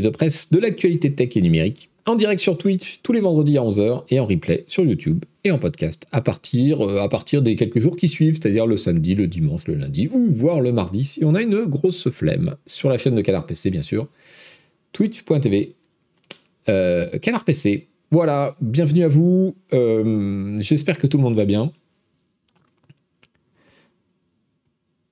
de 0.00 0.10
presse 0.10 0.50
de 0.50 0.58
l'actualité 0.58 1.12
tech 1.12 1.36
et 1.36 1.42
numérique, 1.42 1.90
en 2.06 2.14
direct 2.14 2.40
sur 2.40 2.56
Twitch 2.56 3.00
tous 3.02 3.12
les 3.12 3.20
vendredis 3.20 3.58
à 3.58 3.62
11h 3.62 4.04
et 4.10 4.20
en 4.20 4.26
replay 4.26 4.64
sur 4.68 4.84
YouTube 4.84 5.24
et 5.44 5.50
en 5.50 5.58
podcast 5.58 6.06
à 6.12 6.20
partir, 6.20 6.86
euh, 6.86 7.00
à 7.00 7.08
partir 7.08 7.42
des 7.42 7.56
quelques 7.56 7.80
jours 7.80 7.96
qui 7.96 8.08
suivent, 8.08 8.34
c'est-à-dire 8.34 8.66
le 8.66 8.76
samedi, 8.76 9.14
le 9.14 9.26
dimanche, 9.26 9.66
le 9.66 9.74
lundi 9.74 10.08
ou 10.12 10.26
voire 10.28 10.60
le 10.60 10.72
mardi 10.72 11.04
si 11.04 11.24
on 11.24 11.34
a 11.34 11.42
une 11.42 11.64
grosse 11.64 12.10
flemme. 12.10 12.56
Sur 12.66 12.88
la 12.88 12.98
chaîne 12.98 13.14
de 13.14 13.22
Canard 13.22 13.46
PC, 13.46 13.70
bien 13.70 13.82
sûr, 13.82 14.08
twitch.tv. 14.92 15.74
Euh, 16.68 17.18
Canard 17.18 17.44
PC. 17.44 17.88
Voilà, 18.10 18.56
bienvenue 18.60 19.02
à 19.02 19.08
vous. 19.08 19.56
Euh, 19.72 20.58
j'espère 20.60 20.98
que 20.98 21.08
tout 21.08 21.16
le 21.16 21.24
monde 21.24 21.36
va 21.36 21.44
bien. 21.44 21.72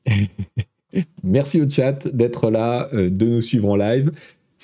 Merci 1.23 1.61
au 1.61 1.69
chat 1.69 2.07
d'être 2.09 2.51
là, 2.51 2.89
euh, 2.93 3.11
de 3.11 3.27
nous 3.27 3.41
suivre 3.41 3.69
en 3.69 3.77
live. 3.77 4.13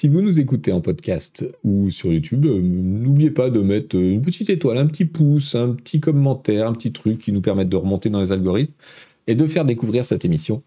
Si 0.00 0.08
vous 0.08 0.22
nous 0.22 0.40
écoutez 0.40 0.72
en 0.72 0.80
podcast 0.80 1.44
ou 1.62 1.90
sur 1.90 2.10
YouTube, 2.10 2.46
euh, 2.46 2.58
n'oubliez 2.58 3.30
pas 3.30 3.50
de 3.50 3.60
mettre 3.60 3.98
euh, 3.98 4.12
une 4.12 4.22
petite 4.22 4.48
étoile, 4.48 4.78
un 4.78 4.86
petit 4.86 5.04
pouce, 5.04 5.54
un 5.54 5.74
petit 5.74 6.00
commentaire, 6.00 6.68
un 6.68 6.72
petit 6.72 6.90
truc 6.90 7.18
qui 7.18 7.32
nous 7.32 7.42
permette 7.42 7.68
de 7.68 7.76
remonter 7.76 8.08
dans 8.08 8.22
les 8.22 8.32
algorithmes 8.32 8.72
et 9.26 9.34
de 9.34 9.46
faire 9.46 9.66
découvrir 9.66 10.06
cette 10.06 10.24
émission 10.24 10.62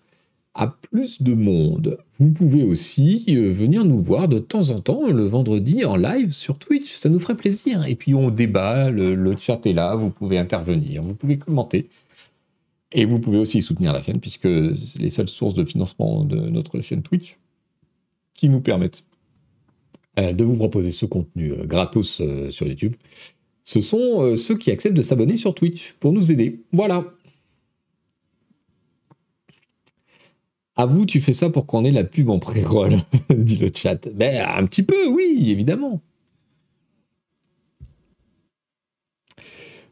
à 0.53 0.67
plus 0.67 1.23
de 1.23 1.33
monde. 1.33 1.97
Vous 2.19 2.29
pouvez 2.29 2.61
aussi 2.63 3.25
venir 3.27 3.83
nous 3.85 4.03
voir 4.03 4.27
de 4.27 4.37
temps 4.37 4.69
en 4.69 4.79
temps 4.81 5.09
le 5.09 5.23
vendredi 5.23 5.83
en 5.83 5.95
live 5.95 6.29
sur 6.29 6.59
Twitch, 6.59 6.93
ça 6.93 7.09
nous 7.09 7.17
ferait 7.17 7.33
plaisir. 7.33 7.87
Et 7.87 7.95
puis 7.95 8.13
on 8.13 8.29
débat, 8.29 8.91
le, 8.91 9.15
le 9.15 9.35
chat 9.35 9.65
est 9.65 9.73
là, 9.73 9.95
vous 9.95 10.11
pouvez 10.11 10.37
intervenir, 10.37 11.01
vous 11.01 11.15
pouvez 11.15 11.39
commenter. 11.39 11.89
Et 12.91 13.05
vous 13.05 13.17
pouvez 13.17 13.39
aussi 13.39 13.63
soutenir 13.63 13.93
la 13.93 14.01
chaîne, 14.03 14.19
puisque 14.19 14.47
c'est 14.85 14.99
les 14.99 15.09
seules 15.09 15.27
sources 15.27 15.55
de 15.55 15.65
financement 15.65 16.23
de 16.23 16.37
notre 16.37 16.81
chaîne 16.81 17.01
Twitch 17.01 17.39
qui 18.35 18.49
nous 18.49 18.61
permettent 18.61 19.05
euh, 19.07 19.12
de 20.17 20.43
vous 20.43 20.55
proposer 20.55 20.91
ce 20.91 21.05
contenu 21.05 21.51
euh, 21.51 21.65
gratos 21.65 22.21
euh, 22.21 22.51
sur 22.51 22.67
YouTube. 22.67 22.95
Ce 23.63 23.81
sont 23.81 24.35
ceux 24.35 24.57
qui 24.57 24.71
acceptent 24.71 24.97
de 24.97 25.01
s'abonner 25.01 25.37
sur 25.37 25.55
Twitch 25.55 25.93
pour 25.99 26.11
nous 26.11 26.31
aider. 26.31 26.59
Voilà. 26.73 27.05
À 30.75 30.85
vous, 30.85 31.05
tu 31.05 31.21
fais 31.21 31.31
ça 31.31 31.49
pour 31.49 31.65
qu'on 31.65 31.85
ait 31.85 31.91
la 31.91 32.03
pub 32.03 32.29
en 32.29 32.39
pré-roll, 32.39 32.97
dit 33.29 33.55
le 33.55 33.71
chat. 33.73 34.09
Ben, 34.09 34.45
un 34.57 34.65
petit 34.65 34.83
peu, 34.83 35.07
oui, 35.07 35.45
évidemment. 35.47 36.01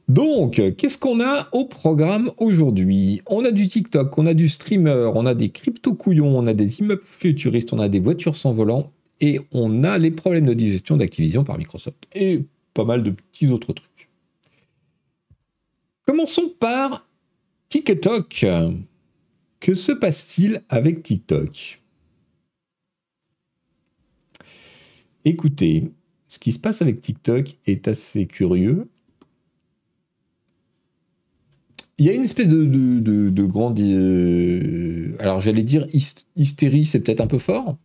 Donc, 0.09 0.61
qu'est-ce 0.75 0.97
qu'on 0.97 1.21
a 1.21 1.47
au 1.53 1.63
programme 1.63 2.29
aujourd'hui? 2.37 3.21
On 3.27 3.45
a 3.45 3.51
du 3.51 3.69
TikTok, 3.69 4.17
on 4.17 4.25
a 4.25 4.33
du 4.33 4.49
streamer, 4.49 5.11
on 5.15 5.25
a 5.25 5.33
des 5.33 5.49
crypto-couillons, 5.49 6.37
on 6.37 6.45
a 6.45 6.53
des 6.53 6.81
immeubles 6.81 7.01
futuristes, 7.05 7.71
on 7.71 7.79
a 7.79 7.87
des 7.87 8.01
voitures 8.01 8.35
sans 8.35 8.51
volant 8.51 8.91
et 9.21 9.39
on 9.51 9.83
a 9.83 9.97
les 9.97 10.11
problèmes 10.11 10.47
de 10.47 10.53
digestion 10.53 10.97
d'Activision 10.97 11.43
par 11.43 11.57
Microsoft 11.57 12.05
et 12.13 12.43
pas 12.73 12.83
mal 12.83 13.03
de 13.03 13.11
petits 13.11 13.47
autres 13.47 13.71
trucs. 13.71 14.09
Commençons 16.05 16.51
par 16.59 17.07
TikTok. 17.69 18.45
Que 19.59 19.73
se 19.75 19.91
passe-t-il 19.91 20.63
avec 20.67 21.03
TikTok? 21.03 21.81
Écoutez, 25.23 25.91
ce 26.27 26.39
qui 26.39 26.51
se 26.51 26.59
passe 26.59 26.81
avec 26.81 27.01
TikTok 27.01 27.45
est 27.67 27.87
assez 27.87 28.25
curieux 28.25 28.87
il 32.01 32.05
y 32.05 32.09
a 32.09 32.13
une 32.13 32.23
espèce 32.23 32.47
de, 32.47 32.65
de, 32.65 33.43
grande. 33.43 33.79
Euh, 33.79 35.15
alors, 35.19 35.39
j'allais 35.39 35.61
dire 35.61 35.85
hystérie, 36.35 36.85
c'est 36.85 36.99
peut-être 36.99 37.21
un 37.21 37.27
peu 37.27 37.37
fort. 37.37 37.77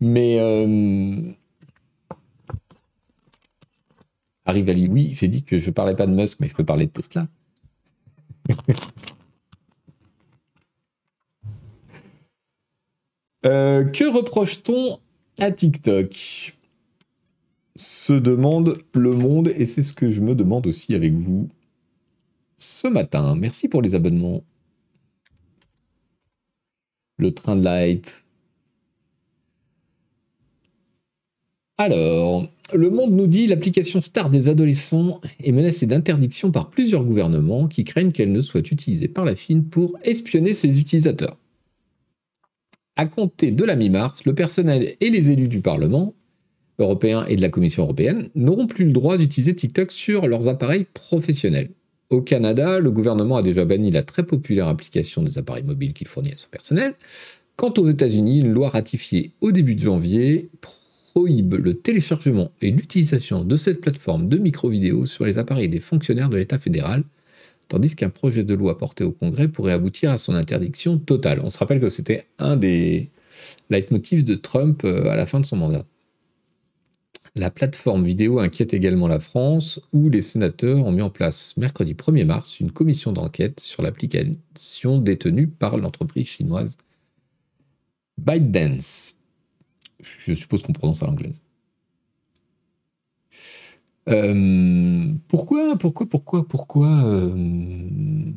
Mais. 0.00 0.38
Euh, 0.40 1.32
oui, 4.46 5.10
j'ai 5.14 5.28
dit 5.28 5.42
que 5.42 5.58
je 5.58 5.70
parlais 5.70 5.94
pas 5.94 6.06
de 6.06 6.12
Musk, 6.12 6.40
mais 6.40 6.48
je 6.48 6.54
peux 6.54 6.64
parler 6.64 6.86
de 6.86 6.92
Tesla. 6.92 7.28
Euh, 13.46 13.84
que 13.84 14.04
reproche-t-on 14.04 14.98
à 15.38 15.52
TikTok? 15.52 16.56
Se 17.76 18.12
demande 18.12 18.82
le 18.94 19.12
monde 19.14 19.48
et 19.48 19.64
c'est 19.64 19.84
ce 19.84 19.92
que 19.92 20.10
je 20.10 20.20
me 20.20 20.34
demande 20.34 20.66
aussi 20.66 20.94
avec 20.94 21.14
vous 21.14 21.48
ce 22.56 22.88
matin. 22.88 23.36
Merci 23.36 23.68
pour 23.68 23.80
les 23.80 23.94
abonnements. 23.94 24.42
Le 27.16 27.32
train 27.32 27.56
de 27.56 27.64
l'hype. 27.64 28.08
Alors, 31.80 32.48
le 32.74 32.90
monde 32.90 33.12
nous 33.12 33.28
dit 33.28 33.46
l'application 33.46 34.00
star 34.00 34.30
des 34.30 34.48
adolescents 34.48 35.20
est 35.42 35.52
menacée 35.52 35.86
d'interdiction 35.86 36.50
par 36.50 36.70
plusieurs 36.70 37.04
gouvernements 37.04 37.68
qui 37.68 37.84
craignent 37.84 38.10
qu'elle 38.10 38.32
ne 38.32 38.40
soit 38.40 38.68
utilisée 38.72 39.06
par 39.06 39.24
la 39.24 39.36
Chine 39.36 39.64
pour 39.64 39.96
espionner 40.02 40.54
ses 40.54 40.76
utilisateurs. 40.76 41.36
À 42.96 43.06
compter 43.06 43.52
de 43.52 43.62
la 43.62 43.76
mi-mars, 43.76 44.24
le 44.24 44.34
personnel 44.34 44.96
et 45.00 45.08
les 45.08 45.30
élus 45.30 45.46
du 45.46 45.60
Parlement 45.60 46.14
européens 46.80 47.24
et 47.26 47.36
de 47.36 47.42
la 47.42 47.48
Commission 47.48 47.84
européenne 47.84 48.28
n'auront 48.34 48.66
plus 48.66 48.84
le 48.84 48.92
droit 48.92 49.16
d'utiliser 49.16 49.54
TikTok 49.54 49.92
sur 49.92 50.26
leurs 50.26 50.48
appareils 50.48 50.86
professionnels. 50.94 51.70
Au 52.10 52.22
Canada, 52.22 52.80
le 52.80 52.90
gouvernement 52.90 53.36
a 53.36 53.42
déjà 53.42 53.64
banni 53.64 53.92
la 53.92 54.02
très 54.02 54.24
populaire 54.24 54.66
application 54.66 55.22
des 55.22 55.38
appareils 55.38 55.62
mobiles 55.62 55.92
qu'il 55.92 56.08
fournit 56.08 56.32
à 56.32 56.36
son 56.36 56.48
personnel. 56.50 56.94
Quant 57.54 57.72
aux 57.76 57.88
États-Unis, 57.88 58.40
une 58.40 58.52
loi 58.52 58.68
ratifiée 58.68 59.32
au 59.40 59.52
début 59.52 59.74
de 59.76 59.80
janvier 59.80 60.48
prohibe 61.18 61.54
le 61.54 61.74
téléchargement 61.74 62.52
et 62.62 62.70
l'utilisation 62.70 63.42
de 63.42 63.56
cette 63.56 63.80
plateforme 63.80 64.28
de 64.28 64.38
micro-vidéo 64.38 65.04
sur 65.04 65.26
les 65.26 65.36
appareils 65.36 65.68
des 65.68 65.80
fonctionnaires 65.80 66.28
de 66.28 66.36
l'État 66.36 66.60
fédéral, 66.60 67.02
tandis 67.66 67.96
qu'un 67.96 68.08
projet 68.08 68.44
de 68.44 68.54
loi 68.54 68.78
porté 68.78 69.02
au 69.02 69.10
Congrès 69.10 69.48
pourrait 69.48 69.72
aboutir 69.72 70.12
à 70.12 70.18
son 70.18 70.36
interdiction 70.36 70.96
totale. 70.96 71.40
On 71.42 71.50
se 71.50 71.58
rappelle 71.58 71.80
que 71.80 71.90
c'était 71.90 72.26
un 72.38 72.56
des 72.56 73.10
leitmotifs 73.68 74.22
de 74.22 74.36
Trump 74.36 74.82
euh, 74.84 75.10
à 75.10 75.16
la 75.16 75.26
fin 75.26 75.40
de 75.40 75.46
son 75.46 75.56
mandat. 75.56 75.84
La 77.34 77.50
plateforme 77.50 78.04
vidéo 78.04 78.38
inquiète 78.38 78.72
également 78.72 79.08
la 79.08 79.18
France, 79.18 79.80
où 79.92 80.10
les 80.10 80.22
sénateurs 80.22 80.86
ont 80.86 80.92
mis 80.92 81.02
en 81.02 81.10
place 81.10 81.56
mercredi 81.56 81.94
1er 81.94 82.26
mars 82.26 82.60
une 82.60 82.70
commission 82.70 83.10
d'enquête 83.10 83.58
sur 83.58 83.82
l'application 83.82 84.98
détenue 84.98 85.48
par 85.48 85.78
l'entreprise 85.78 86.28
chinoise 86.28 86.78
ByteDance. 88.18 89.17
Je 90.00 90.32
suppose 90.32 90.62
qu'on 90.62 90.72
prononce 90.72 91.02
à 91.02 91.06
l'anglaise. 91.06 91.40
Euh, 94.08 95.12
pourquoi, 95.28 95.76
pourquoi, 95.76 96.06
pourquoi, 96.08 96.48
pourquoi, 96.48 97.04
euh, 97.04 98.32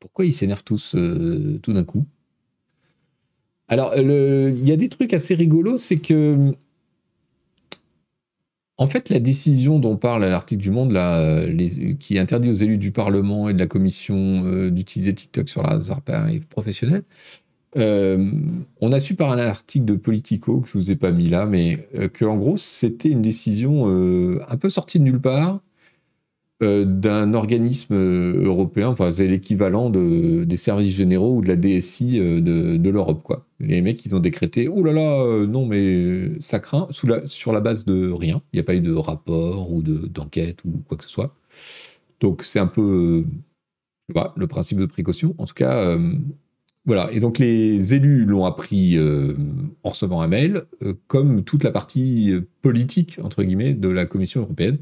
pourquoi 0.00 0.24
ils 0.24 0.32
s'énervent 0.32 0.64
tous 0.64 0.94
euh, 0.94 1.58
tout 1.62 1.72
d'un 1.72 1.84
coup? 1.84 2.04
Alors, 3.68 3.94
il 3.96 4.68
y 4.68 4.72
a 4.72 4.76
des 4.76 4.88
trucs 4.88 5.14
assez 5.14 5.34
rigolos, 5.34 5.78
c'est 5.78 5.98
que 5.98 6.54
en 8.78 8.86
fait, 8.86 9.10
la 9.10 9.20
décision 9.20 9.78
dont 9.78 9.96
parle 9.96 10.24
l'article 10.24 10.60
du 10.60 10.70
Monde, 10.70 10.92
là, 10.92 11.46
qui 12.00 12.18
interdit 12.18 12.50
aux 12.50 12.54
élus 12.54 12.78
du 12.78 12.90
Parlement 12.90 13.48
et 13.48 13.54
de 13.54 13.58
la 13.58 13.68
Commission 13.68 14.68
d'utiliser 14.70 15.14
TikTok 15.14 15.48
sur 15.48 15.62
leurs 15.62 15.92
appareils 15.92 16.40
professionnels, 16.40 17.04
euh, 17.76 18.30
on 18.80 18.92
a 18.92 19.00
su 19.00 19.14
par 19.14 19.30
un 19.30 19.38
article 19.38 19.84
de 19.84 19.94
Politico, 19.94 20.60
que 20.60 20.68
je 20.68 20.78
ne 20.78 20.82
vous 20.82 20.90
ai 20.90 20.96
pas 20.96 21.12
mis 21.12 21.28
là, 21.28 21.46
mais 21.46 21.88
qu'en 22.18 22.36
gros, 22.36 22.56
c'était 22.56 23.10
une 23.10 23.22
décision 23.22 23.86
un 24.48 24.56
peu 24.56 24.70
sortie 24.70 24.98
de 24.98 25.04
nulle 25.04 25.20
part, 25.20 25.60
euh, 26.62 26.84
d'un 26.84 27.34
organisme 27.34 27.94
euh, 27.94 28.44
européen, 28.44 28.88
enfin 28.88 29.10
c'est 29.10 29.26
l'équivalent 29.26 29.90
de, 29.90 30.44
des 30.44 30.56
services 30.56 30.94
généraux 30.94 31.36
ou 31.36 31.42
de 31.42 31.48
la 31.48 31.56
DSI 31.56 32.20
euh, 32.20 32.40
de, 32.40 32.90
l'Europe. 32.90 33.22
quoi. 33.24 33.46
Les 33.58 33.80
mecs, 33.82 34.04
ils 34.06 34.14
ont 34.14 34.20
décrété, 34.20 34.68
oh 34.68 34.84
là 34.84 34.92
là, 34.92 35.46
non 35.46 35.66
mais 35.66 36.40
ça 36.40 36.60
craint, 36.60 36.88
sur 36.92 37.52
la 37.52 37.60
base 37.60 37.84
de 37.84 38.10
rien. 38.12 38.42
Il 38.52 38.56
n'y 38.56 38.60
a 38.60 38.62
pas 38.62 38.74
eu 38.76 38.80
de 38.80 38.92
rapport 38.92 39.72
ou 39.72 39.82
d'enquête 39.82 40.64
ou 40.64 40.70
quoi 40.86 40.96
que 40.96 41.04
ce 41.04 41.10
soit. 41.10 41.34
Donc 42.20 42.44
c'est 42.44 42.60
un 42.60 42.68
peu 42.68 43.24
le 44.36 44.46
principe 44.46 44.78
de 44.78 44.86
précaution. 44.86 45.34
En 45.38 45.46
tout 45.46 45.54
cas, 45.54 45.98
voilà. 46.84 47.10
Et 47.12 47.20
donc 47.20 47.38
les 47.38 47.94
élus 47.94 48.24
l'ont 48.24 48.44
appris 48.44 48.98
en 49.82 49.88
recevant 49.88 50.20
un 50.20 50.28
mail, 50.28 50.62
comme 51.06 51.44
toute 51.44 51.64
la 51.64 51.70
partie 51.70 52.32
politique, 52.60 53.18
entre 53.22 53.42
guillemets, 53.44 53.74
de 53.74 53.88
la 53.88 54.04
Commission 54.04 54.40
européenne 54.40 54.78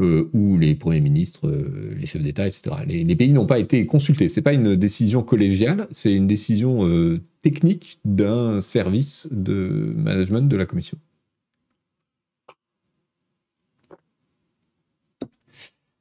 euh, 0.00 0.28
ou 0.32 0.58
les 0.58 0.74
premiers 0.74 1.00
ministres, 1.00 1.46
euh, 1.46 1.94
les 1.96 2.06
chefs 2.06 2.20
d'État, 2.20 2.48
etc. 2.48 2.78
Les, 2.84 3.14
pays 3.14 3.32
n'ont 3.32 3.46
pas 3.46 3.60
été 3.60 3.86
consultés. 3.86 4.28
C'est 4.28 4.42
pas 4.42 4.52
une 4.52 4.74
décision 4.74 5.22
collégiale, 5.22 5.86
c'est 5.92 6.12
une 6.12 6.26
décision 6.26 6.84
euh, 6.84 7.20
technique 7.42 8.00
d'un 8.04 8.60
service 8.60 9.28
de 9.30 9.94
management 9.96 10.48
de 10.48 10.56
la 10.56 10.66
Commission. 10.66 10.98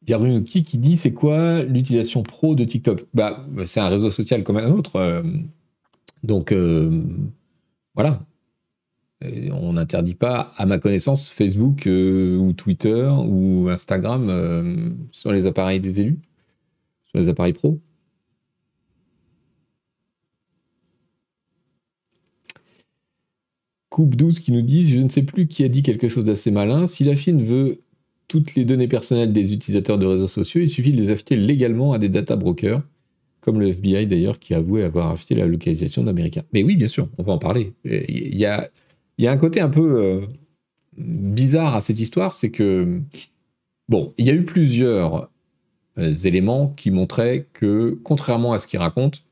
Pierre 0.05 0.21
qui 0.45 0.63
qui 0.63 0.77
dit 0.77 0.97
c'est 0.97 1.13
quoi 1.13 1.63
l'utilisation 1.63 2.23
pro 2.23 2.55
de 2.55 2.63
TikTok? 2.63 3.05
Bah, 3.13 3.45
c'est 3.65 3.79
un 3.79 3.88
réseau 3.89 4.11
social 4.11 4.44
comme 4.44 4.57
un 4.57 4.71
autre. 4.71 5.23
Donc, 6.23 6.53
voilà. 7.95 8.25
on 9.51 9.73
n'interdit 9.73 10.15
pas, 10.15 10.51
à 10.57 10.65
ma 10.65 10.77
connaissance, 10.77 11.29
Facebook 11.29 11.88
ou 11.88 12.53
Twitter 12.53 13.09
ou 13.27 13.69
Instagram 13.69 14.95
sur 15.11 15.31
les 15.31 15.45
appareils 15.45 15.79
des 15.79 16.01
élus, 16.01 16.19
sur 17.06 17.19
les 17.19 17.29
appareils 17.29 17.53
pro. 17.53 17.79
Coupe 23.94 24.15
12 24.15 24.39
qui 24.39 24.51
nous 24.51 24.63
dit 24.63 24.89
Je 24.89 24.97
ne 24.97 25.07
sais 25.07 25.21
plus 25.21 25.45
qui 25.45 25.63
a 25.63 25.67
dit 25.69 25.83
quelque 25.83 26.09
chose 26.09 26.23
d'assez 26.23 26.49
malin. 26.49 26.88
Si 26.88 27.03
la 27.03 27.15
Chine 27.15 27.45
veut 27.45 27.82
toutes 28.27 28.55
les 28.55 28.65
données 28.65 28.87
personnelles 28.87 29.33
des 29.33 29.53
utilisateurs 29.53 29.97
de 29.97 30.05
réseaux 30.05 30.27
sociaux, 30.27 30.61
il 30.61 30.69
suffit 30.69 30.91
de 30.91 31.01
les 31.01 31.09
acheter 31.09 31.35
légalement 31.35 31.93
à 31.93 31.99
des 31.99 32.09
data 32.09 32.35
brokers, 32.35 32.81
comme 33.41 33.59
le 33.59 33.67
FBI 33.67 34.07
d'ailleurs 34.07 34.39
qui 34.39 34.53
a 34.53 34.57
avoué 34.57 34.83
avoir 34.83 35.11
acheté 35.11 35.35
la 35.35 35.45
localisation 35.45 36.03
d'Américains. 36.03 36.43
Mais 36.53 36.63
oui, 36.63 36.75
bien 36.75 36.87
sûr, 36.87 37.09
on 37.17 37.23
va 37.23 37.33
en 37.33 37.37
parler. 37.37 37.73
Il 37.83 38.37
y 38.37 38.45
a, 38.45 38.69
il 39.17 39.25
y 39.25 39.27
a 39.27 39.31
un 39.31 39.37
côté 39.37 39.59
un 39.59 39.69
peu 39.69 40.01
euh, 40.01 40.25
bizarre 40.97 41.75
à 41.75 41.81
cette 41.81 41.99
histoire, 41.99 42.33
c'est 42.33 42.51
que, 42.51 43.01
bon, 43.89 44.13
il 44.17 44.25
y 44.25 44.29
a 44.29 44.33
eu 44.33 44.45
plusieurs 44.45 45.29
euh, 45.97 46.13
éléments 46.13 46.69
qui 46.69 46.91
montraient 46.91 47.47
que, 47.53 47.99
contrairement 48.03 48.53
à 48.53 48.59
ce 48.59 48.67
qu'il 48.67 48.79
raconte 48.79 49.23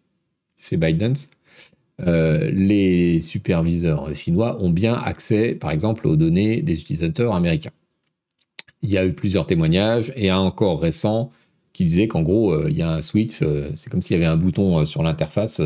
chez 0.57 0.77
Biden, 0.77 1.13
euh, 2.07 2.49
les 2.51 3.19
superviseurs 3.19 4.13
chinois 4.15 4.61
ont 4.61 4.69
bien 4.69 4.93
accès, 4.93 5.55
par 5.55 5.71
exemple, 5.71 6.07
aux 6.07 6.15
données 6.15 6.61
des 6.61 6.73
utilisateurs 6.73 7.33
américains. 7.35 7.71
Il 8.81 8.89
y 8.89 8.97
a 8.97 9.05
eu 9.05 9.13
plusieurs 9.13 9.45
témoignages 9.45 10.11
et 10.15 10.29
un 10.29 10.39
encore 10.39 10.81
récent 10.81 11.31
qui 11.73 11.85
disait 11.85 12.07
qu'en 12.07 12.21
gros, 12.21 12.51
euh, 12.51 12.67
il 12.69 12.77
y 12.77 12.81
a 12.81 12.91
un 12.91 13.01
switch, 13.01 13.41
euh, 13.41 13.71
c'est 13.75 13.89
comme 13.89 14.01
s'il 14.01 14.15
y 14.15 14.19
avait 14.19 14.29
un 14.31 14.37
bouton 14.37 14.83
sur 14.85 15.03
l'interface, 15.03 15.61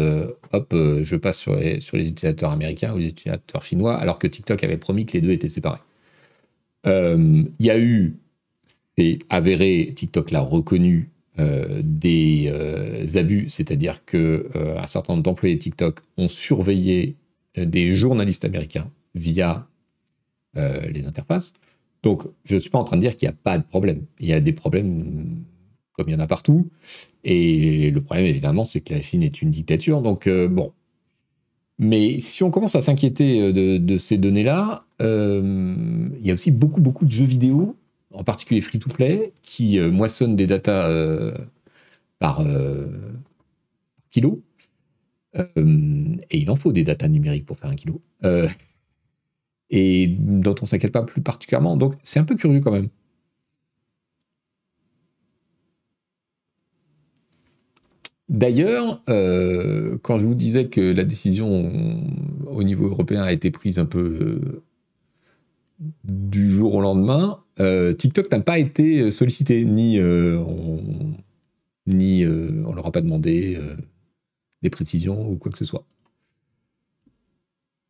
hop, 0.54 0.74
je 0.74 1.16
passe 1.16 1.40
sur 1.40 1.56
les, 1.56 1.80
sur 1.80 1.98
les, 1.98 2.08
utilisateurs 2.08 2.52
américains 2.52 2.94
ou 2.94 2.98
les 2.98 3.08
utilisateurs 3.08 3.64
chinois, 3.64 3.96
alors 3.96 4.20
que 4.20 4.28
TikTok 4.28 4.64
avait 4.64 4.78
promis 4.78 5.06
que 5.06 5.14
les 5.14 5.22
deux 5.22 5.32
étaient 5.32 5.50
séparés. 5.50 5.82
il 6.86 7.48
y 7.60 7.70
a 7.70 7.80
eu, 7.80 8.18
c'est 8.98 9.20
avéré, 9.30 9.94
TikTok 9.96 10.32
l'a 10.32 10.42
reconnu, 10.42 11.10
euh, 11.38 11.82
des 11.84 12.46
euh, 12.48 13.06
abus, 13.16 13.50
c'est-à-dire 13.50 14.06
que 14.06 14.50
euh, 14.56 14.80
un 14.80 14.88
certain 14.88 15.14
nombre 15.14 15.24
d'employés 15.24 15.56
de 15.56 15.60
TikTok 15.60 16.00
ont 16.16 16.30
surveillé 16.30 17.18
des 17.58 17.94
journalistes 17.94 18.46
américains 18.46 18.90
via 19.16 19.68
les 20.56 21.08
interfaces. 21.08 21.52
Donc, 22.06 22.24
je 22.46 22.56
ne 22.56 22.62
suis 22.62 22.70
pas 22.70 22.80
en 22.80 22.86
train 22.86 22.96
de 22.96 23.02
dire 23.02 23.18
qu'il 23.18 23.28
n'y 23.28 23.34
a 23.34 23.38
pas 23.44 23.58
de 23.58 23.64
problème. 23.64 24.06
Il 24.22 24.28
y 24.28 24.34
a 24.34 24.40
des 24.40 24.54
problèmes 24.54 25.44
comme 25.92 26.08
il 26.08 26.14
y 26.14 26.16
en 26.16 26.20
a 26.20 26.28
partout. 26.28 26.70
Et 27.26 27.92
le 27.92 28.02
problème, 28.02 28.26
évidemment, 28.26 28.64
c'est 28.64 28.80
que 28.80 28.94
la 28.94 29.02
Chine 29.02 29.24
est 29.24 29.42
une 29.42 29.52
dictature. 29.52 30.02
Donc, 30.02 30.30
bon. 30.30 30.72
Mais 31.78 32.22
si 32.22 32.44
on 32.44 32.52
commence 32.52 32.76
à 32.76 32.82
s'inquiéter 32.82 33.52
de, 33.52 33.78
de, 33.78 33.98
ces 33.98 34.18
données-là, 34.18 34.86
il 35.02 36.22
y 36.22 36.32
a 36.32 36.34
aussi 36.34 36.52
beaucoup, 36.52 36.80
beaucoup 36.80 37.06
de 37.06 37.12
jeux 37.12 37.26
vidéo 37.26 37.76
en 38.16 38.24
particulier 38.24 38.62
free-to-play, 38.62 39.34
qui 39.42 39.80
euh, 39.80 39.92
moissonne 39.92 40.36
des 40.36 40.48
datas 40.48 40.88
euh, 40.90 41.34
par 42.20 42.42
euh, 42.42 42.88
kilo. 44.10 44.42
et 45.36 46.38
il 46.38 46.50
en 46.50 46.56
faut 46.56 46.72
des 46.72 46.84
datas 46.84 47.10
numériques 47.10 47.46
pour 47.46 47.60
faire 47.60 47.70
un 47.70 47.76
kilo. 47.76 48.02
Et 49.70 50.08
dont 50.20 50.56
on 50.62 50.66
s'inquiète 50.66 50.92
pas 50.92 51.04
plus 51.04 51.22
particulièrement. 51.22 51.78
Donc 51.78 51.96
c'est 52.04 52.20
un 52.20 52.24
peu 52.26 52.36
curieux 52.36 52.62
quand 52.62 52.72
même. 52.72 52.90
D'ailleurs, 58.28 59.04
quand 59.06 60.18
je 60.18 60.26
vous 60.26 60.36
disais 60.36 60.68
que 60.68 60.82
la 60.82 61.04
décision 61.04 62.02
au 62.48 62.64
niveau 62.64 62.88
européen 62.88 63.24
a 63.24 63.32
été 63.32 63.52
prise 63.52 63.80
un 63.80 63.86
peu 63.86 64.64
du 66.04 66.52
jour 66.52 66.76
au 66.76 66.82
lendemain, 66.82 67.44
euh, 67.60 67.94
TikTok 67.94 68.32
n'a 68.32 68.40
pas 68.40 68.60
été 68.60 69.12
sollicité, 69.12 69.66
ni 69.66 69.98
euh, 70.00 70.38
on, 70.40 71.14
ni 71.88 72.24
euh, 72.24 72.64
on 72.66 72.74
leur 72.74 72.88
a 72.88 72.92
pas 72.92 73.02
demandé 73.02 73.60
des 74.62 74.70
précisions 74.70 75.30
ou 75.30 75.36
quoi 75.36 75.52
que 75.52 75.58
ce 75.58 75.66
soit. 75.66 75.86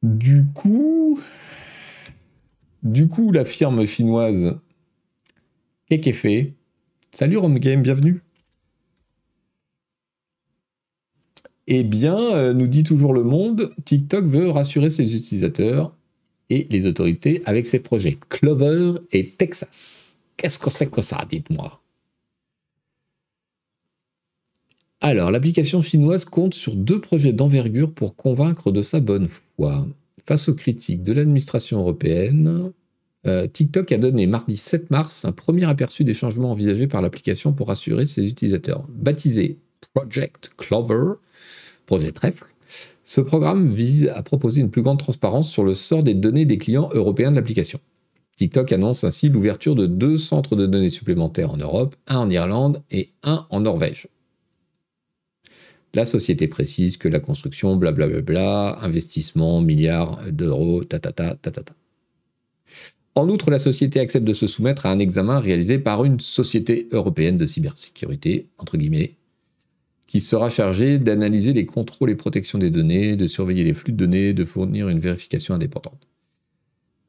Du 0.03 0.45
coup, 0.53 1.19
du 2.85 3.07
coup, 3.07 3.31
la 3.31 3.43
firme 3.43 3.85
chinoise 3.85 4.55
fait 5.89 6.53
salut 7.11 7.39
Game, 7.59 7.81
bienvenue. 7.81 8.21
Eh 11.67 11.83
bien, 11.83 12.53
nous 12.53 12.67
dit 12.67 12.83
toujours 12.83 13.13
le 13.13 13.23
monde, 13.23 13.73
TikTok 13.85 14.25
veut 14.25 14.51
rassurer 14.51 14.91
ses 14.91 15.15
utilisateurs 15.15 15.95
et 16.51 16.67
les 16.69 16.85
autorités 16.85 17.41
avec 17.45 17.65
ces 17.65 17.79
projets 17.79 18.19
Clover 18.29 18.99
et 19.11 19.31
Texas. 19.31 20.15
Qu'est-ce 20.37 20.59
que 20.59 20.69
c'est 20.69 20.91
que 20.91 21.01
ça, 21.01 21.25
dites-moi? 21.27 21.81
Alors, 25.01 25.31
l'application 25.31 25.81
chinoise 25.81 26.25
compte 26.25 26.53
sur 26.53 26.75
deux 26.75 27.01
projets 27.01 27.33
d'envergure 27.33 27.91
pour 27.91 28.15
convaincre 28.15 28.71
de 28.71 28.83
sa 28.83 28.99
bonne 28.99 29.29
foi. 29.57 29.87
Face 30.27 30.49
aux 30.49 30.55
critiques 30.55 31.03
de 31.03 31.13
l'administration 31.13 31.79
européenne, 31.79 32.71
euh, 33.27 33.47
TikTok 33.47 33.91
a 33.91 33.97
donné 33.97 34.25
mardi 34.25 34.57
7 34.57 34.89
mars 34.89 35.23
un 35.25 35.31
premier 35.31 35.65
aperçu 35.65 36.03
des 36.03 36.13
changements 36.13 36.51
envisagés 36.51 36.87
par 36.87 37.01
l'application 37.01 37.53
pour 37.53 37.69
assurer 37.69 38.05
ses 38.05 38.27
utilisateurs. 38.27 38.85
Baptisé 38.89 39.59
Project 39.93 40.51
Clover, 40.57 41.13
projet 41.85 42.11
trèfle, 42.11 42.45
ce 43.03 43.21
programme 43.21 43.73
vise 43.73 44.07
à 44.07 44.23
proposer 44.23 44.61
une 44.61 44.71
plus 44.71 44.81
grande 44.81 44.97
transparence 44.97 45.49
sur 45.49 45.63
le 45.63 45.75
sort 45.75 46.01
des 46.01 46.15
données 46.15 46.45
des 46.45 46.57
clients 46.57 46.89
européens 46.93 47.29
de 47.29 47.35
l'application. 47.35 47.79
TikTok 48.37 48.71
annonce 48.71 49.03
ainsi 49.03 49.29
l'ouverture 49.29 49.75
de 49.75 49.85
deux 49.85 50.17
centres 50.17 50.55
de 50.55 50.65
données 50.65 50.89
supplémentaires 50.89 51.51
en 51.51 51.57
Europe, 51.57 51.95
un 52.07 52.17
en 52.17 52.29
Irlande 52.31 52.81
et 52.89 53.09
un 53.23 53.45
en 53.51 53.59
Norvège. 53.61 54.07
La 55.95 56.03
société 56.03 56.49
précise 56.49 56.97
que 56.97 57.07
la 57.07 57.21
construction, 57.21 57.77
blablabla, 57.77 58.79
investissement, 58.81 59.61
milliards 59.61 60.21
d'euros, 60.29 60.83
tatata, 60.83 61.35
tatata. 61.35 61.73
En 63.15 63.29
outre, 63.29 63.49
la 63.49 63.59
société 63.59 64.01
accepte 64.01 64.27
de 64.27 64.33
se 64.33 64.45
soumettre 64.45 64.85
à 64.85 64.91
un 64.91 64.99
examen 64.99 65.39
réalisé 65.39 65.79
par 65.79 66.03
une 66.03 66.19
société 66.19 66.89
européenne 66.91 67.37
de 67.37 67.45
cybersécurité, 67.45 68.49
entre 68.57 68.75
guillemets, 68.75 69.15
qui 70.05 70.19
sera 70.19 70.49
chargé 70.49 70.99
d'analyser 70.99 71.53
les 71.53 71.65
contrôles 71.65 72.09
et 72.09 72.15
protections 72.15 72.59
des 72.59 72.71
données, 72.71 73.15
de 73.15 73.25
surveiller 73.25 73.63
les 73.63 73.73
flux 73.73 73.93
de 73.93 73.97
données, 73.97 74.33
de 74.33 74.43
fournir 74.43 74.89
une 74.89 74.99
vérification 74.99 75.53
indépendante. 75.53 76.09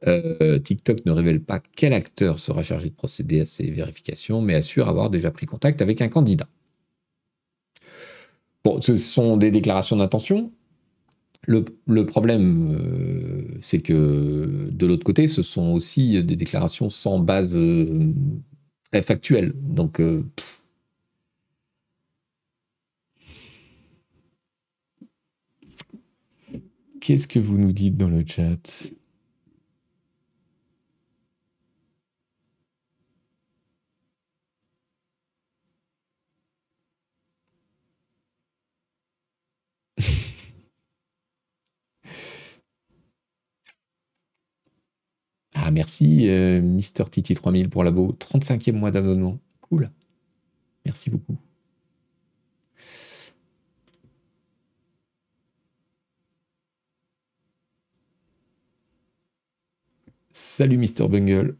Euh, 0.07 0.59
TikTok 0.59 1.05
ne 1.05 1.11
révèle 1.11 1.41
pas 1.41 1.61
quel 1.75 1.91
acteur 1.91 2.39
sera 2.39 2.63
chargé 2.63 2.87
de 2.87 2.95
procéder 2.95 3.41
à 3.41 3.45
ces 3.45 3.69
vérifications, 3.69 4.41
mais 4.41 4.55
assure 4.55 4.87
avoir 4.87 5.09
déjà 5.09 5.29
pris 5.29 5.45
contact 5.45 5.81
avec 5.81 6.01
un 6.01 6.07
candidat. 6.07 6.47
Bon, 8.63 8.81
ce 8.81 8.95
sont 8.95 9.37
des 9.37 9.51
déclarations 9.51 9.95
d'intention. 9.97 10.51
Le, 11.43 11.63
problème, 12.05 12.75
euh, 12.77 13.57
c'est 13.61 13.79
que 13.79 14.69
de 14.69 14.85
l'autre 14.85 15.05
côté, 15.05 15.29
ce 15.29 15.41
sont 15.41 15.71
aussi 15.71 16.21
des 16.23 16.35
déclarations 16.35 16.89
sans 16.89 17.19
base 17.19 17.55
euh, 17.55 18.11
factuelle. 19.01 19.53
Donc, 19.55 20.01
Qu'est-ce 27.07 27.25
que 27.25 27.39
vous 27.39 27.57
nous 27.57 27.71
dites 27.71 27.95
dans 27.95 28.09
le 28.09 28.25
chat? 28.27 28.91
Ah, 45.67 45.71
merci, 45.71 46.29
euh, 46.29 46.61
Mister 46.61 47.03
Titi 47.11 47.35
3000 47.35 47.69
pour 47.69 47.83
l'abo. 47.83 48.13
35e 48.17 48.71
mois 48.71 48.89
d'abonnement. 48.89 49.37
Cool. 49.59 49.91
Merci 50.85 51.09
beaucoup. 51.09 51.37
Salut 60.31 60.77
Mr. 60.77 61.09
Bungle. 61.09 61.57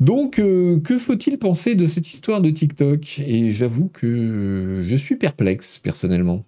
Donc, 0.00 0.38
euh, 0.40 0.80
que 0.80 0.98
faut-il 0.98 1.38
penser 1.38 1.74
de 1.76 1.86
cette 1.86 2.12
histoire 2.12 2.40
de 2.40 2.50
TikTok? 2.50 3.20
Et 3.20 3.52
j'avoue 3.52 3.88
que 3.88 4.82
je 4.84 4.96
suis 4.96 5.16
perplexe, 5.16 5.78
personnellement. 5.78 6.44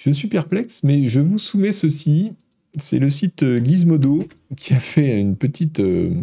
Je 0.00 0.10
suis 0.10 0.28
perplexe, 0.28 0.80
mais 0.82 1.08
je 1.08 1.20
vous 1.20 1.36
soumets 1.36 1.72
ceci. 1.72 2.32
C'est 2.78 2.98
le 2.98 3.10
site 3.10 3.44
Gizmodo 3.62 4.26
qui 4.56 4.72
a 4.72 4.80
fait 4.80 5.20
une 5.20 5.36
petite... 5.36 5.80
Euh, 5.80 6.14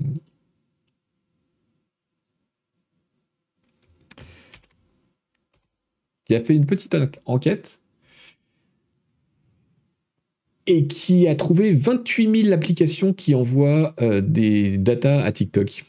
qui 6.25 6.33
a 6.33 6.43
fait 6.43 6.55
une 6.55 6.65
petite 6.65 6.97
enquête 7.25 7.79
et 10.65 10.87
qui 10.87 11.27
a 11.27 11.35
trouvé 11.35 11.71
28 11.73 12.45
000 12.45 12.53
applications 12.53 13.13
qui 13.13 13.35
envoient 13.35 13.93
euh, 14.01 14.21
des 14.21 14.79
datas 14.79 15.23
à 15.23 15.31
TikTok. 15.31 15.85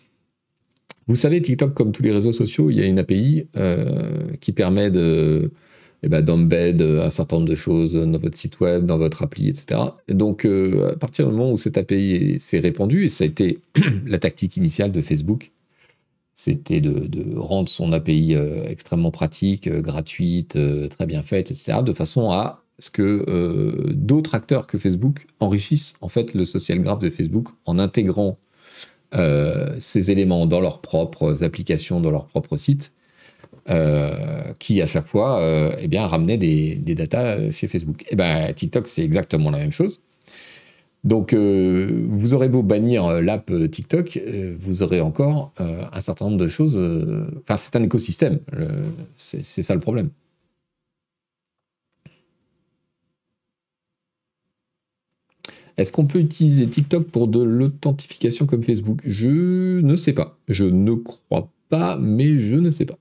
Vous 1.07 1.17
savez, 1.17 1.41
TikTok, 1.41 1.73
comme 1.73 1.93
tous 1.93 2.03
les 2.03 2.13
réseaux 2.13 2.33
sociaux, 2.33 2.69
il 2.69 2.77
y 2.77 2.83
a 2.83 2.87
une 2.87 2.99
API 2.99 3.49
euh, 3.57 4.37
qui 4.41 4.53
permet 4.53 4.91
de, 4.91 5.51
eh 6.03 6.09
ben, 6.09 6.23
d'embed 6.23 6.81
un 6.81 7.11
certain 7.11 7.37
nombre 7.37 7.49
de 7.49 7.55
choses 7.55 7.95
dans 7.95 8.19
votre 8.19 8.37
site 8.37 8.61
web, 8.61 8.87
dans 8.87 8.99
votre 8.99 9.23
appli, 9.23 9.49
etc. 9.49 9.81
donc, 10.09 10.45
euh, 10.45 10.93
à 10.93 10.97
partir 10.97 11.27
du 11.27 11.33
moment 11.33 11.53
où 11.53 11.57
cette 11.57 11.77
API 11.79 12.39
s'est 12.39 12.61
répandue, 12.61 13.07
et 13.07 13.09
ça 13.11 13.25
a 13.25 13.27
été 13.27 13.61
la 14.07 14.19
tactique 14.19 14.57
initiale 14.57 14.93
de 14.93 15.03
Facebook, 15.03 15.53
c'était 16.35 16.81
de, 16.81 17.37
rendre 17.37 17.69
son 17.69 17.93
API 17.93 18.37
extrêmement 18.69 19.11
pratique, 19.11 19.69
gratuite, 19.69 20.57
très 20.89 21.07
bien 21.07 21.25
faite, 21.25 21.51
etc., 21.51 21.79
de 21.85 21.93
façon 21.93 22.31
à 22.31 22.63
ce 22.79 22.91
que 22.91 23.25
euh, 23.29 23.93
d'autres 23.93 24.35
acteurs 24.35 24.67
que 24.67 24.79
Facebook 24.79 25.27
enrichissent 25.41 25.95
en 26.01 26.09
fait 26.09 26.35
le 26.35 26.45
social 26.45 26.81
graph 26.81 27.01
de 27.01 27.11
Facebook 27.11 27.49
en 27.65 27.79
intégrant 27.79 28.39
euh, 29.15 29.75
ces 29.81 30.11
éléments 30.11 30.47
dans 30.47 30.61
leurs 30.61 30.81
propres 30.81 31.43
applications, 31.43 32.01
dans 32.01 32.11
leurs 32.11 32.27
propres 32.27 32.57
sites, 32.57 32.93
euh, 33.71 34.53
qui 34.59 34.81
à 34.83 34.87
chaque 34.87 35.07
fois 35.07 35.41
eh 35.79 35.89
bien, 35.89 36.07
ramenaient 36.07 36.39
des, 36.39 36.77
des 36.77 36.95
datas 36.95 37.51
chez 37.51 37.69
Facebook. 37.69 38.03
Et 38.03 38.09
eh 38.11 38.17
ben, 38.17 38.53
TikTok, 38.53 38.89
c'est 38.89 39.05
exactement 39.05 39.51
la 39.51 39.59
même 39.59 39.73
chose. 39.73 40.01
Donc, 41.05 41.33
vous 41.33 42.35
aurez 42.35 42.49
beau 42.49 42.63
bannir 42.63 43.23
l'app 43.23 43.53
TikTok, 43.71 44.21
vous 44.59 44.83
aurez 44.83 45.01
encore 45.01 45.53
un 45.59 46.01
certain 46.01 46.27
nombre 46.27 46.39
de 46.39 46.49
choses. 46.49 46.77
Enfin, 47.43 47.57
c'est 47.57 47.77
un 47.77 47.83
écosystème. 47.83 48.41
c'est 49.17 49.63
ça 49.63 49.75
le 49.75 49.81
problème. 49.81 50.11
Est-ce 55.79 55.93
qu'on 55.93 56.07
peut 56.07 56.19
utiliser 56.19 56.67
TikTok 56.67 57.07
pour 57.07 57.29
de 57.29 57.41
l'authentification 57.41 58.47
comme 58.47 58.65
Facebook? 58.65 59.01
Je 59.05 59.79
ne 59.81 59.95
sais 59.95 60.13
pas. 60.13 60.37
Je 60.49 60.65
ne 60.65 60.95
crois 60.95 61.53
pas, 61.69 61.97
mais 61.97 62.39
je 62.39 62.57
ne 62.57 62.71
sais 62.71 62.85
pas. 62.85 62.99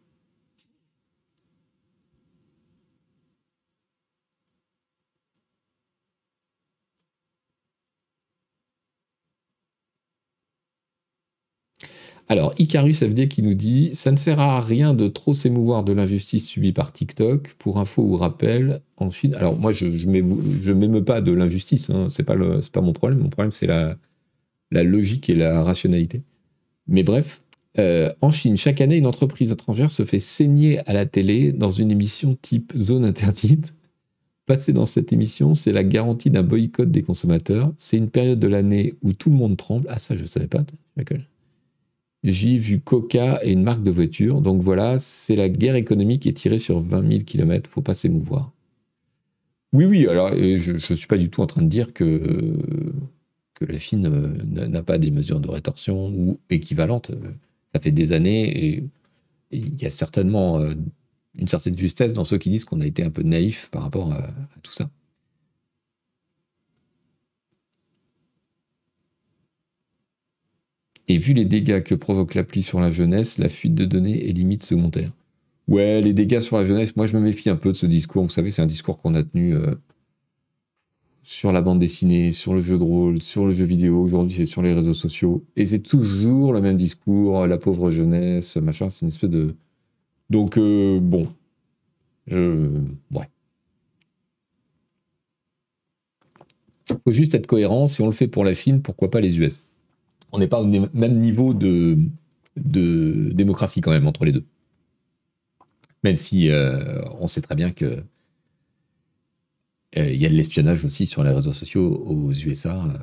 Alors, 12.29 12.53
Icarus 12.57 12.97
FD 12.99 13.29
qui 13.29 13.41
nous 13.41 13.53
dit 13.53 13.91
Ça 13.93 14.11
ne 14.11 14.17
sert 14.17 14.39
à 14.39 14.59
rien 14.59 14.93
de 14.93 15.07
trop 15.07 15.33
s'émouvoir 15.33 15.83
de 15.83 15.93
l'injustice 15.93 16.45
subie 16.45 16.73
par 16.73 16.91
TikTok. 16.91 17.55
Pour 17.57 17.79
info 17.79 18.01
ou 18.01 18.17
rappel, 18.17 18.81
en 18.97 19.09
Chine. 19.09 19.33
Alors, 19.35 19.57
moi, 19.57 19.71
je 19.71 19.85
ne 19.85 20.73
m'émeus 20.73 21.03
pas 21.03 21.21
de 21.21 21.31
l'injustice. 21.31 21.89
Hein, 21.89 22.09
Ce 22.09 22.21
n'est 22.21 22.25
pas, 22.25 22.81
mon 22.81 22.93
problème. 22.93 23.19
Mon 23.19 23.29
problème, 23.29 23.53
c'est 23.53 23.67
la, 23.67 23.97
logique 24.71 25.29
et 25.29 25.35
la 25.35 25.63
rationalité. 25.63 26.21
Mais 26.87 27.03
bref, 27.03 27.41
euh, 27.79 28.11
en 28.21 28.29
Chine, 28.29 28.57
chaque 28.57 28.81
année, 28.81 28.97
une 28.97 29.07
entreprise 29.07 29.51
étrangère 29.51 29.91
se 29.91 30.03
fait 30.03 30.19
saigner 30.19 30.79
à 30.87 30.93
la 30.93 31.05
télé 31.05 31.53
dans 31.53 31.71
une 31.71 31.91
émission 31.91 32.37
type 32.41 32.73
zone 32.75 33.05
interdite. 33.05 33.73
Passer 34.47 34.73
dans 34.73 34.85
cette 34.85 35.13
émission, 35.13 35.55
c'est 35.55 35.73
la 35.73 35.83
garantie 35.83 36.29
d'un 36.29 36.43
boycott 36.43 36.89
des 36.89 37.03
consommateurs. 37.03 37.73
C'est 37.77 37.97
une 37.97 38.09
période 38.09 38.39
de 38.39 38.47
l'année 38.47 38.95
où 39.01 39.13
tout 39.13 39.29
le 39.29 39.35
monde 39.35 39.55
tremble. 39.55 39.87
Ah, 39.89 39.99
ça, 39.99 40.15
je 40.15 40.21
ne 40.21 40.27
savais 40.27 40.47
pas. 40.47 40.65
J'ai 42.23 42.57
vu 42.57 42.79
Coca 42.79 43.39
et 43.43 43.51
une 43.51 43.63
marque 43.63 43.83
de 43.83 43.91
voiture. 43.91 44.41
Donc 44.41 44.61
voilà, 44.61 44.99
c'est 44.99 45.35
la 45.35 45.49
guerre 45.49 45.75
économique 45.75 46.23
qui 46.23 46.29
est 46.29 46.33
tirée 46.33 46.59
sur 46.59 46.81
20 46.81 47.07
000 47.07 47.23
km. 47.23 47.69
Faut 47.69 47.81
pas 47.81 47.93
s'émouvoir. 47.93 48.51
Oui, 49.73 49.85
oui, 49.85 50.07
alors 50.07 50.29
euh, 50.33 50.59
je 50.59 50.71
ne 50.73 50.95
suis 50.95 51.07
pas 51.07 51.17
du 51.17 51.29
tout 51.29 51.41
en 51.41 51.47
train 51.47 51.61
de 51.61 51.67
dire 51.67 51.93
que, 51.93 52.57
que 53.53 53.65
la 53.65 53.79
Chine 53.79 54.05
euh, 54.07 54.67
n'a 54.67 54.83
pas 54.83 54.97
des 54.97 55.11
mesures 55.11 55.39
de 55.39 55.49
rétorsion 55.49 56.07
ou 56.09 56.39
équivalentes. 56.49 57.11
Ça 57.73 57.79
fait 57.79 57.91
des 57.91 58.13
années 58.13 58.65
et 58.65 58.83
il 59.51 59.81
y 59.81 59.85
a 59.85 59.89
certainement 59.89 60.59
euh, 60.59 60.73
une 61.35 61.47
certaine 61.47 61.77
justesse 61.77 62.13
dans 62.13 62.23
ceux 62.23 62.37
qui 62.37 62.49
disent 62.49 62.65
qu'on 62.65 62.81
a 62.81 62.85
été 62.85 63.03
un 63.03 63.09
peu 63.11 63.23
naïf 63.23 63.69
par 63.71 63.83
rapport 63.83 64.11
à 64.13 64.33
tout 64.63 64.71
ça. 64.71 64.89
Et 71.07 71.17
vu 71.17 71.33
les 71.33 71.45
dégâts 71.45 71.81
que 71.81 71.95
provoque 71.95 72.35
l'appli 72.35 72.63
sur 72.63 72.79
la 72.79 72.91
jeunesse, 72.91 73.37
la 73.37 73.49
fuite 73.49 73.75
de 73.75 73.85
données 73.85 74.29
est 74.29 74.33
limite 74.33 74.63
secondaire. 74.63 75.11
Ouais, 75.67 76.01
les 76.01 76.13
dégâts 76.13 76.41
sur 76.41 76.57
la 76.57 76.65
jeunesse, 76.65 76.95
moi 76.95 77.07
je 77.07 77.15
me 77.15 77.21
méfie 77.21 77.49
un 77.49 77.55
peu 77.55 77.71
de 77.71 77.77
ce 77.77 77.85
discours. 77.85 78.23
Vous 78.23 78.29
savez, 78.29 78.51
c'est 78.51 78.61
un 78.61 78.67
discours 78.67 79.01
qu'on 79.01 79.15
a 79.15 79.23
tenu 79.23 79.53
euh, 79.53 79.75
sur 81.23 81.51
la 81.51 81.61
bande 81.61 81.79
dessinée, 81.79 82.31
sur 82.31 82.53
le 82.53 82.61
jeu 82.61 82.77
de 82.77 82.83
rôle, 82.83 83.21
sur 83.21 83.45
le 83.45 83.53
jeu 83.53 83.65
vidéo. 83.65 84.01
Aujourd'hui, 84.01 84.35
c'est 84.35 84.45
sur 84.45 84.61
les 84.61 84.73
réseaux 84.73 84.93
sociaux. 84.93 85.43
Et 85.57 85.65
c'est 85.65 85.79
toujours 85.79 86.53
le 86.53 86.61
même 86.61 86.77
discours, 86.77 87.47
la 87.47 87.57
pauvre 87.57 87.91
jeunesse, 87.91 88.55
machin. 88.57 88.89
C'est 88.89 89.01
une 89.01 89.09
espèce 89.09 89.29
de. 89.29 89.55
Donc, 90.29 90.57
euh, 90.57 90.99
bon. 91.01 91.27
Je. 92.27 92.69
Ouais. 93.11 93.29
Faut 97.03 97.11
juste 97.11 97.35
être 97.35 97.47
cohérent. 97.47 97.87
Si 97.87 98.01
on 98.01 98.07
le 98.07 98.13
fait 98.13 98.27
pour 98.27 98.45
la 98.45 98.53
Chine, 98.53 98.81
pourquoi 98.81 99.11
pas 99.11 99.19
les 99.19 99.37
US 99.39 99.59
on 100.37 100.39
n'est 100.39 100.47
pas 100.47 100.61
au 100.61 100.67
même 100.67 101.19
niveau 101.19 101.55
de, 101.55 101.97
démocratie 102.55 103.81
quand 103.81 103.91
même 103.91 104.07
entre 104.07 104.23
les 104.23 104.31
deux. 104.31 104.45
Même 106.03 106.15
si 106.15 106.49
euh, 106.49 107.03
on 107.19 107.27
sait 107.27 107.41
très 107.41 107.55
bien 107.55 107.71
que 107.71 108.03
euh, 109.97 110.11
il 110.11 110.21
y 110.21 110.27
a 110.27 110.29
de 110.29 110.35
l'espionnage 110.35 110.85
aussi 110.85 111.07
sur 111.07 111.23
les 111.23 111.31
réseaux 111.31 111.53
sociaux 111.53 112.03
aux 112.05 112.31
USA. 112.31 112.85
Euh, 112.85 112.99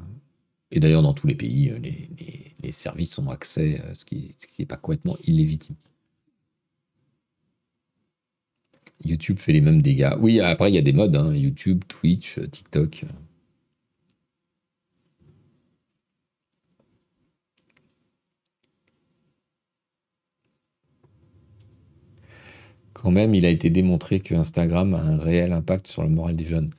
et 0.70 0.78
d'ailleurs, 0.78 1.02
dans 1.02 1.12
tous 1.12 1.26
les 1.26 1.34
pays, 1.34 1.72
les, 2.62 2.72
services 2.72 3.18
ont 3.18 3.28
accès, 3.28 3.80
ce 3.92 4.04
qui 4.04 4.34
n'est 4.58 4.66
pas 4.66 4.76
complètement 4.76 5.16
illégitime. 5.26 5.76
YouTube 9.04 9.38
fait 9.38 9.52
les 9.52 9.60
mêmes 9.60 9.82
dégâts. 9.82 10.14
Oui, 10.18 10.40
après, 10.40 10.70
il 10.70 10.74
y 10.74 10.78
a 10.78 10.82
des 10.82 10.92
modes, 10.92 11.14
hein, 11.14 11.34
YouTube, 11.34 11.84
Twitch, 11.88 12.40
TikTok. 12.50 13.04
Quand 23.04 23.11
même, 23.11 23.34
il 23.34 23.44
a 23.44 23.50
été 23.50 23.68
démontré 23.68 24.20
que 24.20 24.34
Instagram 24.34 24.94
a 24.94 24.99
un 24.99 25.18
réel 25.18 25.52
impact 25.52 25.88
sur 25.88 26.02
le 26.02 26.08
moral 26.08 26.37
des 26.37 26.44
jeunes. 26.46 26.70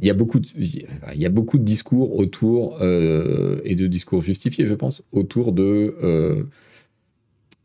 Il 0.00 0.08
y 0.08 0.10
a 0.10 0.14
beaucoup 0.14 0.40
de, 0.40 1.62
discours 1.62 2.18
autour, 2.18 2.78
euh, 2.82 3.60
et 3.64 3.76
de 3.76 3.86
discours 3.86 4.22
justifiés, 4.22 4.66
je 4.66 4.74
pense, 4.74 5.04
autour 5.12 5.52
de, 5.52 5.94
euh, 6.02 6.42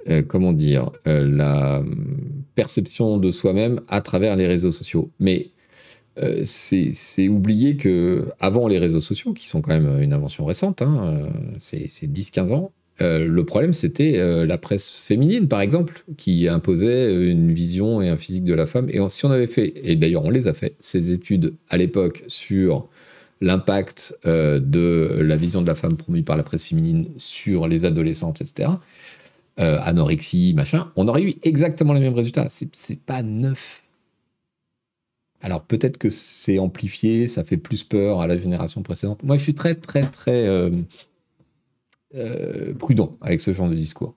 euh, 0.09 0.21
comment 0.21 0.53
dire, 0.53 0.91
la 1.05 1.83
perception 2.53 3.17
de 3.17 3.31
soi-même 3.31 3.81
à 3.87 4.01
travers 4.01 4.35
les 4.35 4.45
réseaux 4.45 4.71
sociaux. 4.71 5.09
Mais 5.19 5.49
c'est 6.45 7.27
oublier 7.29 7.77
que 7.77 8.27
avant 8.39 8.67
les 8.67 8.77
réseaux 8.77 9.01
sociaux, 9.01 9.33
qui 9.33 9.47
sont 9.47 9.61
quand 9.61 9.73
même 9.73 10.03
une 10.03 10.13
invention 10.13 10.45
récente, 10.45 10.83
hein, 10.83 11.29
c'est 11.57 11.87
10-15 11.87 12.51
ans, 12.51 12.71
euh, 13.01 13.25
le 13.27 13.43
problème, 13.43 13.73
c'était 13.73 14.19
euh, 14.19 14.45
la 14.45 14.57
presse 14.57 14.89
féminine, 14.89 15.47
par 15.47 15.61
exemple, 15.61 16.03
qui 16.17 16.47
imposait 16.47 17.13
une 17.31 17.51
vision 17.51 18.01
et 18.01 18.09
un 18.09 18.17
physique 18.17 18.43
de 18.43 18.53
la 18.53 18.67
femme. 18.67 18.89
Et 18.89 18.99
si 19.09 19.25
on 19.25 19.31
avait 19.31 19.47
fait, 19.47 19.73
et 19.83 19.95
d'ailleurs 19.95 20.25
on 20.25 20.29
les 20.29 20.47
a 20.47 20.53
fait, 20.53 20.75
ces 20.79 21.11
études 21.11 21.55
à 21.69 21.77
l'époque 21.77 22.23
sur 22.27 22.87
l'impact 23.41 24.15
euh, 24.25 24.59
de 24.59 25.19
la 25.21 25.35
vision 25.35 25.61
de 25.61 25.67
la 25.67 25.75
femme 25.75 25.97
promue 25.97 26.23
par 26.23 26.37
la 26.37 26.43
presse 26.43 26.63
féminine 26.63 27.09
sur 27.17 27.67
les 27.67 27.85
adolescentes, 27.85 28.41
etc., 28.41 28.69
anorexie, 29.55 30.53
machin, 30.55 30.89
on 30.95 31.07
aurait 31.07 31.21
eu 31.21 31.35
exactement 31.43 31.93
les 31.93 31.99
mêmes 31.99 32.15
résultats. 32.15 32.47
C'est 32.49 32.99
pas 32.99 33.21
neuf. 33.21 33.83
Alors 35.41 35.61
peut-être 35.61 35.99
que 35.99 36.09
c'est 36.09 36.57
amplifié, 36.57 37.27
ça 37.27 37.43
fait 37.43 37.57
plus 37.57 37.83
peur 37.83 38.19
à 38.19 38.25
la 38.25 38.35
génération 38.35 38.81
précédente. 38.81 39.21
Moi, 39.21 39.37
je 39.37 39.43
suis 39.43 39.53
très, 39.53 39.75
très, 39.75 40.07
très 40.07 40.47
euh, 42.15 42.73
prudent 42.73 43.17
avec 43.21 43.41
ce 43.41 43.53
genre 43.53 43.69
de 43.69 43.75
discours. 43.75 44.15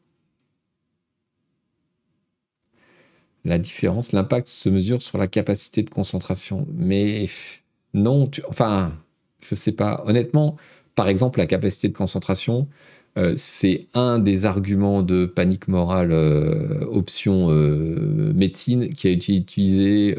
La 3.45 3.59
différence, 3.59 4.13
l'impact 4.13 4.49
se 4.49 4.69
mesure 4.69 5.03
sur 5.03 5.19
la 5.19 5.29
capacité 5.29 5.83
de 5.83 5.91
concentration. 5.91 6.67
Mais 6.75 7.27
non, 7.95 8.29
enfin, 8.49 8.93
je 9.41 9.55
sais 9.55 9.73
pas. 9.73 10.03
Honnêtement, 10.07 10.57
par 10.97 11.09
exemple, 11.09 11.39
la 11.39 11.47
capacité 11.47 11.89
de 11.89 11.97
concentration, 11.97 12.69
euh, 13.19 13.35
c'est 13.37 13.87
un 13.95 14.19
des 14.19 14.45
arguments 14.47 15.03
de 15.03 15.27
panique 15.27 15.69
morale 15.69 16.11
euh, 16.13 16.85
option 16.91 17.49
médecine 18.35 18.91
qui 18.91 19.07
a 19.09 19.11
été 19.11 19.37
utilisé 19.37 20.17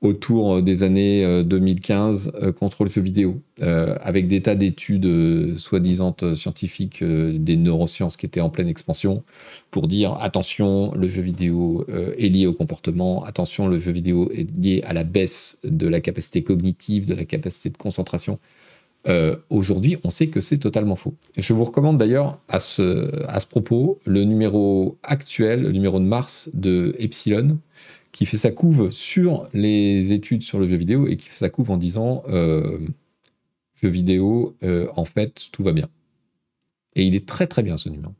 autour 0.00 0.62
des 0.62 0.82
années 0.84 1.42
2015 1.44 2.32
contre 2.58 2.84
le 2.84 2.90
jeu 2.90 3.00
vidéo, 3.00 3.42
avec 3.60 4.28
des 4.28 4.42
tas 4.42 4.54
d'études 4.54 5.58
soi-disant 5.58 6.14
scientifiques 6.34 7.02
des 7.02 7.56
neurosciences 7.56 8.16
qui 8.16 8.26
étaient 8.26 8.40
en 8.40 8.48
pleine 8.48 8.68
expansion, 8.68 9.24
pour 9.72 9.88
dire 9.88 10.16
attention, 10.20 10.92
le 10.94 11.08
jeu 11.08 11.22
vidéo 11.22 11.84
est 12.16 12.28
lié 12.28 12.46
au 12.46 12.52
comportement, 12.52 13.24
attention, 13.24 13.66
le 13.66 13.80
jeu 13.80 13.90
vidéo 13.90 14.30
est 14.32 14.48
lié 14.56 14.82
à 14.86 14.92
la 14.92 15.02
baisse 15.02 15.58
de 15.64 15.88
la 15.88 16.00
capacité 16.00 16.44
cognitive, 16.44 17.06
de 17.06 17.14
la 17.14 17.24
capacité 17.24 17.68
de 17.68 17.76
concentration. 17.76 18.38
Euh, 19.06 19.36
aujourd'hui, 19.48 19.96
on 20.04 20.10
sait 20.10 20.26
que 20.26 20.40
c'est 20.40 20.58
totalement 20.58 20.96
faux. 20.96 21.14
Je 21.36 21.52
vous 21.52 21.64
recommande 21.64 21.98
d'ailleurs 21.98 22.38
à 22.48 22.58
ce, 22.58 23.24
à 23.26 23.40
ce 23.40 23.46
propos 23.46 23.98
le 24.04 24.24
numéro 24.24 24.98
actuel, 25.02 25.62
le 25.62 25.72
numéro 25.72 25.98
de 25.98 26.04
mars 26.04 26.48
de 26.52 26.94
Epsilon, 26.98 27.58
qui 28.12 28.26
fait 28.26 28.38
sa 28.38 28.50
couve 28.50 28.90
sur 28.90 29.48
les 29.52 30.12
études 30.12 30.42
sur 30.42 30.58
le 30.58 30.68
jeu 30.68 30.76
vidéo 30.76 31.06
et 31.06 31.16
qui 31.16 31.28
fait 31.28 31.38
sa 31.38 31.50
couve 31.50 31.70
en 31.70 31.76
disant 31.76 32.22
euh, 32.28 32.78
jeu 33.82 33.88
vidéo, 33.88 34.56
euh, 34.62 34.88
en 34.96 35.04
fait, 35.04 35.48
tout 35.52 35.62
va 35.62 35.72
bien. 35.72 35.88
Et 36.94 37.04
il 37.04 37.14
est 37.14 37.26
très 37.26 37.46
très 37.46 37.62
bien 37.62 37.76
ce 37.76 37.88
numéro. 37.88 38.12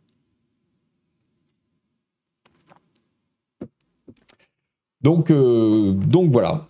Donc, 5.03 5.31
donc 5.31 6.31
voilà. 6.31 6.67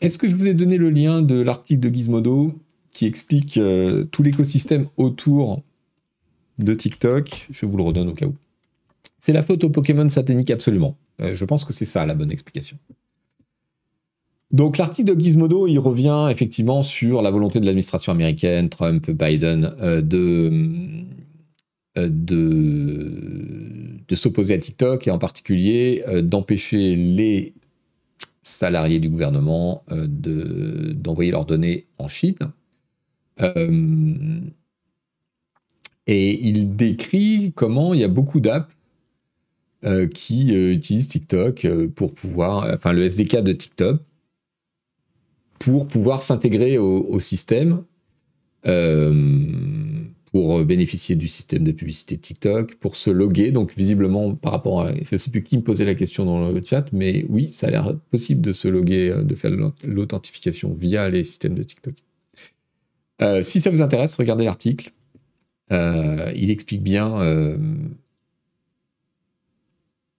Est-ce 0.00 0.18
que 0.18 0.28
je 0.28 0.34
vous 0.34 0.46
ai 0.46 0.54
donné 0.54 0.78
le 0.78 0.90
lien 0.90 1.22
de 1.22 1.40
l'article 1.40 1.80
de 1.80 1.94
Gizmodo 1.94 2.52
qui 2.92 3.06
explique 3.06 3.56
euh, 3.56 4.04
tout 4.04 4.22
l'écosystème 4.22 4.88
autour 4.96 5.62
de 6.58 6.74
TikTok? 6.74 7.48
Je 7.50 7.66
vous 7.66 7.76
le 7.76 7.82
redonne 7.82 8.08
au 8.08 8.14
cas 8.14 8.26
où. 8.26 8.34
C'est 9.18 9.32
la 9.32 9.42
photo 9.42 9.70
Pokémon 9.70 10.08
satanique 10.08 10.50
absolument. 10.50 10.96
Euh, 11.20 11.34
je 11.34 11.44
pense 11.44 11.64
que 11.64 11.72
c'est 11.72 11.84
ça 11.84 12.06
la 12.06 12.14
bonne 12.14 12.30
explication. 12.30 12.78
Donc 14.50 14.78
l'article 14.78 15.14
de 15.14 15.20
Gizmodo, 15.20 15.66
il 15.66 15.78
revient 15.78 16.28
effectivement 16.30 16.82
sur 16.82 17.22
la 17.22 17.30
volonté 17.30 17.58
de 17.58 17.64
l'administration 17.64 18.12
américaine, 18.12 18.68
Trump, 18.68 19.10
Biden, 19.10 19.74
euh, 19.80 20.02
de, 20.02 20.50
de, 21.96 23.10
de 24.06 24.14
s'opposer 24.14 24.54
à 24.54 24.58
TikTok 24.58 25.08
et 25.08 25.10
en 25.10 25.18
particulier 25.18 26.04
d'empêcher 26.22 26.96
les 26.96 27.54
salariés 28.42 28.98
du 28.98 29.08
gouvernement 29.08 29.84
d'envoyer 29.88 31.30
leurs 31.30 31.46
données 31.46 31.86
en 31.98 32.08
Chine 32.08 32.36
euh, 33.40 34.40
et 36.06 36.48
il 36.48 36.76
décrit 36.76 37.52
comment 37.54 37.94
il 37.94 38.00
y 38.00 38.04
a 38.04 38.08
beaucoup 38.08 38.40
d'apps 38.40 38.68
euh, 39.84 40.06
qui 40.06 40.54
euh, 40.54 40.72
utilisent 40.72 41.08
TikTok 41.08 41.66
pour 41.94 42.14
pouvoir, 42.14 42.72
enfin 42.74 42.92
le 42.92 43.02
SDK 43.02 43.42
de 43.42 43.52
TikTok, 43.52 44.00
pour 45.58 45.86
pouvoir 45.86 46.22
s'intégrer 46.22 46.76
au, 46.78 47.20
système, 47.20 47.84
pour 50.32 50.64
bénéficier 50.64 51.14
du 51.14 51.28
système 51.28 51.62
de 51.62 51.70
publicité 51.70 52.16
de 52.16 52.20
TikTok, 52.20 52.74
pour 52.76 52.96
se 52.96 53.10
loguer. 53.10 53.52
Donc 53.52 53.72
visiblement, 53.76 54.34
par 54.34 54.50
rapport 54.50 54.82
à, 54.82 54.92
je 54.92 55.08
ne 55.12 55.16
sais 55.16 55.30
plus 55.30 55.44
qui 55.44 55.56
me 55.56 55.62
posait 55.62 55.84
la 55.84 55.94
question 55.94 56.24
dans 56.24 56.50
le 56.50 56.62
chat, 56.62 56.86
mais 56.92 57.24
oui, 57.28 57.48
ça 57.48 57.68
a 57.68 57.70
l'air 57.70 57.96
possible 58.10 58.40
de 58.40 58.52
se 58.52 58.66
loguer, 58.66 59.14
de 59.22 59.34
faire 59.36 59.52
l'authentification 59.84 60.72
via 60.72 61.08
les 61.08 61.22
systèmes 61.22 61.54
de 61.54 61.62
TikTok. 61.62 61.94
Euh, 63.22 63.42
si 63.42 63.60
ça 63.60 63.70
vous 63.70 63.82
intéresse, 63.82 64.14
regardez 64.14 64.44
l'article. 64.44 64.90
Euh, 65.70 66.32
il 66.34 66.50
explique 66.50 66.82
bien 66.82 67.20
euh, 67.20 67.56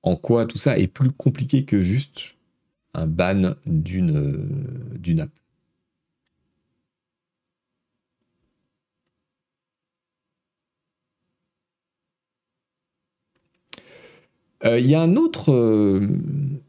en 0.03 0.15
quoi 0.15 0.45
tout 0.45 0.57
ça 0.57 0.77
est 0.77 0.87
plus 0.87 1.11
compliqué 1.11 1.65
que 1.65 1.81
juste 1.81 2.35
un 2.93 3.07
ban 3.07 3.55
d'une 3.65 5.19
app. 5.19 5.31
Il 14.65 14.87
y, 14.87 14.95
a 14.95 15.01
un 15.01 15.17
autre, 15.17 15.99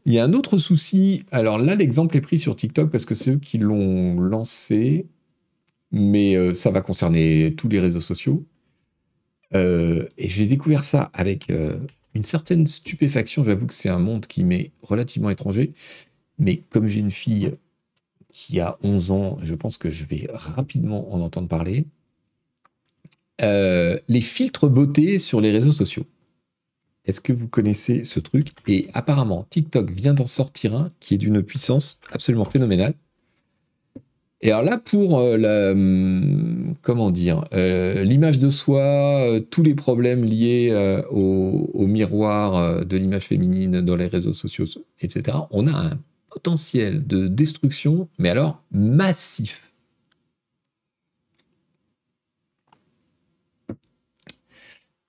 il 0.05 0.13
y 0.13 0.19
a 0.19 0.23
un 0.25 0.33
autre 0.33 0.57
souci. 0.57 1.23
Alors 1.31 1.57
là, 1.57 1.75
l'exemple 1.75 2.17
est 2.17 2.21
pris 2.21 2.37
sur 2.37 2.53
TikTok 2.57 2.91
parce 2.91 3.05
que 3.05 3.15
c'est 3.15 3.31
eux 3.31 3.37
qui 3.37 3.57
l'ont 3.57 4.19
lancé 4.19 5.07
mais 5.95 6.35
euh, 6.35 6.53
ça 6.53 6.71
va 6.71 6.81
concerner 6.81 7.55
tous 7.55 7.69
les 7.69 7.79
réseaux 7.79 8.01
sociaux. 8.01 8.45
Euh, 9.53 10.07
et 10.17 10.27
j'ai 10.27 10.45
découvert 10.45 10.83
ça 10.83 11.09
avec 11.13 11.49
euh, 11.49 11.79
une 12.15 12.23
certaine 12.25 12.65
stupéfaction. 12.65 13.43
J'avoue 13.43 13.67
que 13.67 13.73
c'est 13.73 13.89
un 13.89 13.99
monde 13.99 14.25
qui 14.25 14.43
m'est 14.43 14.71
relativement 14.81 15.29
étranger. 15.29 15.73
Mais 16.39 16.63
comme 16.69 16.87
j'ai 16.87 16.99
une 16.99 17.11
fille 17.11 17.53
qui 18.33 18.59
a 18.59 18.77
11 18.81 19.11
ans, 19.11 19.37
je 19.41 19.53
pense 19.53 19.77
que 19.77 19.89
je 19.89 20.05
vais 20.05 20.27
rapidement 20.31 21.13
en 21.13 21.21
entendre 21.21 21.47
parler. 21.47 21.85
les 23.39 24.21
filtres 24.21 24.67
beauté 24.67 25.19
sur 25.19 25.41
les 25.41 25.51
réseaux 25.51 25.71
sociaux. 25.71 26.05
Est-ce 27.05 27.21
que 27.21 27.33
vous 27.33 27.47
connaissez 27.47 28.03
ce 28.03 28.19
truc? 28.19 28.49
Et 28.67 28.89
apparemment, 28.93 29.45
TikTok 29.49 29.91
vient 29.91 30.13
d'en 30.15 30.25
sortir 30.25 30.75
un 30.75 30.91
qui 30.99 31.13
est 31.13 31.17
d'une 31.19 31.43
puissance 31.43 31.99
absolument 32.11 32.45
phénoménale. 32.45 32.95
Et 34.45 34.51
alors 34.51 34.63
là, 34.63 34.77
pour 34.77 35.17
euh, 35.17 35.37
la, 35.37 35.71
hum, 35.71 36.75
comment 36.83 37.09
dire, 37.09 37.45
euh, 37.53 38.03
l'image 38.03 38.37
de 38.37 38.51
soi, 38.51 38.83
euh, 38.83 39.39
tous 39.39 39.63
les 39.63 39.73
problèmes 39.73 40.23
liés 40.23 40.71
au, 41.09 41.87
miroir 41.87 42.85
de 42.85 42.97
l'image 42.97 43.23
féminine 43.23 43.81
dans 43.81 43.95
les 43.95 44.05
réseaux 44.05 44.33
sociaux, 44.33 44.65
etc., 44.99 45.37
on 45.49 45.65
a 45.65 45.71
un 45.71 45.99
potentiel 46.29 47.07
de 47.07 47.27
destruction, 47.27 48.07
mais 48.19 48.29
alors 48.29 48.61
massif. 48.71 49.73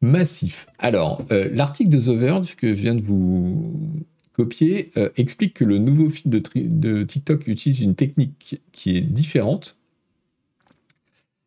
Massif. 0.01 0.66
Alors, 0.79 1.22
l'article 1.31 1.90
de 1.90 1.99
The 1.99 2.18
Verge 2.18 2.57
que 2.57 2.75
je 2.75 2.81
viens 2.83 2.94
de 2.94 3.03
vous 3.03 4.07
copier 4.37 4.90
euh, 4.99 5.09
explique 5.16 5.55
que 5.55 5.64
le 5.64 5.79
nouveau 5.79 6.11
fil 6.11 6.31
de, 6.31 7.03
TikTok 7.05 7.46
utilise 7.46 7.81
une 7.81 7.94
technique 7.94 8.61
qui 8.70 8.99
est 8.99 9.01
différente 9.01 9.79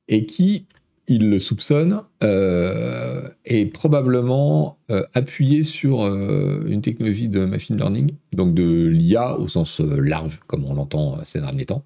et 0.08 0.26
qui, 0.26 0.66
il 1.08 1.30
le 1.30 1.38
soupçonne, 1.38 2.02
euh, 2.24 3.30
est 3.46 3.68
probablement 3.68 4.80
euh, 4.90 5.04
appuyé 5.14 5.62
sur 5.62 6.04
une 6.04 6.82
technologie 6.82 7.28
de 7.28 7.46
machine 7.46 7.78
learning, 7.78 8.12
donc 8.34 8.56
de 8.56 8.88
l'IA 8.88 9.38
au 9.38 9.48
sens 9.48 9.82
large, 9.82 10.40
comme 10.48 10.66
on 10.66 10.74
l'entend 10.74 11.24
ces 11.24 11.42
derniers 11.42 11.68
temps. 11.68 11.86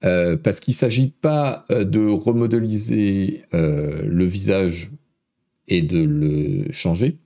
parce 0.00 0.60
qu'il 0.60 0.72
ne 0.72 0.76
s'agit 0.76 1.10
pas 1.10 1.64
de 1.70 2.08
remodéliser 2.08 3.42
le 3.52 4.24
visage 4.24 4.92
et 5.66 5.82
de 5.82 6.00
le 6.00 6.70
changer, 6.70 7.18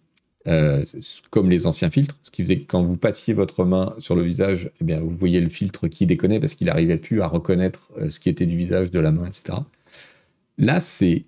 euh, 0.49 0.85
comme 1.31 1.49
les 1.49 1.67
anciens 1.67 1.91
filtres, 1.91 2.19
ce 2.23 2.31
qui 2.31 2.43
faisait 2.43 2.61
que 2.61 2.67
quand 2.67 2.83
vous 2.83 2.97
passiez 2.97 3.33
votre 3.33 3.65
main 3.65 3.95
sur 3.99 4.17
le 4.17 4.23
visage, 4.23 4.71
eh 4.81 4.85
bien, 4.85 5.01
vous 5.01 5.17
voyez 5.17 5.41
le 5.41 5.49
filtre 5.49 5.87
qui 5.89 6.07
déconnait 6.07 6.41
parce 6.41 6.55
qu'il 6.55 6.67
n'arrivait 6.67 6.97
plus 6.97 7.23
à 7.23 7.29
reconnaître 7.29 7.93
euh, 7.99 8.11
ce 8.11 8.19
qui 8.19 8.29
était 8.29 8.47
du 8.47 8.57
visage, 8.57 8.91
de 8.91 8.99
la 8.99 9.13
main, 9.13 9.27
etc. 9.27 9.59
Là, 10.59 10.81
c'est 10.81 11.25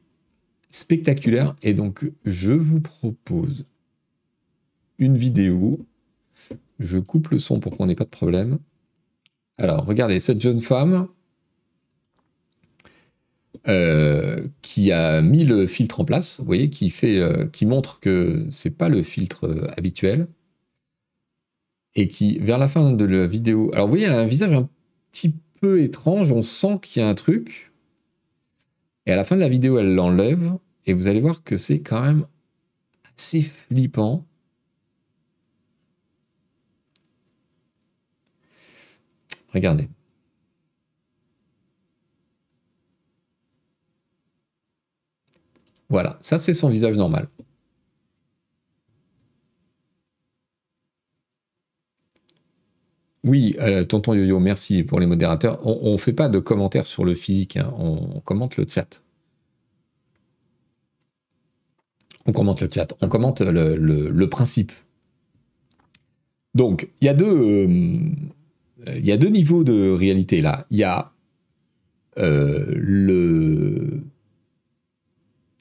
spectaculaire 0.70 1.54
et 1.62 1.74
donc 1.74 2.10
je 2.24 2.52
vous 2.52 2.80
propose 2.80 3.64
une 4.98 5.16
vidéo. 5.16 5.86
Je 6.80 6.98
coupe 6.98 7.28
le 7.28 7.38
son 7.38 7.60
pour 7.60 7.76
qu'on 7.76 7.86
n'ait 7.86 7.94
pas 7.94 8.04
de 8.04 8.10
problème. 8.10 8.58
Alors, 9.58 9.86
regardez, 9.86 10.18
cette 10.18 10.40
jeune 10.40 10.60
femme, 10.60 11.06
qui 13.66 14.92
a 14.92 15.22
mis 15.22 15.44
le 15.44 15.66
filtre 15.66 16.00
en 16.00 16.04
place, 16.04 16.38
vous 16.38 16.44
voyez, 16.44 16.68
qui, 16.68 16.92
euh, 17.04 17.46
montre 17.62 18.00
que 18.00 18.46
c'est 18.50 18.70
pas 18.70 18.88
le 18.88 19.02
filtre 19.02 19.46
euh, 19.46 19.66
habituel, 19.76 20.28
et 21.94 22.08
qui, 22.08 22.38
vers 22.40 22.58
la 22.58 22.68
fin 22.68 22.92
de 22.92 23.04
la 23.04 23.26
vidéo, 23.26 23.70
alors 23.72 23.86
vous 23.86 23.92
voyez, 23.92 24.06
elle 24.06 24.12
a 24.12 24.20
un 24.20 24.26
visage 24.26 24.52
un 24.52 24.68
petit 25.12 25.34
peu 25.60 25.80
étrange, 25.80 26.32
on 26.32 26.42
sent 26.42 26.78
qu'il 26.82 27.00
y 27.00 27.04
a 27.04 27.08
un 27.08 27.14
truc, 27.14 27.72
et 29.06 29.12
à 29.12 29.16
la 29.16 29.24
fin 29.24 29.36
de 29.36 29.40
la 29.40 29.48
vidéo, 29.48 29.78
elle 29.78 29.94
l'enlève, 29.94 30.52
et 30.86 30.92
vous 30.92 31.06
allez 31.06 31.20
voir 31.20 31.42
que 31.42 31.56
c'est 31.56 31.80
quand 31.80 32.02
même 32.02 32.26
assez 33.16 33.42
flippant. 33.42 34.26
Regardez. 39.54 39.88
Voilà, 45.94 46.18
ça 46.20 46.38
c'est 46.40 46.54
son 46.54 46.70
visage 46.70 46.96
normal. 46.96 47.28
Oui, 53.22 53.54
euh, 53.60 53.84
tonton 53.84 54.12
Yo-Yo, 54.12 54.40
merci 54.40 54.82
pour 54.82 54.98
les 54.98 55.06
modérateurs. 55.06 55.64
On 55.64 55.92
ne 55.92 55.96
fait 55.96 56.12
pas 56.12 56.28
de 56.28 56.40
commentaires 56.40 56.88
sur 56.88 57.04
le 57.04 57.14
physique, 57.14 57.58
hein. 57.58 57.72
on, 57.78 58.18
commente 58.22 58.56
le 58.56 58.66
chat. 58.68 59.04
On 62.26 62.32
commente 62.32 62.60
le 62.60 62.68
chat, 62.68 62.92
on 63.00 63.08
commente 63.08 63.40
le, 63.40 64.24
principe. 64.26 64.72
Donc, 66.56 66.90
il 67.00 67.04
y 67.04 67.08
a 67.08 67.14
deux, 67.14 67.68
euh, 68.88 68.98
y 68.98 69.12
a 69.12 69.16
deux 69.16 69.28
niveaux 69.28 69.62
de 69.62 69.92
réalité 69.92 70.40
là. 70.40 70.66
Il 70.72 70.78
y 70.78 70.82
a 70.82 71.12
euh, 72.18 72.64
le. 72.74 74.02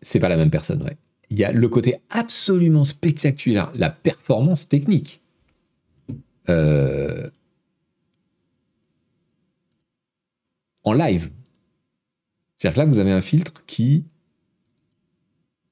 C'est 0.03 0.19
pas 0.19 0.29
la 0.29 0.37
même 0.37 0.51
personne, 0.51 0.83
ouais. 0.83 0.97
Il 1.29 1.39
y 1.39 1.43
a 1.43 1.51
le 1.51 1.67
côté 1.67 1.95
absolument 2.11 2.83
spectaculaire, 2.83 3.71
la 3.73 3.89
performance 3.89 4.67
technique. 4.67 5.21
Euh, 6.49 7.29
en 10.83 10.93
live. 10.93 11.31
C'est-à-dire 12.57 12.75
que 12.75 12.79
là, 12.79 12.85
vous 12.85 12.99
avez 12.99 13.11
un 13.11 13.21
filtre 13.21 13.63
qui 13.65 14.03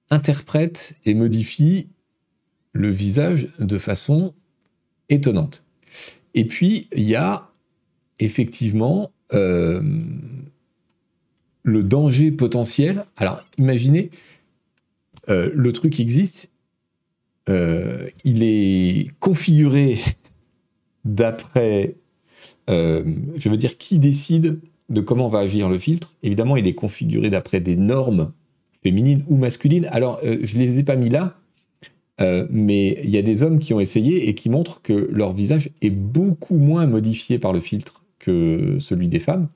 interprète 0.09 0.95
et 1.05 1.13
modifie 1.13 1.89
le 2.73 2.89
visage 2.89 3.49
de 3.59 3.77
façon 3.77 4.33
étonnante. 5.09 5.63
Et 6.33 6.45
puis, 6.45 6.87
il 6.95 7.03
y 7.03 7.15
a 7.15 7.51
effectivement 8.19 9.11
euh, 9.33 9.81
le 11.63 11.83
danger 11.83 12.31
potentiel. 12.31 13.05
Alors, 13.17 13.43
imaginez, 13.57 14.11
euh, 15.29 15.51
le 15.53 15.73
truc 15.73 15.99
existe, 15.99 16.49
euh, 17.49 18.09
il 18.23 18.43
est 18.43 19.11
configuré 19.19 19.99
d'après, 21.05 21.95
je 22.67 23.49
veux 23.49 23.57
dire, 23.57 23.77
qui 23.77 23.99
décide 23.99 24.59
de 24.89 25.01
comment 25.01 25.29
va 25.29 25.39
agir 25.39 25.69
le 25.69 25.77
filtre. 25.77 26.15
Évidemment, 26.23 26.55
il 26.55 26.67
est 26.67 26.75
configuré 26.75 27.29
d'après 27.29 27.59
des 27.59 27.75
normes 27.75 28.31
féminines 28.83 29.23
ou 29.27 29.35
masculines. 29.35 29.85
Alors, 29.91 30.19
je 30.23 30.57
ne 30.57 30.63
les 30.63 30.79
ai 30.79 30.83
pas 30.83 30.95
mis 30.95 31.09
là, 31.09 31.41
euh, 32.21 32.45
mais 32.51 32.99
il 33.03 33.09
y 33.09 33.17
a 33.17 33.21
des 33.21 33.41
hommes 33.43 33.59
qui 33.59 33.73
ont 33.73 33.79
essayé 33.79 34.29
et 34.29 34.35
qui 34.35 34.49
montrent 34.49 34.81
que 34.81 35.09
leur 35.11 35.33
visage 35.33 35.71
est 35.81 35.89
beaucoup 35.89 36.57
moins 36.57 36.85
modifié 36.85 37.39
par 37.39 37.51
le 37.51 37.61
filtre 37.61 38.03
que 38.19 38.77
celui 38.79 39.07
des 39.07 39.19
femmes. 39.19 39.47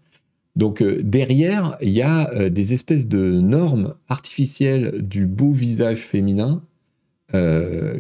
Donc 0.56 0.82
euh, 0.82 1.02
derrière, 1.04 1.78
il 1.82 1.90
y 1.90 2.02
a 2.02 2.32
euh, 2.34 2.50
des 2.50 2.74
espèces 2.74 3.08
de 3.08 3.42
normes 3.42 3.96
artificielles 4.08 5.02
du 5.02 5.26
beau 5.26 5.52
visage 5.52 6.02
féminin 6.02 6.64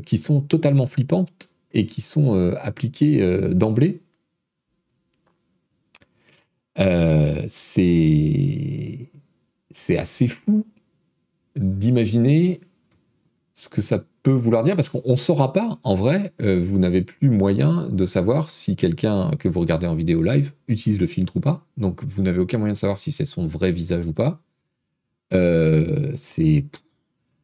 qui 0.05 0.17
sont 0.17 0.39
totalement 0.39 0.87
flippantes 0.87 1.49
et 1.73 1.85
qui 1.85 1.99
sont 1.99 2.53
appliquées 2.61 3.19
d'emblée. 3.53 3.99
c'est 7.47 9.09
assez 9.97 10.29
fou 10.29 10.65
d'imaginer 11.57 12.61
ce 13.55 13.67
que 13.67 13.81
ça 13.81 14.05
peut 14.25 14.31
vouloir 14.31 14.63
dire 14.63 14.75
parce 14.75 14.89
qu'on 14.89 15.03
ne 15.05 15.17
saura 15.17 15.53
pas, 15.53 15.77
en 15.83 15.93
vrai, 15.93 16.33
euh, 16.41 16.59
vous 16.65 16.79
n'avez 16.79 17.03
plus 17.03 17.29
moyen 17.29 17.87
de 17.91 18.07
savoir 18.07 18.49
si 18.49 18.75
quelqu'un 18.75 19.29
que 19.37 19.47
vous 19.47 19.59
regardez 19.59 19.85
en 19.85 19.93
vidéo 19.93 20.23
live 20.23 20.51
utilise 20.67 20.99
le 20.99 21.05
filtre 21.05 21.37
ou 21.37 21.39
pas. 21.39 21.63
Donc 21.77 22.03
vous 22.03 22.23
n'avez 22.23 22.39
aucun 22.39 22.57
moyen 22.57 22.73
de 22.73 22.77
savoir 22.77 22.97
si 22.97 23.11
c'est 23.11 23.27
son 23.27 23.45
vrai 23.45 23.71
visage 23.71 24.07
ou 24.07 24.13
pas. 24.13 24.41
Euh, 25.31 26.11
c'est 26.15 26.65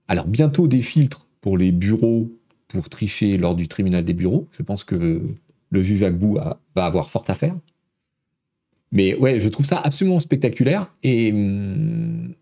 alors 0.07 0.25
bientôt 0.25 0.67
des 0.67 0.81
filtres 0.81 1.27
pour 1.39 1.55
les 1.55 1.71
bureaux 1.71 2.31
pour 2.67 2.89
tricher 2.89 3.37
lors 3.37 3.53
du 3.53 3.67
tribunal 3.67 4.03
des 4.03 4.13
bureaux. 4.13 4.47
Je 4.49 4.63
pense 4.63 4.83
que 4.83 5.21
le 5.69 5.83
juge 5.83 6.01
Agbou 6.01 6.39
va 6.75 6.85
avoir 6.85 7.11
fort 7.11 7.25
à 7.27 7.35
faire. 7.35 7.55
Mais 8.91 9.15
ouais, 9.15 9.39
je 9.39 9.49
trouve 9.49 9.67
ça 9.67 9.79
absolument 9.83 10.19
spectaculaire 10.19 10.91
et 11.03 11.31
hum, 11.31 12.33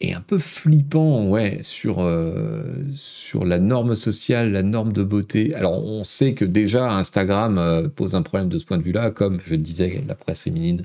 et 0.00 0.14
un 0.14 0.20
peu 0.20 0.38
flippant, 0.38 1.26
ouais, 1.28 1.58
sur, 1.62 1.98
euh, 2.00 2.62
sur 2.92 3.44
la 3.44 3.58
norme 3.58 3.96
sociale, 3.96 4.52
la 4.52 4.62
norme 4.62 4.92
de 4.92 5.02
beauté. 5.02 5.54
Alors, 5.54 5.84
on 5.84 6.04
sait 6.04 6.34
que 6.34 6.44
déjà 6.44 6.92
Instagram 6.92 7.58
euh, 7.58 7.88
pose 7.88 8.14
un 8.14 8.22
problème 8.22 8.48
de 8.48 8.58
ce 8.58 8.64
point 8.64 8.78
de 8.78 8.82
vue-là, 8.82 9.10
comme 9.10 9.40
je 9.40 9.56
disais, 9.56 10.04
la 10.06 10.14
presse 10.14 10.40
féminine 10.40 10.84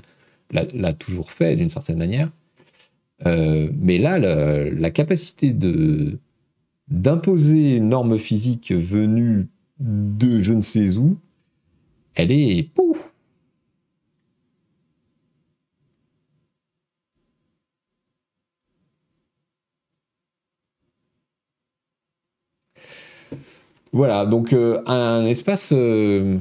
l'a 0.50 0.92
toujours 0.92 1.30
fait 1.30 1.56
d'une 1.56 1.68
certaine 1.68 1.96
manière. 1.96 2.30
Euh, 3.26 3.68
mais 3.80 3.98
là, 3.98 4.18
la, 4.18 4.90
capacité 4.90 5.52
de 5.52 6.18
d'imposer 6.88 7.76
une 7.76 7.88
norme 7.88 8.18
physique 8.18 8.70
venue 8.72 9.48
de 9.80 10.42
je 10.42 10.52
ne 10.52 10.60
sais 10.60 10.96
où, 10.96 11.16
elle 12.14 12.30
est 12.30 12.68
pouf, 12.74 13.13
Voilà, 23.94 24.26
donc 24.26 24.52
euh, 24.52 24.82
un 24.86 25.24
espace, 25.24 25.72
euh, 25.72 26.36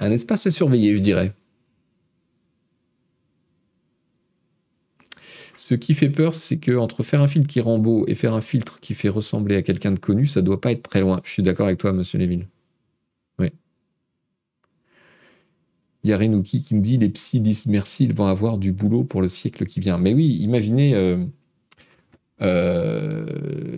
un 0.00 0.10
espace 0.10 0.44
à 0.48 0.50
surveiller, 0.50 0.96
je 0.96 1.00
dirais. 1.00 1.32
Ce 5.54 5.76
qui 5.76 5.94
fait 5.94 6.10
peur, 6.10 6.34
c'est 6.34 6.58
que 6.58 6.76
entre 6.76 7.04
faire 7.04 7.22
un 7.22 7.28
filtre 7.28 7.46
qui 7.46 7.60
rend 7.60 7.78
beau 7.78 8.04
et 8.08 8.16
faire 8.16 8.34
un 8.34 8.40
filtre 8.40 8.80
qui 8.80 8.94
fait 8.94 9.08
ressembler 9.08 9.54
à 9.54 9.62
quelqu'un 9.62 9.92
de 9.92 10.00
connu, 10.00 10.26
ça 10.26 10.42
doit 10.42 10.60
pas 10.60 10.72
être 10.72 10.82
très 10.82 11.02
loin. 11.02 11.20
Je 11.22 11.30
suis 11.30 11.42
d'accord 11.44 11.66
avec 11.66 11.78
toi, 11.78 11.92
Monsieur 11.92 12.18
Lévin. 12.18 12.40
Oui. 13.38 13.50
Il 16.02 16.10
y 16.10 16.62
qui 16.62 16.74
nous 16.74 16.80
dit 16.80 16.98
les 16.98 17.10
psys 17.10 17.38
disent 17.38 17.66
merci, 17.66 18.06
ils 18.06 18.14
vont 18.14 18.26
avoir 18.26 18.58
du 18.58 18.72
boulot 18.72 19.04
pour 19.04 19.22
le 19.22 19.28
siècle 19.28 19.64
qui 19.66 19.78
vient. 19.78 19.98
Mais 19.98 20.14
oui, 20.14 20.36
imaginez. 20.40 20.96
Euh, 20.96 21.24
euh, 22.42 23.26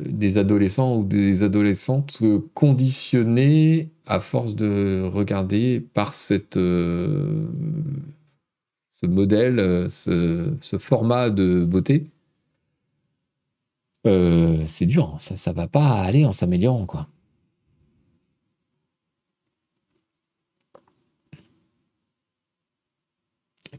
des 0.06 0.38
adolescents 0.38 0.96
ou 0.96 1.04
des 1.04 1.42
adolescentes 1.42 2.20
conditionnés 2.54 3.90
à 4.06 4.20
force 4.20 4.54
de 4.54 5.02
regarder 5.12 5.80
par 5.80 6.14
cette, 6.14 6.56
euh, 6.56 7.46
ce 8.92 9.06
modèle, 9.06 9.58
euh, 9.58 9.88
ce, 9.88 10.78
format 10.78 11.30
de 11.30 11.64
beauté. 11.64 12.06
c'est 14.66 14.86
dur, 14.86 15.12
hein. 15.14 15.18
ça, 15.20 15.36
ça 15.36 15.52
va 15.52 15.66
pas 15.68 16.02
aller 16.02 16.24
en 16.24 16.32
s'améliorant, 16.32 16.86
quoi. 16.86 17.08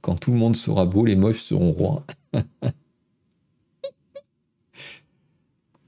Quand 0.01 0.15
tout 0.17 0.31
le 0.31 0.37
monde 0.37 0.55
sera 0.57 0.85
beau, 0.85 1.05
les 1.05 1.15
moches 1.15 1.41
seront 1.41 1.71
rois. 1.71 2.05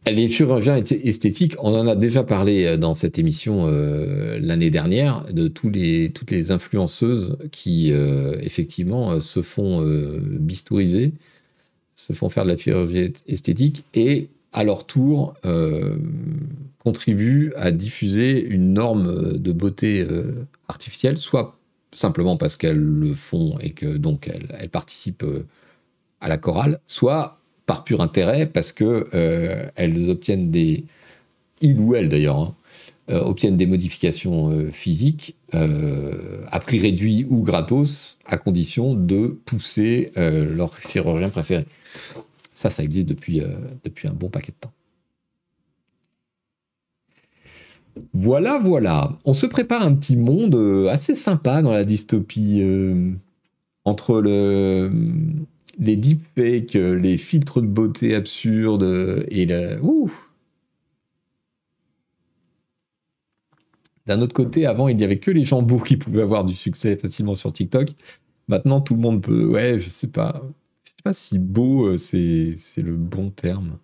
Les 0.08 0.30
chirurgiens 0.30 0.76
esthétiques, 0.78 1.56
on 1.58 1.74
en 1.74 1.88
a 1.88 1.96
déjà 1.96 2.24
parlé 2.24 2.66
euh, 2.66 2.78
dans 2.78 2.94
cette 2.94 3.18
émission 3.18 3.68
euh, 3.68 4.38
l'année 4.40 4.70
dernière, 4.70 5.26
de 5.34 5.48
toutes 5.48 5.76
les 5.76 6.52
influenceuses 6.52 7.38
qui, 7.52 7.92
euh, 7.92 8.38
effectivement, 8.42 9.20
se 9.20 9.42
font 9.42 9.84
bistouriser, 10.22 11.14
se 11.96 12.14
font 12.14 12.30
faire 12.30 12.44
de 12.44 12.50
la 12.50 12.58
chirurgie 12.58 13.14
esthétique 13.28 13.84
et, 13.96 14.28
à 14.54 14.64
leur 14.64 14.86
tour, 14.86 15.34
contribuent 16.80 17.52
à 17.58 17.72
diffuser 17.72 18.42
une 18.42 18.74
norme 18.74 19.38
de 19.38 19.52
beauté 19.52 20.06
artificielle, 20.68 21.18
soit 21.18 21.58
simplement 21.94 22.38
parce 22.38 22.56
qu'elles 22.56 22.78
le 22.78 23.16
font 23.16 23.58
et 23.60 23.72
que 23.72 23.98
donc 23.98 24.30
elles 24.60 24.70
participent 24.70 25.26
à 26.22 26.30
la 26.30 26.38
chorale, 26.38 26.80
soit 26.86 27.40
par 27.66 27.84
pur 27.84 28.02
intérêt, 28.02 28.46
parce 28.46 28.72
que 28.72 29.08
euh, 29.14 29.68
elles 29.76 30.10
obtiennent 30.10 30.52
des, 30.52 30.86
il 31.62 31.80
ou 31.80 31.96
elle 31.96 32.10
d'ailleurs, 32.10 32.40
hein, 32.40 32.56
euh, 33.10 33.22
obtiennent 33.22 33.58
des 33.58 33.66
modifications 33.66 34.52
euh, 34.52 34.72
physiques 34.72 35.36
à 35.52 36.60
prix 36.60 36.80
réduit 36.80 37.26
ou 37.30 37.42
gratos, 37.42 38.18
à 38.26 38.36
condition 38.36 38.94
de 38.94 39.28
pousser 39.46 40.12
leur 40.18 40.78
chirurgien 40.78 41.30
préféré. 41.30 41.66
Ça, 42.54 42.70
ça 42.70 42.84
existe 42.84 43.08
depuis, 43.08 43.42
depuis 43.86 44.10
un 44.10 44.12
bon 44.12 44.28
paquet 44.28 44.52
de 44.52 44.58
temps. 44.60 44.74
Voilà, 48.12 48.60
voilà. 48.62 49.18
On 49.24 49.34
se 49.34 49.46
prépare 49.46 49.84
un 49.84 49.96
petit 49.96 50.18
monde 50.18 50.58
assez 50.92 51.16
sympa 51.16 51.62
dans 51.62 51.72
la 51.72 51.86
dystopie 51.86 52.62
entre 53.86 54.20
le 54.20 54.92
les 55.80 55.96
deepfakes, 55.96 56.76
euh, 56.76 56.96
les 56.96 57.18
filtres 57.18 57.62
de 57.62 57.68
beauté 57.68 58.16
absurdes 58.16 59.26
et. 59.30 59.48
Ouh 59.82 60.12
D'un 64.06 64.22
autre 64.22 64.34
côté, 64.34 64.66
avant, 64.68 64.88
il 64.88 64.98
n'y 64.98 65.04
avait 65.04 65.20
que 65.20 65.32
les 65.32 65.46
gens 65.46 65.62
beaux 65.64 65.80
qui 65.80 65.98
pouvaient 65.98 66.22
avoir 66.22 66.46
du 66.46 66.54
succès 66.54 66.96
facilement 66.96 67.36
sur 67.36 67.52
TikTok. 67.52 67.90
Maintenant, 68.48 68.82
tout 68.82 68.96
le 68.96 69.02
monde 69.02 69.22
peut. 69.24 69.46
Ouais, 69.46 69.80
je 69.80 69.90
sais 69.90 70.08
pas. 70.08 70.42
Je 70.84 70.92
sais 70.92 71.04
pas 71.04 71.14
si 71.14 71.40
beau, 71.40 71.88
euh, 71.88 71.98
c'est 71.98 72.56
le 72.78 72.96
bon 72.96 73.32
terme. 73.32 73.80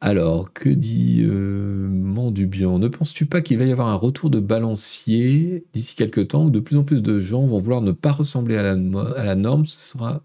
Alors, 0.00 0.52
que 0.52 0.68
dit 0.68 1.24
euh, 1.24 1.88
Mandubian? 1.88 2.78
Ne 2.78 2.86
penses-tu 2.88 3.26
pas 3.26 3.40
qu'il 3.40 3.58
va 3.58 3.64
y 3.64 3.72
avoir 3.72 3.88
un 3.88 3.96
retour 3.96 4.30
de 4.30 4.38
balancier 4.38 5.66
d'ici 5.72 5.96
quelques 5.96 6.28
temps 6.28 6.44
où 6.44 6.50
de 6.50 6.60
plus 6.60 6.76
en 6.76 6.84
plus 6.84 7.02
de 7.02 7.18
gens 7.18 7.46
vont 7.46 7.58
vouloir 7.58 7.80
ne 7.82 7.90
pas 7.92 8.12
ressembler 8.12 8.56
à 8.56 8.62
la, 8.62 9.34
norme? 9.34 9.66
Ce 9.66 9.80
sera 9.80 10.24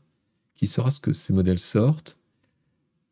qui 0.56 0.68
sera 0.68 0.92
ce 0.92 1.00
que 1.00 1.14
ces 1.14 1.34
modèles 1.34 1.60
sortent 1.60 2.20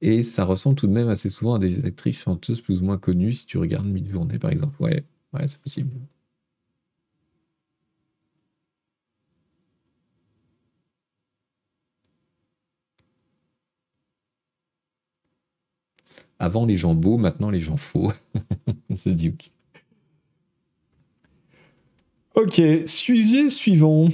Et 0.02 0.24
ça 0.24 0.46
ressemble 0.46 0.76
tout 0.76 0.88
de 0.88 0.94
même 0.94 1.10
assez 1.10 1.30
souvent 1.30 1.56
à 1.56 1.60
des 1.60 1.86
actrices 1.86 2.20
chanteuses 2.20 2.62
plus 2.62 2.82
ou 2.82 2.86
moins 2.86 2.98
connues 2.98 3.34
si 3.34 3.46
tu 3.48 3.58
regardes 3.58 3.88
Mid-journée 3.88 4.40
par 4.40 4.52
exemple. 4.52 4.82
Ouais, 4.82 5.06
ouais, 5.34 5.48
c'est 5.48 5.60
possible. 5.60 5.92
Avant 16.42 16.66
les 16.66 16.76
gens 16.76 16.96
beaux, 16.96 17.18
maintenant 17.18 17.52
les 17.52 17.62
gens 17.62 17.78
faux. 17.78 18.12
Ce 18.96 19.10
Duke. 19.10 19.52
Ok, 22.34 22.60
sujet 22.88 23.48
suivant. 23.52 24.10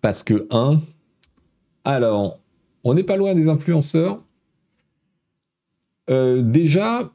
Parce 0.00 0.22
que, 0.22 0.46
un, 0.50 0.80
alors, 1.84 2.40
on 2.82 2.94
n'est 2.94 3.02
pas 3.02 3.18
loin 3.18 3.34
des 3.34 3.50
influenceurs. 3.50 4.24
Euh, 6.08 6.40
déjà, 6.40 7.12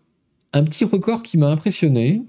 un 0.54 0.64
petit 0.64 0.86
record 0.86 1.24
qui 1.24 1.40
m'a 1.40 1.50
impressionné. 1.50 2.22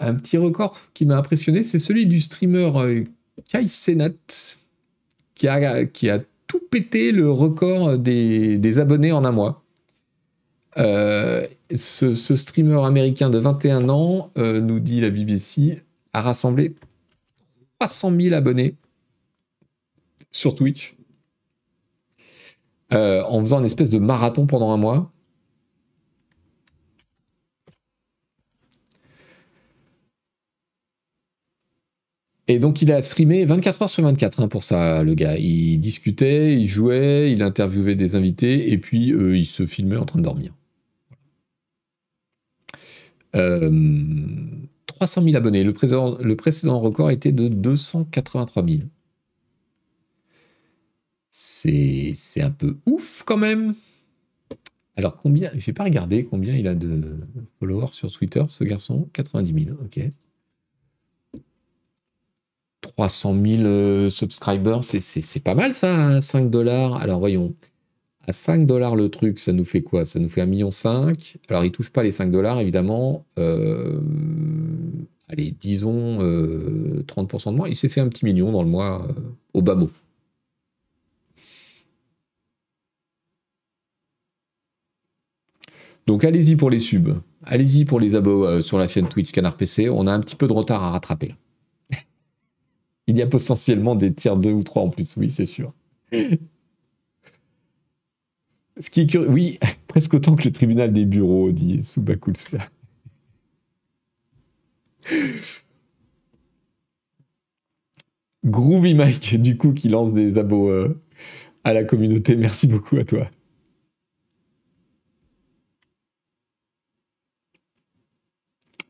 Un 0.00 0.16
petit 0.16 0.36
record 0.36 0.78
qui 0.92 1.06
m'a 1.06 1.16
impressionné, 1.16 1.62
c'est 1.62 1.78
celui 1.78 2.04
du 2.04 2.20
streamer 2.20 2.72
euh, 2.76 3.04
Kai 3.50 3.66
Senat 3.68 4.12
qui 5.38 5.48
a, 5.48 6.18
tout 6.46 6.60
pété 6.70 7.12
le 7.12 7.30
record 7.30 7.98
des, 7.98 8.78
abonnés 8.78 9.12
en 9.12 9.24
un 9.24 9.32
mois. 9.32 9.62
Euh, 10.76 11.46
ce, 11.74 12.14
streamer 12.14 12.84
américain 12.84 13.30
de 13.30 13.38
21 13.38 13.88
ans, 13.88 14.30
euh, 14.38 14.60
nous 14.60 14.80
dit 14.80 15.00
la 15.00 15.10
BBC, 15.10 15.82
a 16.12 16.22
rassemblé 16.22 16.74
300 17.78 18.12
000 18.18 18.34
abonnés 18.34 18.76
sur 20.30 20.54
Twitch 20.54 20.96
euh, 22.92 23.22
en 23.24 23.40
faisant 23.40 23.58
une 23.58 23.66
espèce 23.66 23.90
de 23.90 23.98
marathon 23.98 24.46
pendant 24.46 24.72
un 24.72 24.76
mois. 24.76 25.12
Et 32.50 32.58
donc 32.58 32.80
il 32.80 32.90
a 32.90 33.02
streamé 33.02 33.44
24 33.44 33.82
heures 33.82 33.90
sur 33.90 34.02
24 34.02 34.40
hein, 34.40 34.48
pour 34.48 34.64
ça, 34.64 35.02
le 35.02 35.14
gars. 35.14 35.36
Il 35.36 35.78
discutait, 35.80 36.54
il 36.58 36.66
jouait, 36.66 37.30
il 37.30 37.42
interviewait 37.42 37.94
des 37.94 38.14
invités, 38.16 38.72
et 38.72 38.78
puis 38.78 39.12
euh, 39.12 39.36
il 39.36 39.44
se 39.44 39.66
filmait 39.66 39.98
en 39.98 40.06
train 40.06 40.18
de 40.18 40.24
dormir. 40.24 40.54
300 43.32 45.20
euh, 45.20 45.24
000 45.24 45.36
abonnés. 45.36 45.62
Le, 45.62 45.74
le 46.22 46.36
précédent 46.36 46.80
record 46.80 47.10
était 47.10 47.32
de 47.32 47.48
283 47.48 48.64
000. 48.64 48.78
C'est 51.30 52.14
un 52.40 52.50
peu 52.50 52.78
ouf 52.86 53.22
quand 53.26 53.36
même. 53.36 53.74
Alors 54.96 55.16
combien 55.16 55.50
J'ai 55.54 55.72
pas 55.74 55.84
regardé 55.84 56.24
combien 56.24 56.56
il 56.56 56.66
a 56.66 56.74
de 56.74 57.18
followers 57.60 57.92
sur 57.92 58.10
Twitter, 58.10 58.42
ce 58.48 58.64
garçon? 58.64 59.08
90 59.12 59.64
000. 59.66 59.76
Ok. 59.84 60.00
300 62.88 63.36
000 63.44 63.62
euh, 63.62 64.10
subscribers, 64.10 64.82
c'est 64.82 65.42
pas 65.42 65.54
mal 65.54 65.72
ça, 65.72 66.20
5 66.20 66.50
dollars. 66.50 66.96
Alors 66.96 67.18
voyons, 67.20 67.54
à 68.26 68.32
5 68.32 68.66
dollars 68.66 68.96
le 68.96 69.08
truc, 69.08 69.38
ça 69.38 69.52
nous 69.52 69.64
fait 69.64 69.82
quoi? 69.82 70.06
Ça 70.06 70.18
nous 70.18 70.28
fait 70.28 70.42
1,5 70.42 70.46
million. 70.46 70.70
Alors 71.48 71.64
il 71.64 71.72
touche 71.72 71.90
pas 71.90 72.02
les 72.02 72.10
5 72.10 72.30
dollars 72.30 72.60
évidemment. 72.60 73.24
Euh, 73.38 74.00
allez, 75.28 75.54
disons 75.60 76.18
30% 76.18 76.22
euh, 76.22 77.50
de 77.52 77.56
moins. 77.56 77.68
Il 77.68 77.76
s'est 77.76 77.88
fait 77.88 78.00
un 78.00 78.08
petit 78.08 78.24
million 78.24 78.52
dans 78.52 78.62
le 78.62 78.68
mois 78.68 79.06
au 79.54 79.62
bas 79.62 79.74
mot. 79.74 79.90
Donc 86.06 86.24
allez-y 86.24 86.56
pour 86.56 86.70
les 86.70 86.78
subs, 86.78 87.20
allez-y 87.44 87.84
pour 87.84 88.00
les 88.00 88.14
abos 88.14 88.62
sur 88.62 88.78
la 88.78 88.88
chaîne 88.88 89.08
Twitch 89.08 89.30
Canard 89.30 89.56
PC. 89.58 89.90
On 89.90 90.06
a 90.06 90.12
un 90.12 90.20
petit 90.20 90.36
peu 90.36 90.46
de 90.46 90.54
retard 90.54 90.82
à 90.82 90.90
rattraper. 90.92 91.34
Il 93.08 93.16
y 93.16 93.22
a 93.22 93.26
potentiellement 93.26 93.94
des 93.94 94.12
tiers 94.14 94.36
2 94.36 94.52
ou 94.52 94.62
3 94.62 94.82
en 94.82 94.90
plus, 94.90 95.16
oui, 95.16 95.30
c'est 95.30 95.46
sûr. 95.46 95.72
Ce 98.80 98.90
qui 98.90 99.00
est 99.00 99.06
curieux, 99.06 99.30
oui, 99.30 99.58
presque 99.88 100.14
autant 100.14 100.36
que 100.36 100.44
le 100.44 100.52
tribunal 100.52 100.92
des 100.92 101.06
bureaux, 101.06 101.50
dit 101.50 101.82
Subakulska. 101.82 102.70
Groovy 108.44 108.94
Mike, 108.94 109.40
du 109.40 109.56
coup, 109.56 109.72
qui 109.72 109.88
lance 109.88 110.12
des 110.12 110.38
abos 110.38 110.68
euh, 110.68 111.00
à 111.64 111.72
la 111.72 111.84
communauté. 111.84 112.36
Merci 112.36 112.66
beaucoup 112.66 112.96
à 112.98 113.04
toi. 113.04 113.30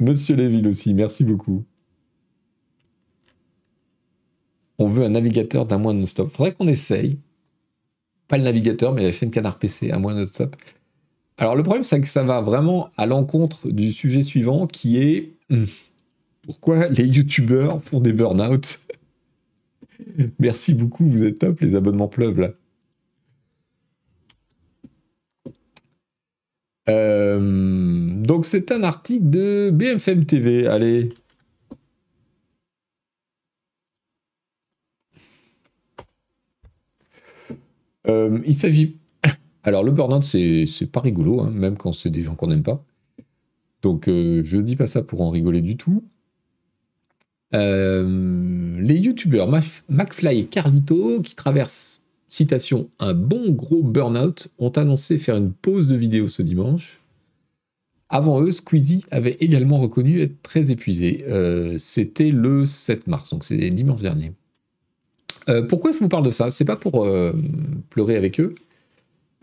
Monsieur 0.00 0.34
Léville 0.34 0.66
aussi, 0.66 0.92
merci 0.92 1.22
beaucoup. 1.24 1.64
On 4.78 4.88
veut 4.88 5.04
un 5.04 5.10
navigateur 5.10 5.66
d'un 5.66 5.78
mois 5.78 5.92
non-stop. 5.92 6.30
Faudrait 6.30 6.52
qu'on 6.52 6.68
essaye. 6.68 7.18
Pas 8.28 8.38
le 8.38 8.44
navigateur, 8.44 8.92
mais 8.92 9.02
la 9.02 9.12
chaîne 9.12 9.30
Canard 9.30 9.58
PC 9.58 9.90
à 9.90 9.98
mois 9.98 10.14
non-stop. 10.14 10.56
Alors 11.36 11.54
le 11.54 11.62
problème, 11.62 11.82
c'est 11.82 12.00
que 12.00 12.08
ça 12.08 12.24
va 12.24 12.40
vraiment 12.40 12.90
à 12.96 13.06
l'encontre 13.06 13.68
du 13.68 13.92
sujet 13.92 14.22
suivant 14.22 14.66
qui 14.66 14.98
est 14.98 15.32
hmm, 15.50 15.64
pourquoi 16.42 16.88
les 16.88 17.04
youtubeurs 17.04 17.82
font 17.82 18.00
des 18.00 18.12
burn-out? 18.12 18.80
Merci 20.38 20.74
beaucoup, 20.74 21.08
vous 21.08 21.22
êtes 21.22 21.38
top, 21.38 21.60
les 21.60 21.74
abonnements 21.74 22.08
pleuvent 22.08 22.40
là. 22.40 22.50
Euh, 26.88 28.22
donc 28.22 28.46
c'est 28.46 28.72
un 28.72 28.82
article 28.82 29.28
de 29.28 29.70
BFM 29.70 30.24
TV. 30.24 30.66
Allez, 30.66 31.10
Euh, 38.08 38.38
il 38.46 38.54
s'agit. 38.54 38.96
Alors, 39.62 39.82
le 39.82 39.92
burn-out, 39.92 40.22
c'est 40.22 40.90
pas 40.90 41.00
rigolo, 41.00 41.40
hein, 41.40 41.50
même 41.50 41.76
quand 41.76 41.92
c'est 41.92 42.10
des 42.10 42.22
gens 42.22 42.34
qu'on 42.34 42.46
n'aime 42.46 42.62
pas. 42.62 42.84
Donc, 43.82 44.08
euh, 44.08 44.42
je 44.44 44.56
dis 44.58 44.76
pas 44.76 44.86
ça 44.86 45.02
pour 45.02 45.20
en 45.20 45.30
rigoler 45.30 45.60
du 45.60 45.76
tout. 45.76 46.02
Euh, 47.54 48.78
les 48.80 48.96
youtubeurs 48.96 49.48
McFly 49.88 50.40
et 50.40 50.46
Carlito, 50.46 51.20
qui 51.22 51.34
traversent, 51.34 52.02
citation, 52.28 52.88
un 52.98 53.14
bon 53.14 53.50
gros 53.50 53.82
burn-out, 53.82 54.48
ont 54.58 54.70
annoncé 54.70 55.18
faire 55.18 55.36
une 55.36 55.52
pause 55.52 55.86
de 55.86 55.96
vidéo 55.96 56.28
ce 56.28 56.42
dimanche. 56.42 57.00
Avant 58.10 58.40
eux, 58.40 58.50
Squeezie 58.50 59.04
avait 59.10 59.36
également 59.40 59.78
reconnu 59.78 60.20
être 60.20 60.40
très 60.42 60.70
épuisé. 60.70 61.24
C'était 61.78 62.30
le 62.30 62.64
7 62.64 63.06
mars, 63.06 63.30
donc 63.30 63.44
c'est 63.44 63.70
dimanche 63.70 64.00
dernier. 64.00 64.32
Euh, 65.48 65.62
pourquoi 65.62 65.92
je 65.92 65.98
vous 65.98 66.08
parle 66.08 66.24
de 66.24 66.30
ça? 66.30 66.50
C'est 66.50 66.64
pas 66.64 66.76
pour 66.76 67.04
euh, 67.04 67.32
pleurer 67.90 68.16
avec 68.16 68.40
eux. 68.40 68.54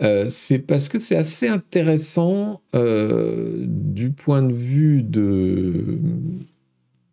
Euh, 0.01 0.25
c'est 0.27 0.59
parce 0.59 0.89
que 0.89 0.99
c'est 0.99 1.15
assez 1.15 1.47
intéressant 1.47 2.61
du 2.73 4.11
point 4.11 4.43
de 4.43 4.53
vue 4.53 5.03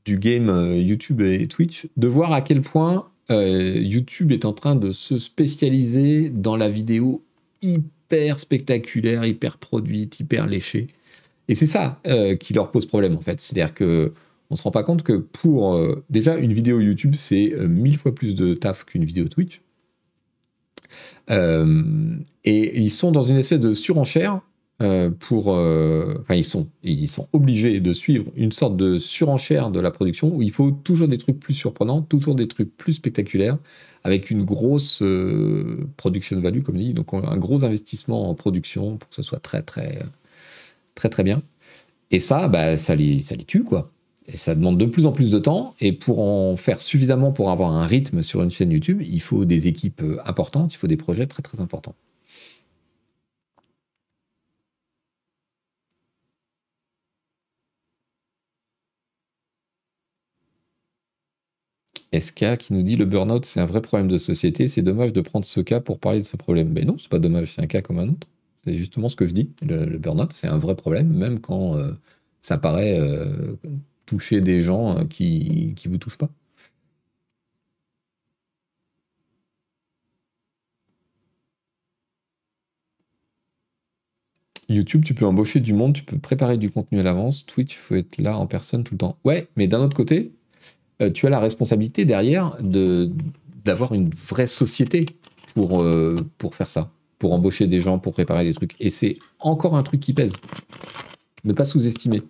du 0.05 0.18
game 0.18 0.74
YouTube 0.76 1.20
et 1.20 1.46
Twitch 1.46 1.87
de 1.96 2.09
voir 2.09 2.33
à 2.33 2.40
quel 2.40 2.61
point 2.62 3.09
YouTube 3.31 4.33
est 4.33 4.44
en 4.44 4.52
train 4.52 4.74
de 4.74 4.90
se 4.90 5.18
spécialiser 5.18 6.28
dans 6.28 6.57
la 6.57 6.68
vidéo 6.68 7.24
hyper 7.62 8.38
spectaculaire, 8.40 9.24
hyper 9.24 9.57
produite, 9.57 10.20
hyper 10.20 10.46
léchée. 10.46 10.88
Et 11.48 11.55
c'est 11.55 11.66
ça 11.66 12.00
qui 12.40 12.52
leur 12.52 12.72
pose 12.72 12.85
problème 12.87 13.16
en 13.16 13.20
fait. 13.20 13.40
C'est-à-dire 13.40 13.72
que 13.74 14.12
on 14.52 14.56
se 14.56 14.62
rend 14.64 14.70
pas 14.70 14.82
compte 14.82 15.02
que 15.02 15.14
pour 15.14 15.74
euh, 15.74 16.04
déjà 16.10 16.36
une 16.36 16.52
vidéo 16.52 16.78
YouTube, 16.78 17.14
c'est 17.16 17.54
euh, 17.54 17.66
mille 17.66 17.96
fois 17.96 18.14
plus 18.14 18.34
de 18.34 18.52
taf 18.52 18.84
qu'une 18.84 19.04
vidéo 19.04 19.26
Twitch. 19.28 19.62
Euh, 21.30 21.82
et 22.44 22.78
ils 22.78 22.90
sont 22.90 23.12
dans 23.12 23.22
une 23.22 23.36
espèce 23.36 23.60
de 23.60 23.72
surenchère 23.72 24.40
pour, 25.20 25.46
enfin 25.46 26.34
ils 26.34 26.44
sont, 26.44 26.66
ils 26.82 27.06
sont 27.06 27.28
obligés 27.32 27.78
de 27.78 27.92
suivre 27.92 28.32
une 28.34 28.50
sorte 28.50 28.76
de 28.76 28.98
surenchère 28.98 29.70
de 29.70 29.78
la 29.78 29.92
production 29.92 30.34
où 30.34 30.42
il 30.42 30.50
faut 30.50 30.72
toujours 30.72 31.06
des 31.06 31.18
trucs 31.18 31.38
plus 31.38 31.54
surprenants, 31.54 32.02
toujours 32.02 32.34
des 32.34 32.48
trucs 32.48 32.76
plus 32.76 32.94
spectaculaires, 32.94 33.58
avec 34.02 34.28
une 34.32 34.42
grosse 34.42 35.00
production 35.96 36.40
value 36.40 36.62
comme 36.62 36.78
dit, 36.78 36.94
donc 36.94 37.14
un 37.14 37.36
gros 37.36 37.64
investissement 37.64 38.28
en 38.28 38.34
production 38.34 38.96
pour 38.96 39.08
que 39.08 39.14
ce 39.14 39.22
soit 39.22 39.38
très 39.38 39.62
très 39.62 40.00
très 40.96 41.08
très 41.08 41.22
bien. 41.22 41.42
Et 42.10 42.18
ça, 42.18 42.48
bah, 42.48 42.76
ça 42.76 42.96
les, 42.96 43.20
ça 43.20 43.36
les 43.36 43.44
tue 43.44 43.62
quoi. 43.62 43.91
Et 44.26 44.37
ça 44.37 44.54
demande 44.54 44.78
de 44.78 44.87
plus 44.87 45.06
en 45.06 45.12
plus 45.12 45.30
de 45.30 45.38
temps. 45.38 45.74
Et 45.80 45.92
pour 45.92 46.20
en 46.20 46.56
faire 46.56 46.80
suffisamment 46.80 47.32
pour 47.32 47.50
avoir 47.50 47.72
un 47.72 47.87
rythme 47.87 48.22
sur 48.22 48.42
une 48.42 48.50
chaîne 48.50 48.70
YouTube, 48.70 49.02
il 49.02 49.20
faut 49.20 49.44
des 49.44 49.66
équipes 49.68 50.02
euh, 50.02 50.18
importantes, 50.24 50.74
il 50.74 50.76
faut 50.76 50.87
des 50.87 50.96
projets 50.96 51.26
très 51.26 51.42
très 51.42 51.61
importants. 51.61 51.94
SK 62.18 62.56
qui 62.58 62.74
nous 62.74 62.82
dit 62.82 62.96
le 62.96 63.04
burn-out, 63.06 63.44
c'est 63.44 63.61
un 63.61 63.66
vrai 63.66 63.80
problème 63.80 64.08
de 64.08 64.18
société. 64.18 64.68
C'est 64.68 64.82
dommage 64.82 65.12
de 65.12 65.20
prendre 65.20 65.44
ce 65.44 65.61
cas 65.61 65.80
pour 65.80 65.98
parler 65.98 66.20
de 66.20 66.24
ce 66.24 66.37
problème. 66.37 66.70
Mais 66.72 66.85
non, 66.85 66.96
c'est 66.98 67.08
pas 67.08 67.18
dommage, 67.18 67.54
c'est 67.54 67.62
un 67.62 67.66
cas 67.66 67.80
comme 67.82 67.98
un 67.98 68.08
autre. 68.08 68.26
C'est 68.64 68.76
justement 68.76 69.08
ce 69.08 69.16
que 69.16 69.26
je 69.26 69.32
dis. 69.32 69.50
Le, 69.62 69.98
burn-out, 69.98 70.32
c'est 70.32 70.46
un 70.46 70.58
vrai 70.58 70.76
problème, 70.76 71.08
même 71.08 71.40
quand 71.40 71.76
euh, 71.76 71.92
ça 72.40 72.58
paraît 72.58 72.98
euh, 73.00 73.56
toucher 74.12 74.40
des 74.40 74.62
gens 74.62 74.98
euh, 74.98 75.05
qui 75.05 75.75
vous 75.87 75.98
touchent 75.98 76.18
pas. 76.18 76.31
YouTube, 84.68 85.05
tu 85.05 85.14
peux 85.14 85.27
embaucher 85.27 85.61
du 85.61 85.72
monde, 85.72 85.94
tu 85.94 86.03
peux 86.03 86.18
préparer 86.18 86.57
du 86.57 86.70
contenu 86.70 87.01
à 87.01 87.03
l'avance. 87.03 87.46
Twitch, 87.46 87.77
faut 87.77 87.94
être 87.94 88.18
là 88.18 88.37
en 88.37 88.46
personne 88.46 88.85
tout 88.85 88.94
le 88.94 88.98
temps. 88.98 89.18
Ouais, 89.25 89.48
mais 89.57 89.66
d'un 89.66 89.81
autre 89.81 89.96
côté, 89.96 90.33
euh, 91.01 91.11
tu 91.11 91.27
as 91.27 91.31
la 91.31 91.40
responsabilité 91.40 92.05
derrière 92.05 92.57
de, 92.61 93.11
d'avoir 93.64 93.92
une 93.92 94.11
vraie 94.11 94.46
société 94.46 95.07
pour, 95.55 95.83
euh, 95.83 96.16
pour 96.38 96.55
faire 96.55 96.70
ça, 96.70 96.90
pour 97.18 97.33
embaucher 97.33 97.66
des 97.66 97.81
gens, 97.81 97.98
pour 97.98 98.12
préparer 98.12 98.44
des 98.44 98.55
trucs. 98.55 98.75
Et 98.81 98.90
c'est 98.90 99.18
encore 99.38 99.77
un 99.77 99.83
truc 99.83 100.01
qui 100.01 100.12
pèse. 100.12 100.33
Ne 101.44 101.53
pas 101.53 101.64
sous-estimer. 101.64 102.22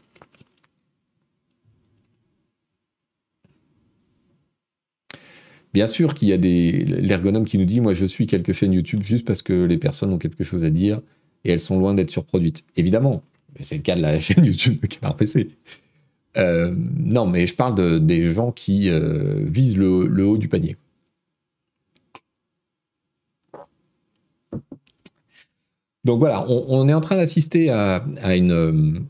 Bien 5.73 5.87
sûr 5.87 6.15
qu'il 6.15 6.29
y 6.29 6.33
a 6.33 6.37
des 6.37 6.85
l'ergonome 6.85 7.47
qui 7.47 7.57
nous 7.59 7.65
dit 7.65 7.81
moi 7.81 7.95
je 7.95 8.05
suis 8.05 8.27
quelques 8.27 8.53
chaînes 8.53 8.75
YouTube 8.75 9.03
juste 9.05 9.25
parce 9.25 9.41
que 9.43 9.65
les 9.65 9.79
personnes 9.79 10.13
ont 10.13 10.19
quelque 10.19 10.45
chose 10.45 10.65
à 10.65 10.71
dire 10.71 11.01
et 11.45 11.51
elles 11.51 11.61
sont 11.61 11.79
loin 11.79 11.95
d'être 11.95 12.11
surproduites. 12.11 12.65
Évidemment, 12.77 13.23
c'est 13.61 13.77
le 13.77 13.83
cas 13.83 13.97
de 13.97 14.03
la 14.03 14.21
chaîne 14.21 14.45
YouTube 14.45 14.81
de 14.81 14.87
Canard 14.87 15.17
PC. 15.17 15.51
Euh, 16.37 16.75
non, 16.97 17.27
mais 17.27 17.47
je 17.47 17.55
parle 17.55 17.75
de, 17.75 17.99
des 17.99 18.23
gens 18.33 18.53
qui 18.53 18.89
euh, 18.89 19.45
visent 19.47 19.77
le, 19.77 20.25
haut 20.25 20.39
du 20.39 20.49
panier. 20.49 20.77
Donc 26.05 26.19
voilà, 26.19 26.45
on, 26.49 26.89
est 26.89 26.95
en 26.95 27.01
train 27.01 27.15
d'assister 27.15 27.71
à, 27.71 28.05
une, 28.35 29.07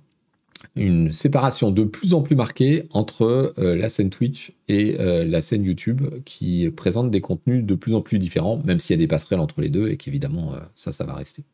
une, 0.77 1.13
séparation 1.13 1.71
de 1.71 1.85
plus 1.85 2.15
en 2.15 2.23
plus 2.23 2.37
marquée 2.37 2.85
entre 2.91 3.55
euh, 3.59 3.77
la 3.77 3.89
scène 3.89 4.11
Twitch 4.11 4.53
et 4.69 4.97
la 4.97 5.41
scène 5.41 5.65
YouTube 5.65 6.03
qui 6.25 6.71
présente 6.71 7.11
des 7.11 7.21
contenus 7.21 7.65
de 7.65 7.75
plus 7.75 7.95
en 7.95 8.01
plus 8.01 8.19
différents, 8.19 8.63
même 8.65 8.81
s'il 8.81 8.95
y 8.95 8.99
a 8.99 9.03
des 9.03 9.09
passerelles 9.09 9.41
entre 9.41 9.61
les 9.61 9.69
deux 9.69 9.89
et 9.89 9.97
qu'évidemment 9.97 10.55
ça, 10.75 10.93
ça 10.93 11.05
va 11.05 11.15
rester. 11.15 11.45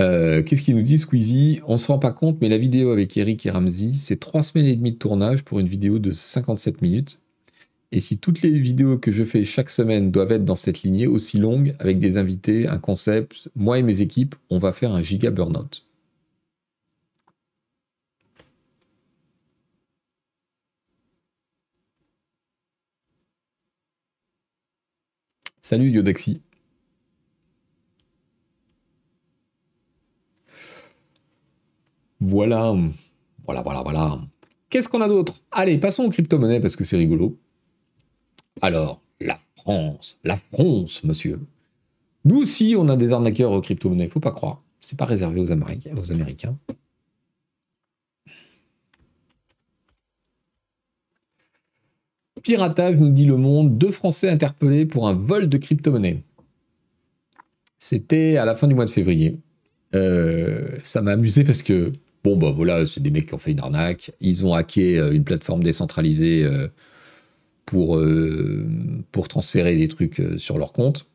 Euh, 0.00 0.42
qu'est-ce 0.42 0.62
qu'il 0.62 0.76
nous 0.76 0.82
dit, 0.82 0.98
Squeezie? 0.98 1.60
On 1.66 1.78
se 1.78 1.86
rend 1.86 1.98
pas 1.98 2.12
compte, 2.12 2.38
mais 2.40 2.48
la 2.48 2.58
vidéo 2.58 2.90
avec 2.90 3.16
Eric 3.16 3.46
et 3.46 3.50
Ramsey, 3.50 3.92
c'est 3.94 4.18
trois 4.18 4.42
semaines 4.42 4.66
et 4.66 4.76
demie 4.76 4.92
de 4.92 4.98
tournage 4.98 5.44
pour 5.44 5.60
une 5.60 5.68
vidéo 5.68 5.98
de 5.98 6.12
57 6.12 6.82
minutes. 6.82 7.20
Et 7.94 8.00
si 8.00 8.18
toutes 8.18 8.42
les 8.42 8.58
vidéos 8.58 8.98
que 8.98 9.12
je 9.12 9.24
fais 9.24 9.44
chaque 9.44 9.70
semaine 9.70 10.10
doivent 10.10 10.32
être 10.32 10.44
dans 10.44 10.56
cette 10.56 10.82
lignée 10.82 11.06
aussi 11.06 11.38
longue, 11.38 11.76
avec 11.78 12.00
des 12.00 12.16
invités, 12.16 12.66
un 12.66 12.78
concept, 12.80 13.48
moi 13.54 13.78
et 13.78 13.84
mes 13.84 14.00
équipes, 14.00 14.34
on 14.50 14.58
va 14.58 14.72
faire 14.72 14.92
un 14.92 15.02
giga 15.02 15.30
burnout. 15.30 15.86
Salut 25.60 25.90
Yodaxi. 25.90 26.40
Voilà. 32.20 32.74
Voilà, 33.46 33.62
voilà, 33.62 33.82
voilà. 33.82 34.20
Qu'est-ce 34.68 34.88
qu'on 34.88 35.00
a 35.00 35.06
d'autre? 35.08 35.40
Allez, 35.52 35.78
passons 35.78 36.04
aux 36.04 36.10
crypto-monnaies 36.10 36.60
parce 36.60 36.74
que 36.74 36.84
c'est 36.84 36.96
rigolo. 36.96 37.38
Alors, 38.60 39.00
la 39.20 39.38
France. 39.56 40.18
La 40.24 40.36
France, 40.36 41.04
monsieur. 41.04 41.40
Nous 42.24 42.38
aussi, 42.38 42.74
on 42.78 42.88
a 42.88 42.96
des 42.96 43.12
arnaqueurs 43.12 43.52
aux 43.52 43.60
crypto-monnaies, 43.60 44.08
faut 44.08 44.20
pas 44.20 44.32
croire. 44.32 44.62
C'est 44.80 44.98
pas 44.98 45.04
réservé 45.04 45.40
aux 45.40 45.50
Américains. 45.50 46.56
Piratage, 52.42 52.96
nous 52.96 53.10
dit 53.10 53.24
le 53.24 53.36
monde, 53.36 53.78
deux 53.78 53.90
Français 53.90 54.28
interpellés 54.28 54.84
pour 54.84 55.08
un 55.08 55.14
vol 55.14 55.48
de 55.48 55.56
crypto-monnaie. 55.56 56.22
C'était 57.78 58.36
à 58.36 58.44
la 58.44 58.54
fin 58.54 58.68
du 58.68 58.74
mois 58.74 58.84
de 58.84 58.90
février. 58.90 59.38
Euh, 59.94 60.78
ça 60.82 61.00
m'a 61.00 61.12
amusé 61.12 61.44
parce 61.44 61.62
que 61.62 61.92
Bon, 62.24 62.38
bah 62.38 62.50
voilà, 62.50 62.86
c'est 62.86 63.02
des 63.02 63.10
mecs 63.10 63.26
qui 63.26 63.34
ont 63.34 63.38
fait 63.38 63.52
une 63.52 63.60
arnaque. 63.60 64.12
Ils 64.20 64.46
ont 64.46 64.54
hacké 64.54 64.98
euh, 64.98 65.12
une 65.12 65.24
plateforme 65.24 65.62
décentralisée 65.62 66.42
euh, 66.44 66.68
pour, 67.66 67.96
euh, 67.96 68.66
pour 69.12 69.28
transférer 69.28 69.76
des 69.76 69.88
trucs 69.88 70.22
sur 70.38 70.58
leur 70.58 70.72
compte. 70.72 71.06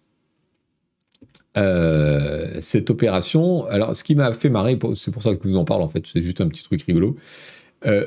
cette 2.62 2.90
opération, 2.90 3.66
alors 3.68 3.96
ce 3.96 4.04
qui 4.04 4.16
m'a 4.16 4.32
fait 4.32 4.50
marrer, 4.50 4.78
c'est 4.96 5.12
pour 5.12 5.24
ça 5.24 5.36
que 5.36 5.44
je 5.44 5.50
vous 5.50 5.58
en 5.58 5.66
parle 5.66 5.82
en 5.82 5.90
fait, 5.90 6.06
c'est 6.12 6.22
juste 6.22 6.42
un 6.42 6.48
petit 6.48 6.64
truc 6.64 6.82
rigolo. 6.84 7.18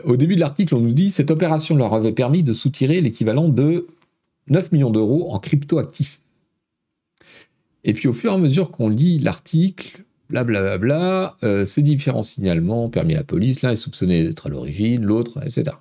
au 0.05 0.17
début 0.17 0.37
de 0.37 0.41
l'article, 0.41 0.75
on 0.75 0.81
nous 0.81 0.93
dit 0.93 1.11
cette 1.11 1.31
opération 1.31 1.77
leur 1.77 1.93
avait 1.93 2.13
permis 2.13 2.43
de 2.43 2.53
soutirer 2.53 3.01
l'équivalent 3.01 3.49
de 3.49 3.87
9 4.49 4.73
millions 4.73 4.91
d'euros 4.91 5.33
en 5.33 5.39
crypto 5.39 5.79
actifs. 5.79 6.21
Et 7.85 7.93
puis 7.93 8.09
au 8.09 8.13
fur 8.13 8.33
et 8.33 8.35
à 8.35 8.39
mesure 8.39 8.71
qu'on 8.71 8.89
lit 8.89 9.19
l'article, 9.19 10.05
blablabla, 10.31 10.79
bla, 10.79 11.37
euh, 11.43 11.65
ces 11.65 11.83
différents 11.83 12.23
signalements 12.23 12.89
permis 12.89 13.15
à 13.15 13.19
la 13.19 13.25
police, 13.25 13.63
l'un 13.63 13.73
est 13.73 13.77
soupçonné 13.77 14.25
d'être 14.25 14.47
à 14.47 14.51
l'origine, 14.51 15.05
l'autre, 15.05 15.39
etc. 15.45 15.77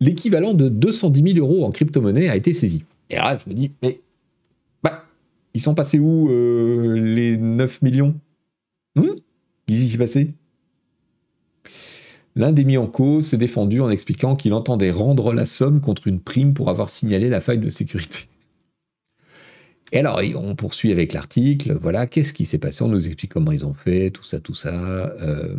L'équivalent 0.00 0.54
de 0.54 0.68
210 0.68 1.34
000 1.34 1.38
euros 1.38 1.64
en 1.64 1.70
crypto-monnaie 1.70 2.28
a 2.28 2.36
été 2.36 2.52
saisi. 2.52 2.84
Et 3.10 3.16
là, 3.16 3.36
je 3.38 3.50
me 3.50 3.54
dis, 3.54 3.70
mais 3.82 4.00
bah, 4.82 5.04
ils 5.52 5.60
sont 5.60 5.74
passés 5.74 5.98
où 5.98 6.30
euh, 6.30 6.98
les 6.98 7.36
9 7.36 7.82
millions? 7.82 8.14
Hum 8.96 9.16
Qu'est-ce 9.66 9.82
qui 9.82 9.88
s'est 9.90 9.98
passé 9.98 10.34
L'un 12.34 12.52
des 12.52 12.64
mis 12.64 12.76
en 12.76 12.86
cause 12.86 13.26
s'est 13.26 13.36
défendu 13.36 13.80
en 13.80 13.90
expliquant 13.90 14.36
qu'il 14.36 14.52
entendait 14.52 14.90
rendre 14.90 15.32
la 15.32 15.46
somme 15.46 15.80
contre 15.80 16.06
une 16.06 16.20
prime 16.20 16.54
pour 16.54 16.70
avoir 16.70 16.88
signalé 16.88 17.28
la 17.28 17.40
faille 17.40 17.58
de 17.58 17.70
sécurité. 17.70 18.28
Et 19.92 19.98
alors, 19.98 20.20
on 20.36 20.54
poursuit 20.54 20.92
avec 20.92 21.12
l'article. 21.12 21.76
Voilà, 21.80 22.06
qu'est-ce 22.06 22.32
qui 22.32 22.44
s'est 22.44 22.58
passé? 22.58 22.82
On 22.82 22.88
nous 22.88 23.06
explique 23.06 23.32
comment 23.32 23.50
ils 23.52 23.66
ont 23.66 23.74
fait, 23.74 24.10
tout 24.10 24.22
ça, 24.22 24.38
tout 24.38 24.54
ça. 24.54 24.72
Euh, 25.20 25.56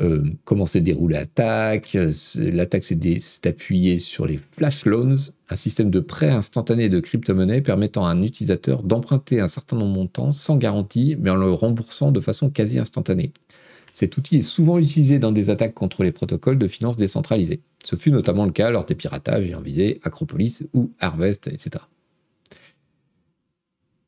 euh, 0.00 0.22
comment 0.44 0.66
s'est 0.66 0.80
déroulée 0.80 1.16
l'attaque. 1.16 1.96
L'attaque 2.36 2.84
s'est 2.84 3.20
appuyée 3.44 3.98
sur 3.98 4.26
les 4.26 4.38
flash 4.52 4.84
loans, 4.84 5.16
un 5.48 5.56
système 5.56 5.90
de 5.90 6.00
prêt 6.00 6.30
instantané 6.30 6.88
de 6.88 7.00
crypto-monnaie 7.00 7.60
permettant 7.60 8.06
à 8.06 8.10
un 8.10 8.22
utilisateur 8.22 8.82
d'emprunter 8.82 9.40
un 9.40 9.48
certain 9.48 9.76
nombre 9.76 9.92
de 9.92 9.98
montants 9.98 10.32
sans 10.32 10.56
garantie, 10.56 11.16
mais 11.18 11.30
en 11.30 11.36
le 11.36 11.50
remboursant 11.50 12.12
de 12.12 12.20
façon 12.20 12.50
quasi 12.50 12.78
instantanée. 12.78 13.32
Cet 13.92 14.16
outil 14.16 14.36
est 14.36 14.42
souvent 14.42 14.78
utilisé 14.78 15.18
dans 15.18 15.32
des 15.32 15.50
attaques 15.50 15.74
contre 15.74 16.04
les 16.04 16.12
protocoles 16.12 16.58
de 16.58 16.68
finances 16.68 16.96
décentralisés. 16.96 17.62
Ce 17.82 17.96
fut 17.96 18.12
notamment 18.12 18.44
le 18.44 18.52
cas 18.52 18.70
lors 18.70 18.84
des 18.84 18.94
piratages 18.94 19.46
ayant 19.46 19.60
visé 19.60 19.98
Acropolis 20.04 20.62
ou 20.74 20.92
Harvest, 21.00 21.48
etc. 21.48 21.84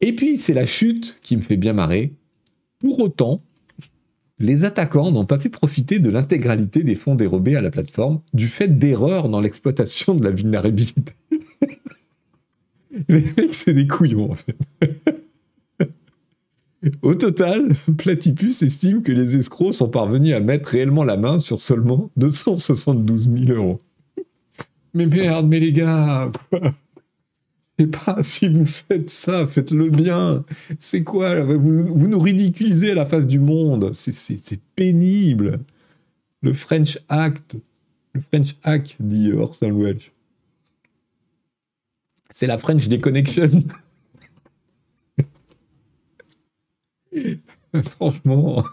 Et 0.00 0.14
puis, 0.14 0.36
c'est 0.36 0.54
la 0.54 0.66
chute 0.66 1.18
qui 1.22 1.36
me 1.36 1.42
fait 1.42 1.56
bien 1.56 1.72
marrer. 1.72 2.12
Pour 2.78 3.00
autant, 3.00 3.42
les 4.40 4.64
attaquants 4.64 5.12
n'ont 5.12 5.26
pas 5.26 5.38
pu 5.38 5.50
profiter 5.50 5.98
de 5.98 6.08
l'intégralité 6.08 6.82
des 6.82 6.94
fonds 6.94 7.14
dérobés 7.14 7.56
à 7.56 7.60
la 7.60 7.70
plateforme 7.70 8.20
du 8.32 8.48
fait 8.48 8.78
d'erreurs 8.78 9.28
dans 9.28 9.40
l'exploitation 9.40 10.14
de 10.14 10.24
la 10.24 10.30
vulnérabilité. 10.30 11.12
les 13.08 13.20
mecs, 13.36 13.54
c'est 13.54 13.74
des 13.74 13.86
couillons, 13.86 14.32
en 14.32 14.34
fait. 14.34 14.56
Au 17.02 17.14
total, 17.14 17.68
Platypus 17.98 18.62
estime 18.62 19.02
que 19.02 19.12
les 19.12 19.36
escrocs 19.36 19.74
sont 19.74 19.90
parvenus 19.90 20.34
à 20.34 20.40
mettre 20.40 20.70
réellement 20.70 21.04
la 21.04 21.18
main 21.18 21.38
sur 21.38 21.60
seulement 21.60 22.10
272 22.16 23.28
000 23.46 23.58
euros. 23.58 23.80
Mais 24.94 25.04
merde, 25.04 25.46
mais 25.46 25.60
les 25.60 25.72
gars, 25.72 26.32
pas, 27.86 28.18
si 28.22 28.48
vous 28.48 28.66
faites 28.66 29.10
ça, 29.10 29.46
faites-le 29.46 29.90
bien. 29.90 30.44
C'est 30.78 31.04
quoi 31.04 31.42
vous, 31.42 32.08
nous 32.08 32.20
ridiculisez 32.20 32.92
à 32.92 32.94
la 32.94 33.06
face 33.06 33.26
du 33.26 33.38
monde. 33.38 33.92
C'est 33.94 34.60
pénible. 34.76 35.60
Le 36.42 36.52
French 36.52 36.98
Act. 37.08 37.56
Le 38.12 38.20
French 38.20 38.56
Hack, 38.64 38.96
dit 38.98 39.32
Orson 39.32 39.72
Welles. 39.72 40.00
C'est 42.30 42.46
la 42.46 42.58
French 42.58 42.88
Déconnection. 42.88 43.50
Franchement, 47.84 48.64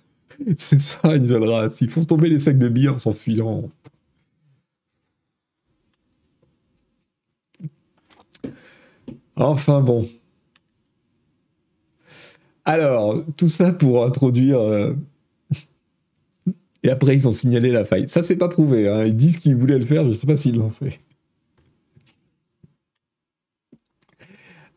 c'est 0.56 0.80
ça 0.80 1.14
une 1.14 1.26
jeune 1.26 1.44
race. 1.44 1.80
Ils 1.80 1.88
font 1.90 2.04
tomber 2.04 2.28
les 2.28 2.38
sacs 2.38 2.58
de 2.58 2.68
bière 2.68 2.94
en 2.94 2.98
s'enfuyant. 2.98 3.70
Enfin 9.42 9.80
bon. 9.80 10.08
Alors, 12.64 13.24
tout 13.36 13.48
ça 13.48 13.72
pour 13.72 14.04
introduire 14.04 14.60
euh, 14.60 14.94
Et 16.84 16.90
après, 16.90 17.16
ils 17.16 17.26
ont 17.26 17.32
signalé 17.32 17.72
la 17.72 17.84
faille. 17.84 18.08
Ça, 18.08 18.22
c'est 18.22 18.36
pas 18.36 18.48
prouvé. 18.48 18.88
Hein. 18.88 19.04
Ils 19.04 19.16
disent 19.16 19.38
qu'ils 19.38 19.56
voulaient 19.56 19.78
le 19.78 19.84
faire, 19.84 20.06
je 20.06 20.12
sais 20.12 20.26
pas 20.26 20.36
s'ils 20.36 20.56
l'ont 20.56 20.70
fait. 20.70 21.00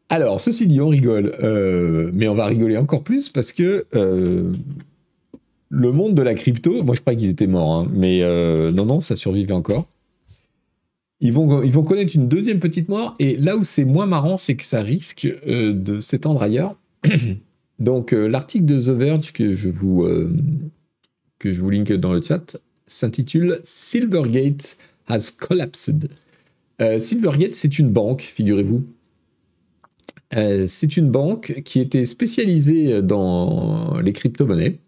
Alors, 0.09 0.39
ceci 0.39 0.68
dit, 0.68 0.82
on 0.82 0.89
rigole, 0.89 1.36
euh, 1.43 2.11
mais 2.13 2.28
on 2.28 2.36
va 2.36 2.45
rigoler 2.45 2.78
encore 2.78 3.03
plus 3.03 3.30
parce 3.30 3.51
que 3.51 3.86
euh, 3.95 4.53
le 5.70 5.91
monde 5.91 6.13
de 6.13 6.22
la 6.22 6.36
crypto, 6.36 6.84
moi 6.84 6.93
je 6.93 7.01
croyais 7.01 7.18
qu'ils 7.18 7.30
étaient 7.30 7.47
morts, 7.47 7.74
hein, 7.74 7.88
mais 7.91 8.22
non, 8.72 8.86
non, 8.86 8.99
ça 8.99 9.16
survivait 9.16 9.53
encore. 9.53 9.88
Ils 11.22 11.32
vont, 11.32 11.84
connaître 11.84 12.16
une 12.16 12.28
deuxième 12.28 12.59
petite 12.59 12.89
mort, 12.89 13.16
et 13.20 13.38
là 13.38 13.55
où 13.55 13.63
c'est 13.63 13.86
moins 13.86 14.05
marrant, 14.05 14.38
c'est 14.38 14.55
que 14.55 14.66
ça 14.66 14.82
risque 14.82 15.26
de 15.45 15.99
s'étendre 15.99 16.41
ailleurs. 16.41 16.76
Donc, 17.80 18.11
l'article 18.11 18.66
de 18.66 18.82
The 18.82 18.89
Verge 18.89 19.32
que 19.32 19.53
je 19.53 19.70
vous, 19.70 20.05
que 21.39 21.53
je 21.53 21.61
vous 21.61 21.70
link 21.70 21.91
dans 21.93 22.13
le 22.13 22.22
chat 22.22 22.57
s'intitule 22.86 23.59
Silvergate 23.63 24.78
has 25.07 25.32
collapsed. 25.32 26.09
Silvergate, 26.99 27.55
c'est 27.55 27.80
une 27.80 27.89
banque, 27.89 28.22
figurez-vous, 28.22 28.84
euh, 30.36 30.66
c'est 30.68 30.97
une 30.97 31.09
banque 31.09 31.61
qui 31.63 31.80
était 31.80 32.05
spécialisée 32.05 33.01
dans 33.01 33.99
les 33.99 34.13
crypto-monnaies, 34.13 34.80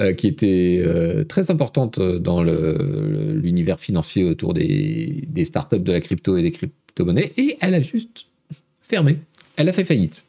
euh, 0.00 0.12
qui 0.12 0.26
était 0.26 0.82
euh, 0.84 1.22
très 1.24 1.50
importante 1.50 2.00
dans 2.00 2.42
l'univers 2.42 3.78
financier 3.78 4.24
autour 4.24 4.54
des, 4.54 5.24
des, 5.28 5.44
startups 5.44 5.78
de 5.78 5.92
la 5.92 6.00
crypto 6.00 6.36
et 6.36 6.42
des 6.42 6.50
crypto-monnaies, 6.50 7.32
et 7.36 7.56
elle 7.60 7.74
a 7.74 7.80
juste 7.80 8.26
fermé. 8.82 9.18
Elle 9.56 9.68
a 9.68 9.72
fait 9.72 9.84
faillite. 9.84 10.24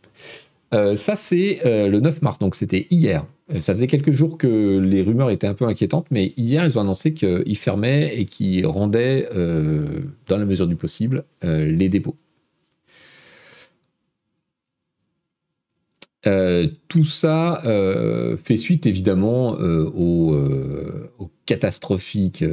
ça, 0.72 1.16
c'est 1.16 1.62
le 1.64 2.00
9 2.00 2.22
mars, 2.22 2.38
donc 2.38 2.56
c'était 2.56 2.86
hier. 2.92 3.26
Ça 3.60 3.74
faisait 3.74 3.88
quelques 3.88 4.12
jours 4.12 4.38
que 4.38 4.78
les 4.78 5.02
rumeurs 5.02 5.32
étaient 5.32 5.48
un 5.48 5.54
peu 5.54 5.66
inquiétantes, 5.66 6.08
mais 6.12 6.34
hier, 6.38 6.64
ils 6.66 6.78
ont 6.78 6.82
annoncé 6.82 7.14
qu'ils 7.14 7.58
fermaient 7.58 8.16
et 8.16 8.26
qu'ils 8.26 8.68
rendaient, 8.68 9.28
dans 10.28 10.38
la 10.38 10.46
mesure 10.46 10.68
du 10.68 10.76
possible, 10.76 11.24
les 11.44 11.90
dépôts. 11.90 12.16
Euh, 16.28 16.68
tout 16.88 17.04
ça 17.04 17.62
euh, 17.66 18.36
fait 18.38 18.58
suite 18.58 18.88
évidemment 18.88 19.60
euh, 19.60 19.84
aux, 19.94 21.32
catastrophiques 21.46 22.44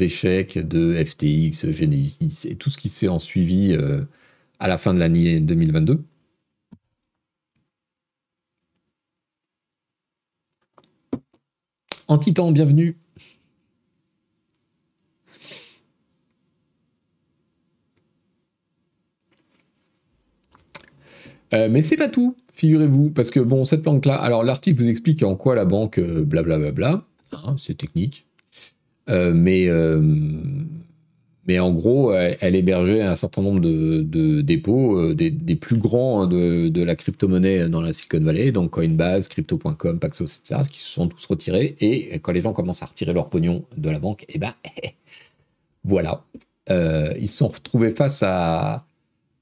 échecs 0.00 0.58
de 0.58 1.04
FTX, 1.04 1.70
Genesis 1.70 2.48
et 2.48 2.56
tout 2.56 2.68
ce 2.68 2.78
qui 2.78 2.88
s'est 2.88 3.06
en 3.06 3.20
suivi 3.20 3.76
à 4.58 4.66
la 4.68 4.76
fin 4.76 4.92
de 4.92 4.98
l'année 4.98 5.38
2022. 5.40 6.02
Antitan, 12.08 12.50
bienvenue. 12.50 12.96
mais 21.52 21.82
c'est 21.82 21.96
pas 21.96 22.08
tout 22.08 22.36
figurez-vous, 22.52 23.10
parce 23.10 23.30
que 23.30 23.40
bon, 23.40 23.64
cette 23.64 23.82
banque-là, 23.82 24.16
alors 24.16 24.44
l'article 24.44 24.80
vous 24.80 24.88
explique 24.88 25.22
en 25.22 25.36
quoi 25.36 25.54
la 25.54 25.64
banque, 25.64 26.00
blablabla, 26.00 26.72
bla, 26.72 27.04
hein, 27.32 27.56
c'est 27.58 27.76
technique, 27.76 28.26
euh, 29.10 29.32
mais, 29.34 29.68
euh, 29.68 30.00
mais 31.46 31.58
en 31.58 31.72
gros, 31.72 32.14
elle, 32.14 32.54
hébergeait 32.54 33.02
un 33.02 33.16
certain 33.16 33.42
nombre 33.42 33.60
de, 33.60 34.40
dépôts, 34.42 34.98
euh, 34.98 35.14
des, 35.14 35.56
plus 35.56 35.76
grands 35.76 36.26
de, 36.26 36.82
la 36.82 36.94
crypto-monnaie 36.94 37.68
dans 37.68 37.80
la 37.80 37.92
Silicon 37.92 38.20
Valley, 38.20 38.52
donc 38.52 38.70
Coinbase, 38.70 39.28
Crypto.com, 39.28 39.98
Paxos, 39.98 40.38
etc., 40.38 40.60
qui 40.70 40.80
se 40.80 40.88
sont 40.88 41.08
tous 41.08 41.26
retirés, 41.26 41.76
et 41.80 42.18
quand 42.20 42.32
les 42.32 42.42
gens 42.42 42.52
commencent 42.52 42.82
à 42.82 42.86
retirer 42.86 43.12
leur 43.12 43.28
pognon 43.30 43.64
de 43.76 43.90
la 43.90 43.98
banque, 43.98 44.24
eh 44.28 44.38
ben, 44.38 44.54
voilà. 45.84 46.24
ils 46.68 47.28
se 47.28 47.38
sont 47.38 47.48
retrouvés 47.48 47.90
face 47.90 48.22
à 48.22 48.86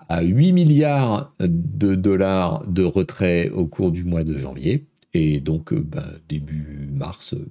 à 0.08 0.22
8 0.22 0.52
milliards 0.52 1.32
de 1.38 1.94
dollars 1.94 2.66
de 2.66 2.82
retrait 2.82 3.50
au 3.50 3.66
cours 3.66 3.92
du 3.92 4.04
mois 4.04 4.24
de 4.24 4.38
janvier. 4.38 4.86
Et 5.14 5.40
donc, 5.40 5.72
euh, 5.72 5.80
bah, 5.80 6.06
début 6.28 6.88
mars, 6.92 7.34
euh, 7.34 7.46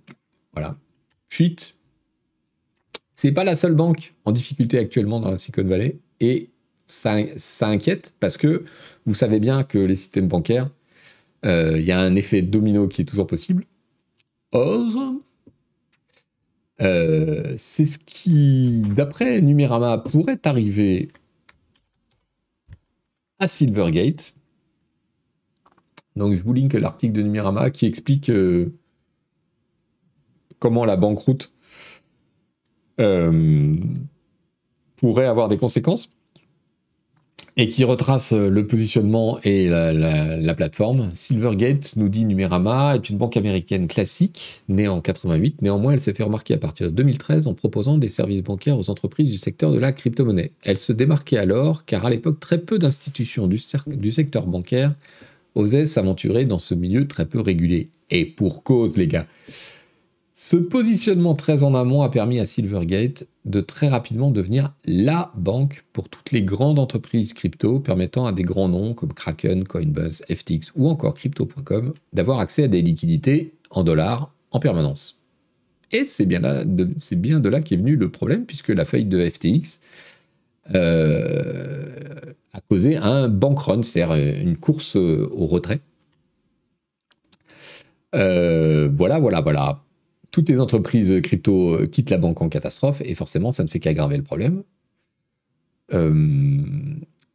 voilà. 0.54 0.78
Shit. 1.30 1.76
C'est 3.14 3.32
pas 3.32 3.44
la 3.44 3.56
seule 3.56 3.74
banque 3.74 4.14
en 4.26 4.32
difficulté 4.32 4.78
actuellement 4.78 5.20
dans 5.20 5.32
la 5.32 5.38
Silicon 5.38 5.64
Valley. 5.64 6.00
Et 6.20 6.50
ça, 6.88 7.18
ça 7.38 7.68
inquiète 7.68 8.14
parce 8.20 8.38
que 8.38 8.64
vous 9.06 9.14
savez 9.14 9.40
bien 9.40 9.64
que 9.64 9.78
les 9.78 9.96
systèmes 9.96 10.28
bancaires, 10.28 10.70
euh, 11.46 11.78
il 11.80 11.86
y 11.86 11.92
a 11.92 12.00
un 12.00 12.16
effet 12.16 12.42
domino 12.42 12.88
qui 12.88 13.02
est 13.02 13.06
toujours 13.06 13.28
possible. 13.28 13.66
Or, 14.52 15.14
c'est 16.80 17.86
ce 17.86 17.98
qui, 17.98 18.84
d'après 18.96 19.42
Numérama, 19.42 19.98
pourrait 19.98 20.40
arriver 20.46 21.10
à 23.40 23.48
Silvergate. 23.48 24.36
Donc 26.16 26.34
je 26.34 26.42
vous 26.42 26.54
link 26.54 26.74
l'article 26.74 27.14
de 27.14 27.22
Numirama 27.22 27.70
qui 27.70 27.86
explique 27.86 28.30
euh, 28.30 28.74
comment 30.60 30.86
la 30.86 30.96
banqueroute 30.96 31.54
euh, 33.00 33.76
pourrait 34.96 35.28
avoir 35.28 35.48
des 35.48 35.58
conséquences 35.58 36.10
et 37.60 37.68
qui 37.68 37.84
retrace 37.84 38.34
euh, 38.34 38.50
le 38.50 38.68
positionnement 38.68 39.40
et 39.44 39.68
la, 39.68 40.54
plateforme. 40.54 41.10
Silvergate, 41.14 41.96
nous 41.98 42.08
dit 42.08 42.26
Numérama, 42.26 42.96
est 42.96 43.10
une 43.10 43.18
banque 43.18 43.36
américaine 43.36 43.88
classique, 43.88 44.64
née 44.70 44.88
en 44.88 45.02
88. 45.02 45.62
Néanmoins, 45.62 45.94
elle 45.94 46.00
s'est 46.00 46.14
fait 46.14 46.24
remarquer 46.24 46.54
à 46.54 46.58
partir 46.58 46.88
de 46.88 46.92
2013 46.92 47.48
en 47.48 47.54
proposant 47.54 47.98
des 47.98 48.10
services 48.10 48.44
bancaires 48.44 48.78
aux 48.78 48.90
entreprises 48.90 49.30
du 49.30 49.38
secteur 49.38 49.72
de 49.72 49.80
la 49.80 49.92
crypto-monnaie. 49.92 50.52
Elle 50.64 50.78
se 50.78 50.94
démarquait 50.94 51.38
alors 51.38 51.86
car 51.86 52.06
à 52.06 52.10
l'époque, 52.10 52.40
très 52.40 52.60
peu 52.60 52.80
d'institutions 52.80 53.48
du, 53.48 53.60
du 53.88 54.12
secteur 54.12 54.48
bancaire 54.48 54.94
osaient 55.56 55.86
s'aventurer 55.86 56.46
dans 56.46 56.60
ce 56.60 56.76
milieu 56.76 57.08
très 57.08 57.26
peu 57.26 57.42
régulé. 57.42 57.90
Et 58.10 58.26
pour 58.26 58.64
cause, 58.64 58.98
les 58.98 59.08
gars. 59.08 59.26
Ce 60.40 60.56
positionnement 60.56 61.34
très 61.34 61.64
en 61.64 61.74
amont 61.74 62.04
a 62.04 62.12
permis 62.12 62.38
à 62.38 62.46
Silvergate 62.46 63.26
de 63.46 63.60
très 63.60 63.88
rapidement 63.88 64.30
devenir 64.30 64.72
la 64.86 65.32
banque 65.36 65.84
pour 65.94 66.10
toutes 66.10 66.30
les 66.30 66.44
grandes 66.44 66.78
entreprises 66.78 67.34
crypto, 67.34 67.80
permettant 67.80 68.28
à 68.28 68.32
des 68.32 68.44
grands 68.44 68.70
noms 68.70 68.94
comme 68.94 69.14
Kraken, 69.14 69.64
Coinbase, 69.64 70.22
FTX 70.30 70.74
ou 70.76 70.90
encore 70.90 71.16
Crypto.com 71.16 71.96
d'avoir 72.14 72.40
accès 72.40 72.66
à 72.66 72.68
des 72.68 72.84
liquidités 72.84 73.56
en 73.72 73.84
dollars 73.84 74.32
en 74.52 74.60
permanence. 74.60 75.20
Et 75.92 76.06
c'est 76.06 76.28
bien, 76.28 76.66
de 76.66 77.50
là 77.50 77.60
qu'est 77.60 77.78
venu 77.78 77.96
le 77.96 78.12
problème, 78.12 78.46
puisque 78.46 78.70
la 78.70 78.86
faillite 78.86 79.10
de 79.10 79.28
FTX 79.28 79.80
euh, 80.76 81.88
a 82.54 82.62
causé 82.62 82.96
un 82.96 83.28
bank 83.28 83.58
run, 83.58 83.82
c'est-à-dire 83.82 84.14
une 84.40 84.58
course 84.58 84.98
au 84.98 85.48
retrait. 85.48 85.80
Euh, 88.14 88.88
voilà, 88.96 89.18
voilà, 89.18 89.42
voilà 89.42 89.82
toutes 90.38 90.50
les 90.50 90.60
entreprises 90.60 91.20
crypto 91.24 91.74
euh, 91.74 91.88
quittent 91.88 92.12
la 92.12 92.20
banque 92.20 92.44
en 92.44 92.48
catastrophe 92.48 93.02
et 93.04 93.16
forcément, 93.16 93.52
ça 93.52 93.64
ne 93.64 93.68
fait 93.68 93.80
qu'aggraver 93.80 94.18
le 94.18 94.24
problème. 94.24 94.62
Euh, 95.96 96.64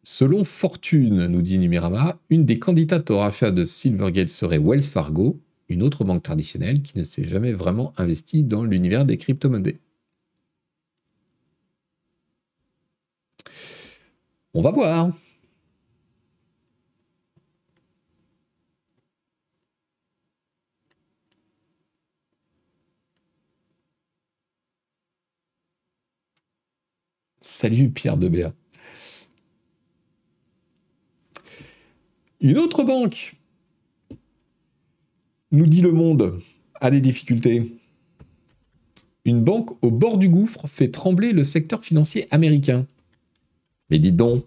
selon 0.05 0.45
Fortune, 0.45 1.27
nous 1.27 1.43
dit 1.43 1.59
Numérama, 1.59 2.21
une 2.31 2.45
des 2.45 2.61
candidates 2.61 3.11
au 3.11 3.19
rachat 3.19 3.51
de 3.51 3.65
Silvergate 3.65 4.29
serait 4.29 4.61
Wells 4.61 4.83
Fargo, 4.83 5.41
une 5.69 5.83
autre 5.83 6.05
banque 6.05 6.23
traditionnelle 6.23 6.81
qui 6.81 6.97
ne 6.97 7.03
s'est 7.03 7.27
jamais 7.27 7.53
vraiment 7.53 7.93
investie 7.97 8.45
dans 8.45 8.63
l'univers 8.63 9.05
des 9.05 9.17
crypto-monnaies. 9.17 9.81
On 14.55 14.63
va 14.63 14.71
voir. 14.71 15.11
Salut 27.45 27.91
Pierre 27.91 28.17
Debert. 28.17 28.53
Une 32.41 32.57
autre 32.57 32.85
banque, 32.85 33.35
nous 35.51 35.67
dit 35.67 35.81
le 35.81 35.91
monde, 35.91 36.41
a 36.81 36.91
des 36.91 37.01
difficultés. 37.01 37.77
Une 39.25 39.43
banque 39.43 39.71
au 39.83 39.91
bord 39.91 40.19
du 40.19 40.29
gouffre 40.29 40.69
fait 40.69 40.89
trembler 40.89 41.33
le 41.33 41.43
secteur 41.43 41.85
financier 41.85 42.29
américain. 42.31 42.87
Mais 43.91 43.99
dites 43.99 44.17
donc, 44.17 44.45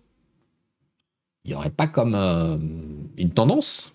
il 1.44 1.50
n'y 1.50 1.56
aurait 1.56 1.70
pas 1.70 1.88
comme 1.88 2.16
euh, 2.16 2.58
une 3.18 3.32
tendance? 3.32 3.94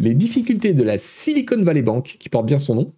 Les 0.00 0.14
difficultés 0.14 0.74
de 0.74 0.82
la 0.82 0.98
Silicon 0.98 1.62
Valley 1.62 1.82
Bank, 1.82 2.16
qui 2.18 2.28
porte 2.28 2.46
bien 2.46 2.58
son 2.58 2.74
nom, 2.74 2.92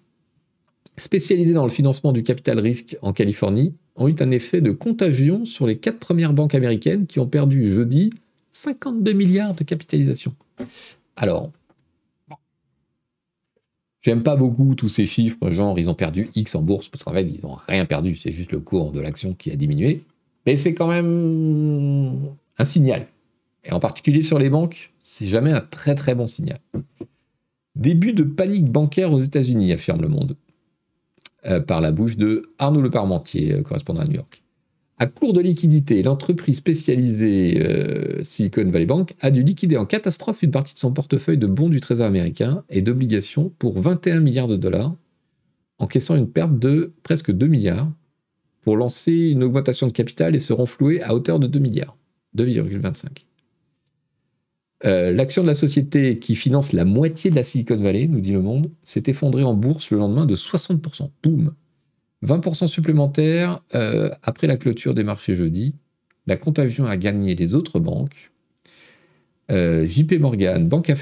spécialisés 0.96 1.54
dans 1.54 1.64
le 1.64 1.70
financement 1.70 2.12
du 2.12 2.22
capital 2.22 2.58
risque 2.58 2.96
en 3.02 3.12
Californie, 3.12 3.74
ont 3.96 4.08
eu 4.08 4.14
un 4.20 4.30
effet 4.30 4.60
de 4.60 4.70
contagion 4.70 5.44
sur 5.44 5.66
les 5.66 5.78
quatre 5.78 5.98
premières 5.98 6.32
banques 6.32 6.54
américaines 6.54 7.06
qui 7.06 7.20
ont 7.20 7.26
perdu 7.26 7.70
jeudi 7.70 8.10
52 8.52 9.12
milliards 9.12 9.54
de 9.54 9.64
capitalisation. 9.64 10.34
Alors, 11.16 11.50
J'aime 14.02 14.24
pas 14.24 14.34
beaucoup 14.34 14.74
tous 14.74 14.88
ces 14.88 15.06
chiffres, 15.06 15.50
genre 15.50 15.78
ils 15.78 15.88
ont 15.88 15.94
perdu 15.94 16.28
X 16.34 16.56
en 16.56 16.62
bourse, 16.62 16.88
parce 16.88 17.04
qu'en 17.04 17.12
fait, 17.12 17.22
ils 17.22 17.40
n'ont 17.42 17.56
rien 17.68 17.84
perdu, 17.84 18.16
c'est 18.16 18.32
juste 18.32 18.50
le 18.50 18.58
cours 18.58 18.90
de 18.90 19.00
l'action 19.00 19.32
qui 19.32 19.52
a 19.52 19.56
diminué. 19.56 20.02
Mais 20.44 20.56
c'est 20.56 20.74
quand 20.74 20.88
même 20.88 22.18
un 22.58 22.64
signal. 22.64 23.06
Et 23.64 23.70
en 23.72 23.78
particulier 23.78 24.24
sur 24.24 24.40
les 24.40 24.50
banques, 24.50 24.92
c'est 25.00 25.28
jamais 25.28 25.52
un 25.52 25.60
très 25.60 25.94
très 25.94 26.16
bon 26.16 26.26
signal. 26.26 26.58
Début 27.76 28.12
de 28.12 28.24
panique 28.24 28.66
bancaire 28.66 29.12
aux 29.12 29.20
États-Unis, 29.20 29.72
affirme 29.72 30.02
le 30.02 30.08
monde, 30.08 30.36
euh, 31.46 31.60
par 31.60 31.80
la 31.80 31.92
bouche 31.92 32.16
de 32.16 32.50
Arnaud 32.58 32.80
Le 32.80 32.90
Parmentier, 32.90 33.54
euh, 33.54 33.62
correspondant 33.62 34.02
à 34.02 34.04
New 34.04 34.14
York. 34.14 34.42
À 34.98 35.06
court 35.06 35.32
de 35.32 35.40
liquidité, 35.40 36.02
l'entreprise 36.04 36.58
spécialisée 36.58 37.60
euh, 37.60 38.22
Silicon 38.22 38.70
Valley 38.70 38.86
Bank 38.86 39.14
a 39.20 39.32
dû 39.32 39.42
liquider 39.42 39.76
en 39.76 39.84
catastrophe 39.84 40.42
une 40.42 40.52
partie 40.52 40.74
de 40.74 40.78
son 40.78 40.92
portefeuille 40.92 41.38
de 41.38 41.48
bons 41.48 41.68
du 41.68 41.80
Trésor 41.80 42.06
américain 42.06 42.62
et 42.70 42.82
d'obligations 42.82 43.52
pour 43.58 43.80
21 43.80 44.20
milliards 44.20 44.46
de 44.46 44.56
dollars, 44.56 44.94
encaissant 45.78 46.14
une 46.14 46.28
perte 46.28 46.56
de 46.58 46.92
presque 47.02 47.32
2 47.32 47.48
milliards 47.48 47.90
pour 48.60 48.76
lancer 48.76 49.12
une 49.12 49.42
augmentation 49.42 49.88
de 49.88 49.92
capital 49.92 50.36
et 50.36 50.38
se 50.38 50.52
renflouer 50.52 51.02
à 51.02 51.14
hauteur 51.14 51.40
de 51.40 51.48
2 51.48 51.58
milliards, 51.58 51.96
2,25. 52.36 53.24
Euh, 54.84 55.12
l'action 55.12 55.42
de 55.42 55.46
la 55.46 55.54
société 55.54 56.18
qui 56.18 56.34
finance 56.34 56.72
la 56.72 56.84
moitié 56.84 57.30
de 57.30 57.36
la 57.36 57.44
Silicon 57.44 57.76
Valley, 57.76 58.08
nous 58.08 58.20
dit 58.20 58.32
le 58.32 58.42
monde, 58.42 58.70
s'est 58.82 59.04
effondrée 59.06 59.44
en 59.44 59.54
bourse 59.54 59.90
le 59.90 59.98
lendemain 59.98 60.26
de 60.26 60.34
60%. 60.34 61.10
Boum 61.22 61.54
20% 62.24 62.66
supplémentaires 62.68 63.60
euh, 63.74 64.10
après 64.22 64.46
la 64.46 64.56
clôture 64.56 64.94
des 64.94 65.02
marchés 65.02 65.36
jeudi. 65.36 65.74
La 66.26 66.36
contagion 66.36 66.86
a 66.86 66.96
gagné 66.96 67.34
les 67.34 67.54
autres 67.54 67.80
banques. 67.80 68.30
Euh, 69.50 69.84
JP 69.84 70.20
Morgan, 70.20 70.68
Banque 70.68 70.92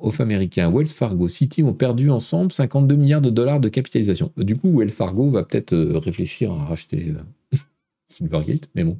of 0.00 0.20
America, 0.20 0.68
Wells 0.68 0.88
Fargo, 0.88 1.28
Citi 1.28 1.62
ont 1.62 1.72
perdu 1.72 2.10
ensemble 2.10 2.52
52 2.52 2.94
milliards 2.94 3.22
de 3.22 3.30
dollars 3.30 3.58
de 3.58 3.70
capitalisation. 3.70 4.32
Du 4.36 4.56
coup, 4.56 4.78
Wells 4.78 4.90
Fargo 4.90 5.30
va 5.30 5.44
peut-être 5.44 5.74
réfléchir 5.74 6.52
à 6.52 6.66
racheter 6.66 7.14
Silvergate, 8.08 8.68
mais 8.74 8.84
bon. 8.84 8.98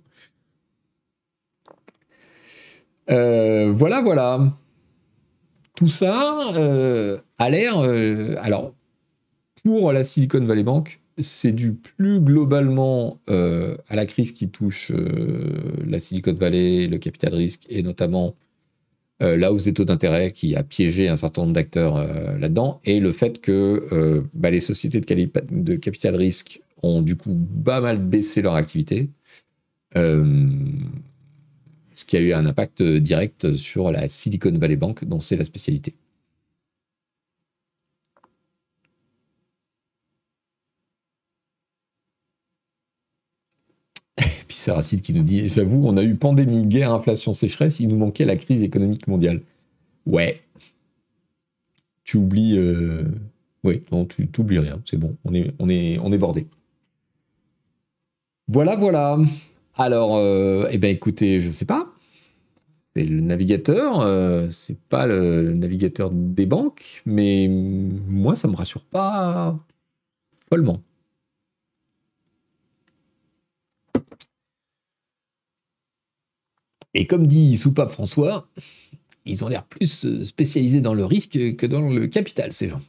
Euh, 3.08 3.72
voilà, 3.74 4.02
voilà. 4.02 4.56
Tout 5.74 5.88
ça 5.88 6.52
euh, 6.56 7.18
a 7.38 7.50
l'air. 7.50 7.78
Euh, 7.78 8.34
alors, 8.40 8.74
pour 9.64 9.92
la 9.92 10.04
Silicon 10.04 10.44
Valley 10.44 10.62
Bank, 10.62 11.00
c'est 11.22 11.52
dû 11.52 11.72
plus 11.72 12.20
globalement 12.20 13.20
à 13.28 13.96
la 13.96 14.06
crise 14.06 14.32
qui 14.32 14.48
touche 14.48 14.90
la 15.86 16.00
Silicon 16.00 16.32
Valley, 16.32 16.86
le 16.86 16.96
capital 16.96 17.34
risque 17.34 17.66
et 17.68 17.82
notamment 17.82 18.36
la 19.20 19.52
hausse 19.52 19.64
des 19.64 19.74
taux 19.74 19.84
d'intérêt 19.84 20.32
qui 20.32 20.56
a 20.56 20.62
piégé 20.62 21.08
un 21.08 21.16
certain 21.16 21.42
nombre 21.42 21.52
d'acteurs 21.52 21.98
là-dedans, 22.38 22.80
et 22.86 23.00
le 23.00 23.12
fait 23.12 23.42
que 23.42 24.24
bah, 24.32 24.48
les 24.48 24.60
sociétés 24.60 24.98
de, 24.98 25.30
de, 25.50 25.74
capital 25.74 26.16
risque 26.16 26.62
ont 26.82 27.02
du 27.02 27.16
coup 27.16 27.38
pas 27.66 27.82
mal 27.82 27.98
baissé 27.98 28.40
leur 28.40 28.54
activité 28.54 29.10
ce 32.00 32.04
qui 32.04 32.16
a 32.16 32.20
eu 32.20 32.32
un 32.32 32.46
impact 32.46 32.82
direct 32.82 33.54
sur 33.54 33.92
la 33.92 34.08
Silicon 34.08 34.52
Valley 34.58 34.76
Bank, 34.76 35.04
dont 35.04 35.20
c'est 35.20 35.36
la 35.36 35.44
spécialité. 35.44 35.94
Puis 44.16 44.56
c'est 44.56 44.72
Racine 44.72 45.00
qui 45.00 45.12
nous 45.14 45.22
dit 45.22 45.48
J'avoue, 45.48 45.86
on 45.86 45.96
a 45.96 46.02
eu 46.02 46.14
pandémie, 46.16 46.66
guerre, 46.66 46.92
inflation, 46.92 47.32
sécheresse, 47.32 47.80
il 47.80 47.88
nous 47.88 47.96
manquait 47.96 48.24
la 48.24 48.36
crise 48.36 48.62
économique 48.62 49.06
mondiale. 49.08 49.42
Ouais. 50.06 50.40
Tu 52.04 52.16
oublies. 52.16 52.56
Euh, 52.56 53.04
oui, 53.64 53.82
non, 53.92 54.06
tu 54.06 54.28
n'oublies 54.38 54.58
rien, 54.58 54.80
c'est 54.86 54.96
bon, 54.96 55.16
on 55.24 55.34
est, 55.34 55.52
on, 55.58 55.68
est, 55.68 55.98
on 55.98 56.12
est 56.12 56.18
bordé. 56.18 56.46
Voilà, 58.48 58.74
voilà. 58.76 59.18
Alors, 59.76 60.16
euh, 60.16 60.66
eh 60.70 60.78
bien, 60.78 60.90
écoutez, 60.90 61.40
je 61.40 61.48
ne 61.48 61.52
sais 61.52 61.66
pas. 61.66 61.89
Le 62.96 63.20
navigateur, 63.20 64.00
euh, 64.00 64.50
c'est 64.50 64.78
pas 64.78 65.06
le 65.06 65.54
navigateur 65.54 66.10
des 66.10 66.46
banques, 66.46 67.02
mais 67.06 67.48
moi, 67.48 68.34
ça 68.34 68.48
me 68.48 68.56
rassure 68.56 68.84
pas 68.84 69.56
follement. 70.48 70.82
Et 76.94 77.06
comme 77.06 77.26
dit 77.26 77.56
Soupape 77.56 77.90
François, 77.90 78.48
ils 79.24 79.44
ont 79.44 79.48
l'air 79.48 79.64
plus 79.64 80.24
spécialisés 80.24 80.80
dans 80.80 80.94
le 80.94 81.04
risque 81.04 81.56
que 81.56 81.66
dans 81.66 81.88
le 81.88 82.06
capital, 82.08 82.52
ces 82.52 82.68
gens. 82.68 82.82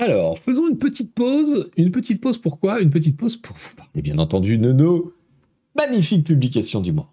Alors, 0.00 0.38
faisons 0.38 0.66
une 0.66 0.78
petite 0.78 1.12
pause. 1.12 1.68
Une 1.76 1.90
petite 1.90 2.22
pause 2.22 2.38
pourquoi 2.38 2.80
Une 2.80 2.88
petite 2.88 3.18
pause 3.18 3.36
pour 3.36 3.54
vous 3.54 3.74
parler 3.76 4.00
bien 4.00 4.16
entendu 4.16 4.56
de 4.56 4.72
nos 4.72 5.12
magnifiques 5.76 6.24
publications 6.24 6.80
du 6.80 6.90
mois. 6.90 7.12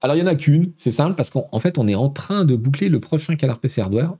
Alors, 0.00 0.16
il 0.16 0.22
n'y 0.22 0.28
en 0.28 0.32
a 0.32 0.34
qu'une, 0.34 0.72
c'est 0.74 0.90
simple, 0.90 1.14
parce 1.14 1.30
qu'en 1.30 1.60
fait, 1.60 1.78
on 1.78 1.86
est 1.86 1.94
en 1.94 2.08
train 2.08 2.44
de 2.44 2.56
boucler 2.56 2.88
le 2.88 2.98
prochain 2.98 3.36
Canard 3.36 3.60
PC 3.60 3.82
Hardware, 3.82 4.16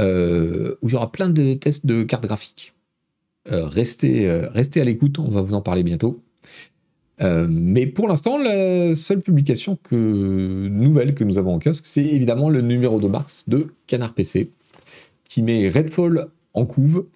euh, 0.00 0.76
où 0.80 0.88
il 0.88 0.92
y 0.92 0.94
aura 0.96 1.12
plein 1.12 1.28
de 1.28 1.52
tests 1.52 1.84
de 1.84 2.04
cartes 2.04 2.24
graphiques. 2.24 2.72
Euh, 3.52 3.66
restez, 3.66 4.30
euh, 4.30 4.48
restez 4.48 4.80
à 4.80 4.84
l'écoute, 4.84 5.18
on 5.18 5.28
va 5.28 5.42
vous 5.42 5.52
en 5.52 5.60
parler 5.60 5.82
bientôt. 5.82 6.22
mais 7.20 7.86
pour 7.86 8.08
l'instant, 8.08 8.38
la 8.38 8.94
seule 8.94 9.20
publication 9.20 9.78
nouvelle 9.92 11.14
que 11.14 11.22
nous 11.22 11.36
avons 11.36 11.54
en 11.54 11.58
kiosque, 11.58 11.84
c'est 11.84 12.04
évidemment 12.04 12.48
le 12.48 12.62
numéro 12.62 12.98
de 12.98 13.08
mars 13.08 13.44
de 13.46 13.74
Canard 13.86 14.14
PC, 14.14 14.50
qui 15.28 15.42
met 15.42 15.68
Redfall 15.68 16.28
en 16.54 16.64
couve 16.64 17.06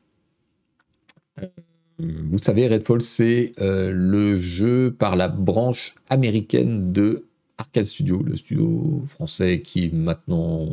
vous 1.98 2.38
savez, 2.38 2.68
Redfall, 2.68 3.00
c'est 3.00 3.54
euh, 3.58 3.90
le 3.90 4.36
jeu 4.38 4.94
par 4.98 5.16
la 5.16 5.28
branche 5.28 5.94
américaine 6.10 6.92
de 6.92 7.26
Arcade 7.58 7.86
Studio, 7.86 8.22
le 8.22 8.36
studio 8.36 9.02
français 9.06 9.60
qui 9.60 9.86
est 9.86 9.92
maintenant 9.92 10.68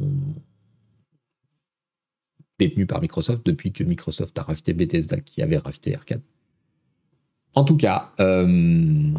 détenu 2.59 2.86
par 2.86 3.01
Microsoft 3.01 3.45
depuis 3.45 3.72
que 3.72 3.84
Microsoft 3.84 4.38
a 4.38 4.43
racheté 4.43 4.74
Bethesda 4.74 5.18
qui 5.20 5.41
avait 5.41 5.57
racheté 5.57 5.95
Arcade. 5.95 6.22
En 7.55 7.64
tout 7.64 7.78
cas, 7.78 8.11
euh, 8.20 9.11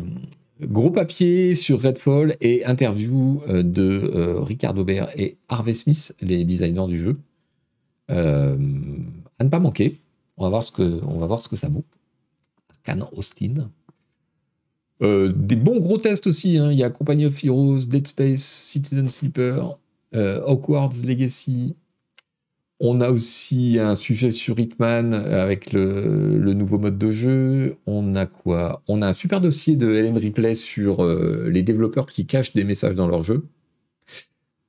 gros 0.61 0.91
papier 0.91 1.55
sur 1.55 1.81
Redfall 1.81 2.37
et 2.43 2.67
interview 2.67 3.41
de 3.49 4.41
Ricardo 4.41 4.83
Aubert 4.83 5.09
et 5.19 5.39
Harvey 5.49 5.75
Smith, 5.75 6.15
les 6.21 6.45
designers 6.45 6.87
du 6.87 6.99
jeu. 6.99 7.19
à 8.09 8.55
ne 8.57 9.49
pas 9.49 9.59
manquer. 9.59 10.04
On 10.37 10.45
va 10.45 10.51
voir 10.51 10.65
ce 10.65 10.73
que, 10.73 11.01
on 11.05 11.19
va 11.19 11.27
voir 11.27 11.41
ce 11.43 11.49
que 11.49 11.57
ça 11.57 11.69
vaut. 11.69 11.85
Arcane 12.71 13.07
Austin. 13.13 13.71
Euh, 15.03 15.33
des 15.35 15.57
bons 15.57 15.81
gros 15.81 15.99
tests 15.99 16.27
aussi. 16.27 16.59
Hein. 16.59 16.73
Il 16.73 16.79
y 16.79 16.85
a 16.85 16.91
Company 16.91 17.27
of 17.27 17.45
Heroes, 17.45 17.87
Dead 17.87 18.07
Space, 18.07 18.43
Citizen 18.43 19.09
Sleeper, 19.09 19.79
euh, 20.15 20.41
Hogwarts 20.45 21.03
Legacy. 21.05 21.77
On 22.81 23.01
a 23.01 23.11
aussi 23.11 23.79
un 23.79 23.95
sujet 23.95 24.31
sur 24.33 24.59
Hitman 24.59 25.15
avec 25.15 25.73
le, 25.73 26.53
nouveau 26.55 26.79
mode 26.79 26.99
de 26.99 27.13
jeu. 27.13 27.77
On 27.87 28.15
a 28.17 28.27
quoi? 28.27 28.83
On 28.89 29.01
a 29.01 29.09
un 29.09 29.13
super 29.13 29.41
dossier 29.41 29.77
de 29.77 29.95
Helen 29.95 30.19
Ripley 30.19 30.55
sur 30.55 31.05
euh, 31.05 31.49
les 31.51 31.63
développeurs 31.63 32.07
qui 32.07 32.27
cachent 32.27 32.53
des 32.53 32.65
messages 32.65 32.97
dans 32.97 33.09
leur 33.09 33.23
jeu. 33.23 33.47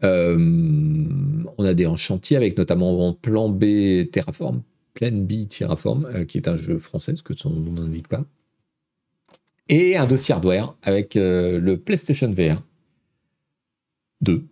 on 0.04 1.66
a 1.66 1.74
des 1.74 1.88
en 1.88 1.96
chantier 1.96 2.38
avec 2.38 2.58
notamment 2.58 3.14
Plan 3.14 3.50
B 3.50 4.10
Terraform, 4.12 4.62
Plan 4.96 5.12
B 5.12 5.48
Terraform, 5.48 6.06
euh, 6.06 6.26
qui 6.26 6.38
est 6.38 6.48
un 6.48 6.58
jeu 6.58 6.80
français, 6.80 7.16
ce 7.16 7.22
que 7.22 7.36
son 7.36 7.52
nom 7.52 7.74
n'indique 7.74 8.08
pas. 8.08 8.26
Et 9.70 9.98
un 9.98 10.08
dossier 10.08 10.34
hardware 10.34 10.76
avec 10.82 11.16
euh, 11.16 11.60
le 11.60 11.78
PlayStation 11.78 12.32
VR 12.32 12.64
2. 14.22 14.46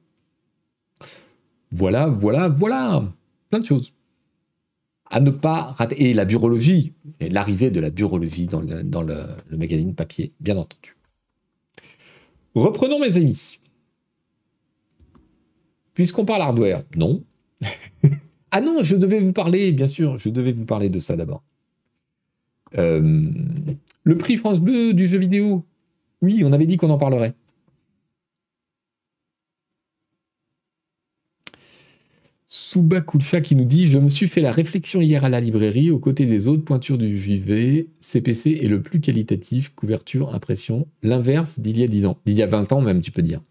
Voilà, 1.71 2.07
voilà, 2.07 2.49
voilà. 2.49 3.11
Plein 3.49 3.59
de 3.59 3.65
choses. 3.65 3.93
À 5.09 5.19
ne 5.19 5.31
pas 5.31 5.73
rater. 5.77 6.09
Et 6.09 6.13
la 6.13 6.25
burologie, 6.25 6.93
et 7.19 7.29
l'arrivée 7.29 7.71
de 7.71 7.79
la 7.79 7.89
burologie 7.89 8.47
dans, 8.47 8.61
dans 8.61 9.01
le 9.01 9.57
magazine 9.57 9.95
papier, 9.95 10.33
bien 10.39 10.57
entendu. 10.57 10.95
Reprenons 12.53 12.99
mes 12.99 13.17
amis. 13.17 13.59
Puisqu'on 15.93 16.25
parle 16.25 16.41
hardware, 16.41 16.83
non. 16.95 17.23
Ah 18.55 18.61
non, 18.61 18.83
je 18.83 18.95
devais 18.95 19.19
vous 19.19 19.33
parler, 19.33 19.71
bien 19.71 19.87
sûr, 19.87 20.19
je 20.19 20.29
devais 20.29 20.51
vous 20.51 20.65
parler 20.65 20.87
de 20.87 20.99
ça 20.99 21.15
d'abord. 21.15 21.43
Euh, 22.77 23.31
le 24.03 24.17
prix 24.17 24.37
France 24.37 24.59
Bleu 24.59 24.93
du 24.93 25.07
jeu 25.07 25.17
vidéo. 25.17 25.65
Oui, 26.21 26.43
on 26.45 26.53
avait 26.53 26.67
dit 26.67 26.77
qu'on 26.77 26.91
en 26.91 26.99
parlerait. 26.99 27.33
Souba 32.45 33.01
Kulcha 33.01 33.41
qui 33.41 33.55
nous 33.55 33.65
dit 33.65 33.87
Je 33.87 33.97
me 33.97 34.09
suis 34.09 34.27
fait 34.27 34.41
la 34.41 34.51
réflexion 34.51 35.01
hier 35.01 35.23
à 35.23 35.29
la 35.29 35.41
librairie, 35.41 35.89
aux 35.89 35.97
côtés 35.97 36.27
des 36.27 36.47
autres 36.47 36.63
pointures 36.63 36.99
du 36.99 37.17
JV, 37.17 37.89
CPC 38.01 38.59
est 38.61 38.67
le 38.67 38.83
plus 38.83 39.01
qualitatif, 39.01 39.73
couverture, 39.75 40.35
impression, 40.35 40.87
l'inverse 41.01 41.59
d'il 41.59 41.79
y 41.79 41.83
a 41.83 41.87
10 41.87 42.05
ans. 42.05 42.19
D'il 42.27 42.37
y 42.37 42.43
a 42.43 42.47
20 42.47 42.71
ans 42.71 42.81
même, 42.81 43.01
tu 43.01 43.09
peux 43.09 43.23
dire. 43.23 43.41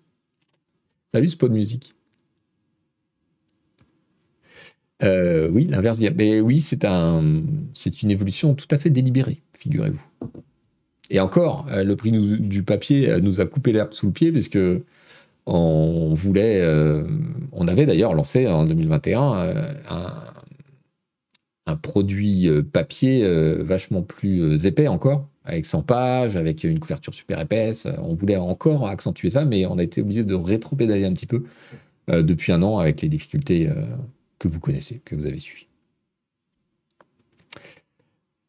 Salut 1.13 1.29
Spawn 1.29 1.53
Music. 1.53 1.93
Euh, 5.03 5.49
oui, 5.51 5.67
l'inverse. 5.69 5.99
Mais 6.17 6.41
oui, 6.41 6.61
c'est 6.61 6.85
un, 6.85 7.43
c'est 7.75 8.03
une 8.03 8.11
évolution 8.11 8.55
tout 8.55 8.69
à 8.71 8.79
fait 8.79 8.91
délibérée, 8.91 9.43
figurez-vous. 9.59 10.03
Et 11.11 11.21
encore, 11.21 11.67
euh, 11.71 11.85
le 11.85 11.97
prix 11.97 12.13
du 12.13 12.63
papier 12.63 13.11
euh, 13.11 13.21
nous 13.21 13.41
a 13.41 13.47
coupé 13.47 13.73
l'herbe 13.73 13.93
sous 13.93 14.07
le 14.07 14.13
pied 14.13 14.33
parce 14.33 14.49
que 14.49 14.83
on 15.45 16.15
voulait, 16.15 16.65
on 17.51 17.67
avait 17.67 17.85
d'ailleurs 17.85 18.15
lancé 18.15 18.47
en 18.47 18.65
2021 18.65 19.53
un, 21.67 21.77
produit 21.77 22.49
papier 22.73 23.27
vachement 23.59 24.03
plus 24.03 24.67
épais 24.67 24.87
encore, 24.87 25.27
avec 25.45 25.67
100 25.67 25.83
pages, 25.83 26.37
avec 26.37 26.63
une 26.63 26.79
couverture 26.79 27.13
super 27.13 27.41
épaisse. 27.41 27.89
On 28.05 28.15
voulait 28.15 28.37
encore 28.37 28.87
accentuer 28.87 29.31
ça, 29.31 29.45
mais 29.45 29.67
on 29.67 29.79
a 29.79 29.83
été 29.83 30.01
obligé 30.01 30.23
de 30.23 30.35
rétro-pédaler 30.37 31.07
un 31.07 31.13
petit 31.13 31.27
peu 31.27 31.43
depuis 32.07 32.53
un 32.53 32.63
an 32.63 32.79
avec 32.79 33.03
les 33.03 33.09
difficultés 33.09 33.69
que 34.43 34.49
vous 34.49 34.59
connaissez, 34.59 35.01
que 35.05 35.15
vous 35.15 35.27
avez 35.27 35.39
suivi. 35.39 35.69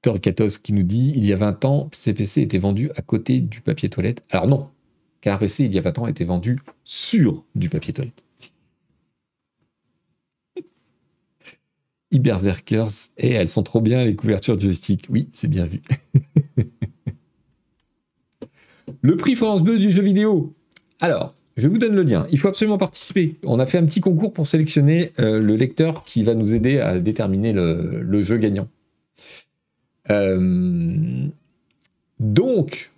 Torquatos 0.01 0.57
qui 0.57 0.73
nous 0.73 0.81
dit 0.81 1.13
il 1.15 1.23
y 1.23 1.31
a 1.31 1.37
20 1.37 1.65
ans, 1.65 1.89
CPC 1.93 2.41
était 2.41 2.57
vendu 2.57 2.89
à 2.95 3.03
côté 3.03 3.41
du 3.41 3.61
papier 3.61 3.89
toilette. 3.89 4.23
Alors 4.31 4.47
non, 4.47 4.71
car 5.21 5.37
PC 5.37 5.65
il 5.65 5.73
y 5.73 5.77
a 5.77 5.81
20 5.81 5.99
ans 5.99 6.07
était 6.07 6.25
vendu 6.25 6.57
sur 6.83 7.45
du 7.53 7.69
papier 7.69 7.93
toilette. 7.93 8.23
Iberzerkers, 12.09 13.11
et 13.17 13.29
elles 13.29 13.47
sont 13.47 13.63
trop 13.63 13.81
bien 13.81 14.03
les 14.03 14.15
couvertures 14.15 14.59
joystick. 14.59 15.05
Oui, 15.09 15.29
c'est 15.31 15.47
bien 15.47 15.67
vu. 15.67 15.83
Le 19.01 19.15
prix 19.15 19.35
France 19.35 19.61
Bleu 19.61 19.77
du 19.77 19.91
jeu 19.91 20.01
vidéo. 20.01 20.55
Alors, 20.99 21.35
je 21.55 21.67
vous 21.67 21.77
donne 21.77 21.95
le 21.95 22.03
lien. 22.03 22.25
Il 22.31 22.39
faut 22.39 22.47
absolument 22.47 22.77
participer. 22.77 23.35
On 23.43 23.59
a 23.59 23.65
fait 23.65 23.77
un 23.77 23.85
petit 23.85 24.01
concours 24.01 24.33
pour 24.33 24.47
sélectionner 24.47 25.11
euh, 25.19 25.39
le 25.39 25.55
lecteur 25.55 26.03
qui 26.03 26.23
va 26.23 26.33
nous 26.33 26.53
aider 26.53 26.79
à 26.79 26.99
déterminer 26.99 27.53
le, 27.53 28.23
jeu 28.23 28.37
gagnant. 28.37 28.67
Euh, 30.09 31.27
donc, 32.19 32.91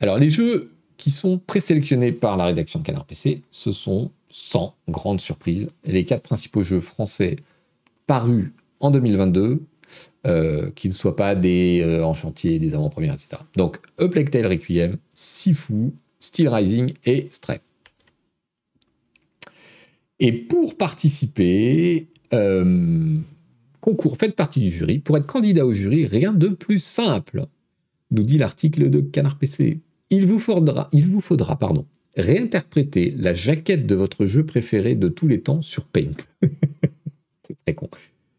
alors 0.00 0.18
les 0.18 0.30
jeux 0.30 0.72
qui 0.96 1.10
sont 1.10 1.38
présélectionnés 1.38 2.12
par 2.12 2.36
la 2.36 2.46
rédaction 2.46 2.80
de 2.80 2.84
Canard 2.84 3.04
PC, 3.04 3.42
ce 3.50 3.72
sont 3.72 4.10
sans 4.28 4.74
grande 4.88 5.20
surprise 5.20 5.68
les 5.84 6.04
quatre 6.04 6.22
principaux 6.22 6.64
jeux 6.64 6.80
français 6.80 7.36
parus 8.06 8.50
en 8.80 8.90
2022, 8.90 9.62
euh, 10.26 10.70
qui 10.74 10.88
ne 10.88 10.92
soient 10.92 11.16
pas 11.16 11.34
des 11.34 12.00
en 12.02 12.14
chantier, 12.14 12.58
des 12.58 12.74
avant-premières, 12.74 13.14
etc. 13.14 13.42
Donc, 13.56 13.78
Tale 13.96 14.46
Requiem, 14.46 14.96
Sifu, 15.12 15.92
Steel 16.24 16.48
Rising 16.48 16.92
et 17.04 17.28
Stray. 17.30 17.60
Et 20.20 20.32
pour 20.32 20.76
participer, 20.76 22.08
euh, 22.32 23.18
concours, 23.80 24.16
faites 24.18 24.34
partie 24.34 24.60
du 24.60 24.70
jury. 24.70 24.98
Pour 24.98 25.16
être 25.18 25.26
candidat 25.26 25.66
au 25.66 25.74
jury, 25.74 26.06
rien 26.06 26.32
de 26.32 26.48
plus 26.48 26.78
simple, 26.78 27.44
nous 28.10 28.22
dit 28.22 28.38
l'article 28.38 28.88
de 28.90 29.00
Canard 29.00 29.38
PC. 29.38 29.80
Il 30.10 30.26
vous 30.26 30.38
faudra, 30.38 30.88
pardon, 31.58 31.84
réinterpréter 32.16 33.14
la 33.16 33.34
jaquette 33.34 33.86
de 33.86 33.94
votre 33.94 34.26
jeu 34.26 34.46
préféré 34.46 34.94
de 34.94 35.08
tous 35.08 35.28
les 35.28 35.40
temps 35.40 35.62
sur 35.62 35.84
Paint. 35.84 36.16
C'est 37.46 37.56
très 37.66 37.74
con. 37.74 37.90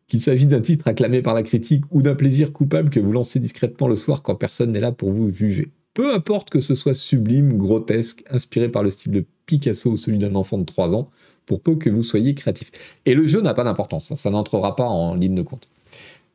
Qu'il 0.07 0.21
s'agisse 0.21 0.47
d'un 0.47 0.61
titre 0.61 0.88
acclamé 0.88 1.21
par 1.21 1.33
la 1.33 1.43
critique 1.43 1.83
ou 1.91 2.01
d'un 2.01 2.15
plaisir 2.15 2.53
coupable 2.53 2.89
que 2.89 2.99
vous 2.99 3.11
lancez 3.11 3.39
discrètement 3.39 3.88
le 3.88 3.95
soir 3.95 4.23
quand 4.23 4.36
personne 4.36 4.71
n'est 4.71 4.79
là 4.79 4.91
pour 4.91 5.11
vous 5.11 5.31
juger. 5.31 5.69
Peu 5.95 6.13
importe 6.13 6.49
que 6.49 6.59
ce 6.59 6.75
soit 6.75 6.93
sublime, 6.93 7.57
grotesque, 7.57 8.23
inspiré 8.29 8.69
par 8.69 8.83
le 8.83 8.91
style 8.91 9.13
de 9.13 9.25
Picasso 9.45 9.91
ou 9.91 9.97
celui 9.97 10.17
d'un 10.17 10.35
enfant 10.35 10.57
de 10.57 10.65
3 10.65 10.93
ans, 10.93 11.09
pour 11.45 11.61
peu 11.61 11.75
que 11.77 11.89
vous 11.89 12.03
soyez 12.03 12.35
créatif. 12.35 12.69
Et 13.05 13.15
le 13.15 13.25
jeu 13.27 13.41
n'a 13.41 13.53
pas 13.53 13.63
d'importance, 13.63 14.13
ça 14.13 14.29
n'entrera 14.29 14.75
pas 14.75 14.87
en 14.87 15.15
ligne 15.15 15.35
de 15.35 15.41
compte. 15.41 15.69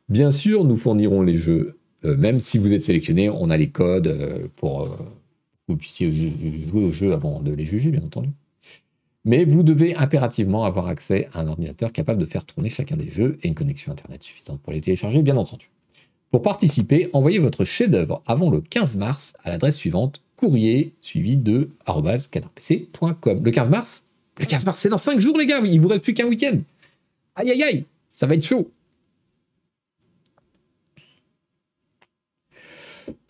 Bien 0.09 0.31
sûr, 0.31 0.63
nous 0.63 0.77
fournirons 0.77 1.21
les 1.21 1.37
jeux, 1.37 1.77
euh, 2.05 2.17
même 2.17 2.39
si 2.39 2.57
vous 2.57 2.73
êtes 2.73 2.81
sélectionné, 2.81 3.29
on 3.29 3.51
a 3.51 3.57
les 3.57 3.69
codes 3.69 4.07
euh, 4.07 4.47
pour 4.55 4.81
euh, 4.81 4.87
que 4.87 5.73
vous 5.73 5.77
puissiez 5.77 6.11
jouer 6.11 6.83
au 6.83 6.91
jeu 6.91 7.13
avant 7.13 7.39
de 7.39 7.53
les 7.53 7.65
juger, 7.65 7.91
bien 7.91 8.03
entendu. 8.03 8.29
Mais 9.25 9.45
vous 9.45 9.61
devez 9.61 9.93
impérativement 9.95 10.65
avoir 10.65 10.87
accès 10.87 11.27
à 11.33 11.41
un 11.41 11.47
ordinateur 11.47 11.93
capable 11.93 12.19
de 12.19 12.25
faire 12.25 12.45
tourner 12.45 12.71
chacun 12.71 12.97
des 12.97 13.09
jeux 13.09 13.37
et 13.43 13.47
une 13.47 13.53
connexion 13.53 13.91
Internet 13.91 14.23
suffisante 14.23 14.59
pour 14.59 14.73
les 14.73 14.81
télécharger, 14.81 15.21
bien 15.21 15.37
entendu. 15.37 15.69
Pour 16.31 16.41
participer, 16.41 17.09
envoyez 17.11 17.39
votre 17.39 17.65
chef-d'œuvre 17.65 18.23
avant 18.25 18.49
le 18.49 18.61
15 18.61 18.95
mars 18.95 19.33
à 19.43 19.49
l'adresse 19.49 19.75
suivante 19.75 20.21
courrier 20.37 20.93
suivi 21.01 21.37
de 21.37 21.69
canardpc.com. 21.85 23.41
Le 23.43 23.51
15 23.51 23.69
mars? 23.69 24.05
Le 24.39 24.45
15 24.45 24.65
mars, 24.65 24.81
c'est 24.81 24.89
dans 24.89 24.97
5 24.97 25.19
jours, 25.19 25.37
les 25.37 25.45
gars. 25.45 25.59
Il 25.63 25.79
vous 25.81 25.89
reste 25.89 26.01
plus 26.01 26.13
qu'un 26.13 26.27
week-end. 26.27 26.57
Aïe, 27.35 27.51
aïe, 27.51 27.63
aïe. 27.63 27.85
Ça 28.09 28.27
va 28.27 28.35
être 28.35 28.43
chaud. 28.43 28.71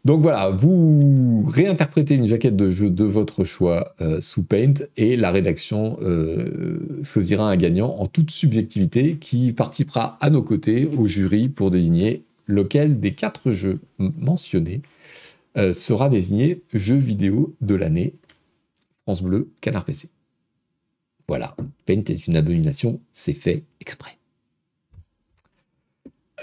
Donc 0.06 0.22
voilà, 0.22 0.50
vous 0.50 1.46
réinterprétez 1.48 2.16
une 2.16 2.28
jaquette 2.28 2.56
de 2.56 2.72
jeu 2.72 2.90
de 2.90 3.04
votre 3.04 3.44
choix 3.44 3.94
euh, 4.02 4.20
sous 4.20 4.44
Paint 4.44 4.74
et 4.98 5.16
la 5.16 5.30
rédaction 5.30 5.98
euh, 6.02 7.04
choisira 7.04 7.48
un 7.48 7.56
gagnant 7.56 7.96
en 8.00 8.08
toute 8.08 8.32
subjectivité 8.32 9.18
qui 9.18 9.54
participera 9.54 10.18
à 10.20 10.32
nos 10.32 10.42
côtés 10.42 10.90
au 10.98 11.06
jury 11.06 11.50
pour 11.50 11.70
désigner 11.70 12.24
lequel 12.46 13.00
des 13.00 13.14
quatre 13.14 13.52
jeux 13.52 13.80
mentionnés 13.98 14.82
euh, 15.58 15.74
sera 15.74 16.08
désigné 16.08 16.62
jeu 16.74 16.96
vidéo 16.96 17.56
de 17.60 17.76
l'année 17.76 18.14
France 19.04 19.22
Bleu 19.22 19.52
Canard 19.60 19.84
PC. 19.84 20.08
Voilà, 21.28 21.56
Paint 21.86 22.04
est 22.08 22.28
une 22.28 22.38
abomination, 22.38 23.02
c'est 23.12 23.34
fait 23.34 23.64
exprès. 23.82 24.18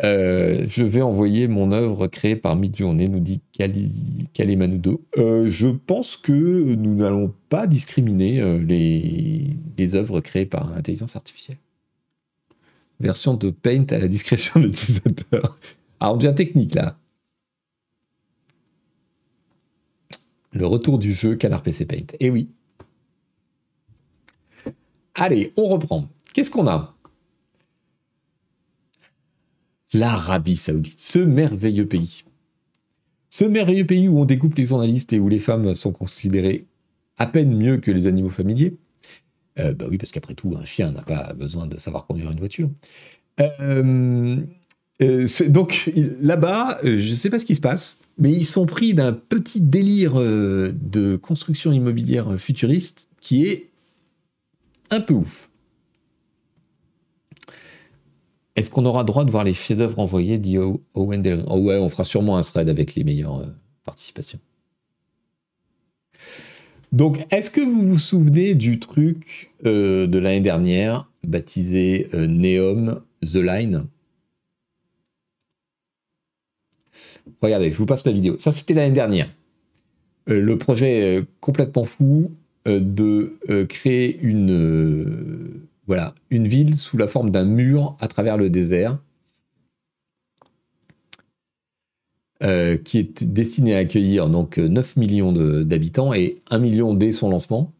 Euh, 0.05 0.64
je 0.68 0.82
vais 0.82 1.03
envoyer 1.03 1.49
mon 1.49 1.72
œuvre 1.72 2.07
créée 2.07 2.36
par 2.36 2.55
Midjourney, 2.55 3.09
nous 3.09 3.20
dit 3.20 3.40
Kalimanudo. 4.32 5.03
Euh, 5.16 5.46
je 5.51 5.68
pense 5.68 6.16
que 6.16 6.74
nous 6.74 6.94
n'allons 6.94 7.34
pas 7.49 7.66
discriminer 7.66 8.59
les, 8.59 9.57
les 9.76 9.94
œuvres 9.94 10.20
créées 10.20 10.46
par 10.46 10.72
intelligence 10.72 11.16
artificielle. 11.16 11.59
Version 13.01 13.34
de 13.34 13.51
Paint 13.51 13.86
à 13.90 13.99
la 13.99 14.09
discrétion 14.09 14.61
de 14.61 14.66
l'utilisateur. 14.66 15.59
Ah, 16.01 16.12
on 16.12 16.16
devient 16.16 16.34
technique 16.34 16.74
là. 16.74 16.99
Le 20.53 20.66
retour 20.66 20.99
du 20.99 21.12
jeu 21.12 21.36
Canard 21.36 21.62
PC 21.62 21.84
Paint. 21.84 22.07
Eh 22.20 22.30
oui. 22.30 22.51
Allez, 25.14 25.53
on 25.57 25.68
reprend. 25.68 26.09
Qu'est-ce 26.32 26.51
qu'on 26.51 26.68
a? 26.68 26.94
L'Arabie 29.92 30.57
Saoudite, 30.57 31.01
ce 31.01 31.18
merveilleux 31.18 31.86
pays. 31.86 32.24
Ce 33.30 33.44
merveilleux 33.44 33.86
pays 33.86 34.09
où 34.09 34.18
on 34.18 34.24
découpe 34.24 34.55
les 34.57 34.66
journalistes 34.66 35.12
et 35.12 35.18
où 35.18 35.28
les 35.28 35.38
femmes 35.38 35.74
sont 35.74 35.92
considérées 35.92 36.66
à 37.16 37.26
peine 37.26 37.57
mieux 37.57 37.78
que 37.78 37.90
les 37.90 38.07
animaux 38.07 38.28
familiers. 38.28 38.76
Euh, 39.59 39.74
bah 39.74 39.86
oui, 39.90 39.99
parce 39.99 40.12
qu'après 40.12 40.34
tout, 40.34 40.55
un 40.57 40.64
chien 40.64 40.92
n'a 40.92 41.03
pas 41.03 41.32
besoin 41.32 41.66
de 41.66 41.78
savoir 41.78 42.07
conduire 42.07 42.30
une 42.30 42.38
voiture. 42.38 42.70
Euh, 43.40 44.36
euh, 45.01 45.26
donc 45.49 45.92
là-bas, 46.20 46.78
euh, 46.84 46.99
je 46.99 47.11
ne 47.11 47.14
sais 47.14 47.30
pas 47.30 47.38
ce 47.38 47.44
qui 47.44 47.55
se 47.55 47.61
passe, 47.61 47.99
mais 48.18 48.32
ils 48.32 48.44
sont 48.44 48.66
pris 48.66 48.94
d'un 48.94 49.12
petit 49.12 49.61
délire 49.61 50.18
euh, 50.20 50.72
de 50.74 51.16
construction 51.16 51.70
immobilière 51.70 52.38
futuriste 52.38 53.09
qui 53.20 53.46
est 53.46 53.68
un 54.90 55.01
peu 55.01 55.14
ouf. 55.14 55.49
Est-ce 58.57 58.70
qu'on 58.70 58.86
aura 58.86 59.05
droit 59.05 59.24
de 59.24 59.30
voir 59.30 59.44
les 59.44 59.55
chefs-d'œuvre 59.55 60.01
envoyés 60.01 60.38
dit 60.38 60.59
Owen 60.59 61.44
Oh 61.46 61.59
ouais, 61.59 61.76
on 61.76 61.88
fera 61.88 62.03
sûrement 62.03 62.36
un 62.36 62.42
thread 62.42 62.68
avec 62.68 62.96
les 62.96 63.05
meilleures 63.05 63.46
participations. 63.84 64.40
Donc, 66.90 67.24
est-ce 67.30 67.51
que 67.51 67.61
vous 67.61 67.88
vous 67.88 67.99
souvenez 67.99 68.57
du 68.57 68.80
truc 68.80 69.53
de 69.62 70.18
l'année 70.18 70.40
dernière, 70.40 71.09
baptisé 71.22 72.09
Neom 72.14 73.01
The 73.22 73.36
Line? 73.36 73.86
Regardez, 77.41 77.70
je 77.70 77.76
vous 77.76 77.87
passe 77.87 78.05
la 78.05 78.12
vidéo. 78.12 78.37
Ça, 78.39 78.53
c'était 78.53 78.74
l'année 78.74 78.95
dernière. 78.95 79.29
Euh, 80.29 80.41
le 80.41 80.59
projet 80.59 81.24
complètement 81.41 81.85
fou 81.85 82.33
euh, 82.66 82.81
de 82.81 83.39
euh, 83.51 83.66
créer 83.66 84.18
une, 84.20 85.61
voilà, 85.87 86.14
une 86.31 86.47
ville 86.49 86.74
sous 86.74 86.97
la 86.97 87.09
forme 87.09 87.31
d'un 87.31 87.45
mur 87.45 87.97
à 88.01 88.09
travers 88.09 88.37
le 88.37 88.51
désert. 88.51 88.99
qui 92.85 92.99
est 92.99 93.24
destiné 93.24 93.74
à 93.74 93.79
accueillir 93.79 94.29
donc 94.29 94.59
9 94.59 94.97
millions 94.97 95.33
d'habitants 95.64 96.14
et 96.14 96.41
1 96.51 96.61
million 96.61 96.95
dès 96.95 97.11
son 97.11 97.31
lancement. 97.31 97.72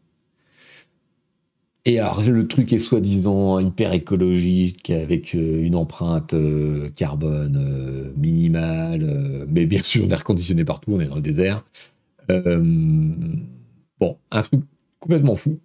Et 1.85 1.99
alors, 1.99 2.21
le 2.21 2.47
truc 2.47 2.73
est 2.73 2.79
soi-disant 2.79 3.59
hyper 3.59 3.93
écologique, 3.93 4.89
avec 4.89 5.33
euh, 5.35 5.63
une 5.63 5.75
empreinte 5.75 6.33
euh, 6.33 6.89
carbone 6.91 7.57
euh, 7.57 8.11
minimale, 8.17 9.45
mais 9.49 9.65
bien 9.65 9.81
sûr, 9.81 10.05
on 10.05 10.09
est 10.09 10.15
reconditionné 10.15 10.65
partout, 10.65 10.91
on 10.93 10.99
est 10.99 11.07
dans 11.07 11.15
le 11.15 11.21
désert. 11.21 11.63
Bon, 13.99 14.17
un 14.31 14.41
truc 14.41 14.61
complètement 14.99 15.35
fou. 15.35 15.59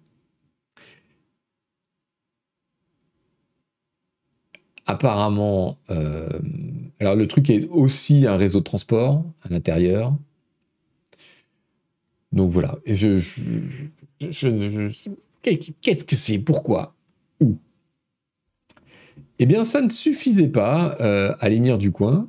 Apparemment, 4.87 5.77
alors 6.99 7.15
le 7.15 7.27
truc 7.27 7.49
est 7.49 7.67
aussi 7.69 8.25
un 8.27 8.37
réseau 8.37 8.59
de 8.59 8.63
transport 8.63 9.23
à 9.43 9.49
l'intérieur. 9.49 10.15
Donc 12.31 12.51
voilà, 12.51 12.77
je, 12.85 13.19
je, 13.19 13.31
je, 14.31 14.89
je 14.89 15.09
qu'est-ce 15.81 16.03
que 16.03 16.15
c'est? 16.15 16.39
Pourquoi? 16.39 16.95
Où? 17.41 17.57
Eh 19.39 19.45
bien, 19.45 19.63
ça 19.63 19.81
ne 19.81 19.89
suffisait 19.89 20.47
pas 20.47 20.95
euh, 21.01 21.33
à 21.39 21.49
l'émir 21.49 21.77
du 21.77 21.91
coin, 21.91 22.27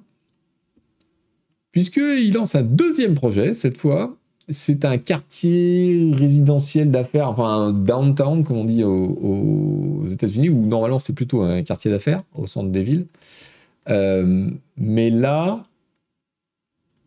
puisqu'il 1.73 2.33
lance 2.33 2.55
un 2.55 2.63
deuxième 2.63 3.15
projet, 3.15 3.55
cette 3.55 3.79
fois. 3.79 4.17
C'est 4.49 4.85
un 4.85 4.97
quartier 4.97 6.13
résidentiel 6.15 6.93
d'affaires, 6.93 7.29
enfin 7.29 7.49
un 7.49 7.73
downtown, 7.73 8.45
comme 8.45 8.59
on 8.59 8.65
dit 8.65 8.85
aux, 8.85 10.07
États-Unis, 10.07 10.51
où 10.51 10.67
normalement 10.67 11.01
c'est 11.01 11.15
plutôt 11.15 11.43
un 11.43 11.63
quartier 11.65 11.91
d'affaires 11.91 12.23
au 12.33 12.47
centre 12.47 12.71
des 12.71 12.85
villes. 12.85 13.07
Euh, 13.89 14.49
mais 14.77 15.11
là, 15.11 15.63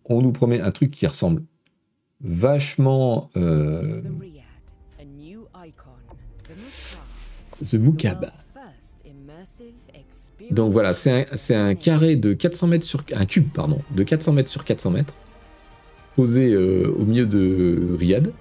on 0.06 0.22
nous 0.22 0.34
promet 0.34 0.60
un 0.60 0.72
truc 0.72 0.92
qui 0.92 1.08
ressemble 1.08 1.44
vachement. 2.22 3.30
Euh, 3.38 4.02
The 7.64 7.76
Mukab. 7.76 8.32
Donc 10.52 10.74
voilà, 10.74 10.94
c'est 10.94 11.56
un, 11.56 11.76
carré 11.76 12.16
de 12.16 12.34
400 12.34 12.68
mètres 12.68 12.86
sur 12.86 13.04
un 13.14 13.26
cube 13.26 13.50
pardon, 13.54 13.82
de 13.96 14.04
400 14.04 14.34
mètres 14.34 14.50
sur 14.50 14.64
400 14.64 14.92
mètres, 14.92 15.14
posé 16.16 16.54
euh, 16.54 16.92
au 16.98 17.06
milieu 17.06 17.26
de 17.28 17.96
Riyad, 17.98 18.32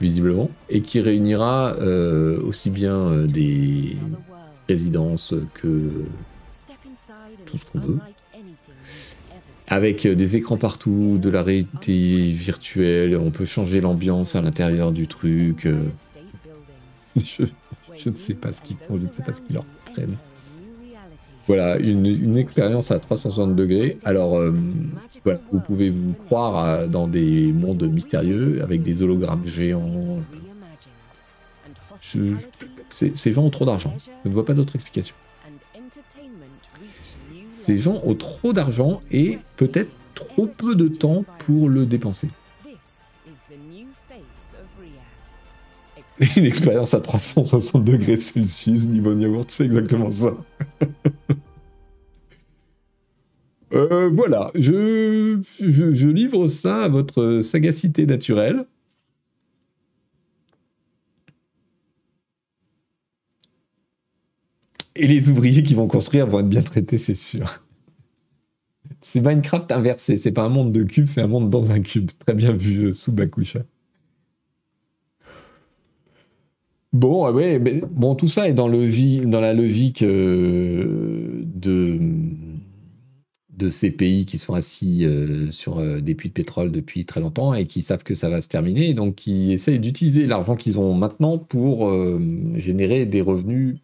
visiblement, 0.00 0.50
et 0.70 0.82
qui 0.82 1.00
réunira 1.00 1.74
euh, 1.80 2.40
aussi 2.42 2.70
bien 2.70 2.94
euh, 2.94 3.26
des 3.26 3.96
résidences 4.68 5.34
que 5.54 5.90
tout 7.46 7.58
ce 7.58 7.64
qu'on 7.66 7.80
veut, 7.80 7.98
avec 9.66 10.06
des 10.06 10.36
écrans 10.36 10.58
partout, 10.58 11.18
de 11.20 11.28
la 11.28 11.42
réalité 11.42 12.26
virtuelle, 12.26 13.16
on 13.16 13.30
peut 13.30 13.46
changer 13.46 13.80
l'ambiance 13.80 14.36
à 14.36 14.42
l'intérieur 14.42 14.92
du 14.92 15.08
truc. 15.08 15.66
ne 18.10 18.14
sais 18.14 18.34
pas 18.34 18.52
ce 18.52 18.60
qu'ils 18.62 18.76
font, 18.76 18.96
je 18.96 19.06
ne 19.06 19.12
sais 19.12 19.22
pas 19.22 19.32
ce 19.32 19.40
qu'ils 19.40 19.54
leur 19.54 19.64
prennent. 19.92 20.16
Voilà, 21.48 21.76
une, 21.78 22.36
expérience 22.36 22.92
à 22.92 22.98
360 23.00 23.56
degrés. 23.56 23.98
Alors, 24.04 24.38
euh, 24.38 24.54
voilà, 25.24 25.40
vous 25.52 25.58
pouvez 25.58 25.90
vous 25.90 26.12
croire 26.26 26.88
dans 26.88 27.08
des 27.08 27.52
mondes 27.52 27.82
mystérieux 27.82 28.62
avec 28.62 28.82
des 28.82 29.02
hologrammes 29.02 29.44
géants. 29.44 30.20
ces 32.90 33.32
gens 33.32 33.42
ont 33.42 33.50
trop 33.50 33.64
d'argent. 33.64 33.94
Je 34.24 34.28
ne 34.28 34.34
vois 34.34 34.44
pas 34.44 34.54
d'autre 34.54 34.76
explication. 34.76 35.16
Ces 37.50 37.78
gens 37.78 38.00
ont 38.04 38.14
trop 38.14 38.52
d'argent 38.52 39.00
et 39.10 39.38
peut-être 39.56 39.90
trop 40.14 40.46
peu 40.46 40.74
de 40.74 40.88
temps 40.88 41.24
pour 41.38 41.68
le 41.68 41.86
dépenser. 41.86 42.28
Une 46.36 46.44
expérience 46.44 46.94
à 46.94 47.00
360 47.00 47.84
degrés 47.84 48.16
Celsius, 48.16 48.86
niveau 48.86 49.16
yaourt, 49.16 49.50
c'est 49.50 49.64
exactement 49.64 50.10
ça. 50.10 50.36
Euh, 53.74 54.10
voilà, 54.12 54.50
je, 54.54 55.40
je, 55.58 56.06
livre 56.06 56.46
ça 56.46 56.82
à 56.84 56.88
votre 56.88 57.40
sagacité 57.40 58.04
naturelle. 58.04 58.66
Et 64.94 65.06
les 65.06 65.30
ouvriers 65.30 65.62
qui 65.62 65.74
vont 65.74 65.86
construire 65.88 66.26
vont 66.26 66.40
être 66.40 66.48
bien 66.48 66.62
traités, 66.62 66.98
c'est 66.98 67.14
sûr. 67.14 67.62
C'est 69.00 69.20
Minecraft 69.20 69.70
inversé, 69.72 70.16
c'est 70.16 70.32
pas 70.32 70.42
un 70.44 70.48
monde 70.48 70.72
de 70.72 70.82
cubes, 70.84 71.06
c'est 71.06 71.20
un 71.22 71.26
monde 71.26 71.50
dans 71.50 71.70
un 71.72 71.80
cube. 71.80 72.10
Très 72.18 72.34
bien 72.34 72.52
vu 72.52 72.86
euh, 72.88 72.92
sous 72.92 73.12
Bakusha. 73.12 73.60
Bon, 76.92 77.32
bon, 77.90 78.14
tout 78.14 78.28
ça 78.28 78.48
est 78.50 78.52
dans, 78.52 78.68
la 78.68 79.54
logique 79.54 80.02
euh, 80.02 81.42
de, 81.46 81.98
ces 83.70 83.90
pays 83.90 84.26
qui 84.26 84.36
sont 84.36 84.52
assis 84.52 85.06
euh, 85.06 85.50
sur 85.50 85.78
euh, 85.78 86.00
des 86.00 86.14
puits 86.14 86.28
de 86.28 86.34
pétrole 86.34 86.70
depuis 86.70 87.06
très 87.06 87.20
longtemps 87.20 87.54
et 87.54 87.64
qui 87.64 87.80
savent 87.80 88.02
que 88.04 88.14
ça 88.14 88.28
va 88.28 88.42
se 88.42 88.48
terminer, 88.48 88.92
donc 88.92 89.14
qui 89.14 89.52
essayent 89.52 89.78
d'utiliser 89.78 90.26
l'argent 90.26 90.54
qu'ils 90.56 90.78
ont 90.78 90.94
maintenant 90.94 91.38
pour 91.38 91.90
générer 92.56 93.06
des 93.06 93.22
revenus 93.22 93.78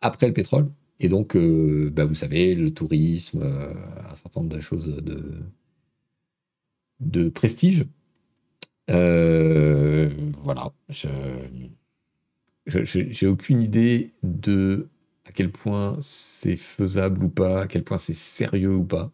après 0.00 0.28
le 0.28 0.32
pétrole. 0.34 0.68
Et 1.00 1.08
donc, 1.08 1.36
bah, 1.36 2.04
vous 2.04 2.14
savez, 2.14 2.54
le 2.54 2.72
tourisme, 2.72 3.42
un 3.42 4.14
certain 4.14 4.40
nombre 4.40 4.54
de 4.54 4.60
choses 4.60 5.02
de, 7.00 7.28
prestige. 7.30 7.86
voilà. 8.86 10.72
J'ai 12.68 13.26
aucune 13.26 13.62
idée 13.62 14.12
de 14.22 14.88
à 15.26 15.32
quel 15.32 15.50
point 15.52 15.96
c'est 16.00 16.56
faisable 16.56 17.24
ou 17.24 17.28
pas, 17.28 17.62
à 17.62 17.66
quel 17.66 17.84
point 17.84 17.98
c'est 17.98 18.14
sérieux 18.14 18.74
ou 18.74 18.84
pas. 18.84 19.12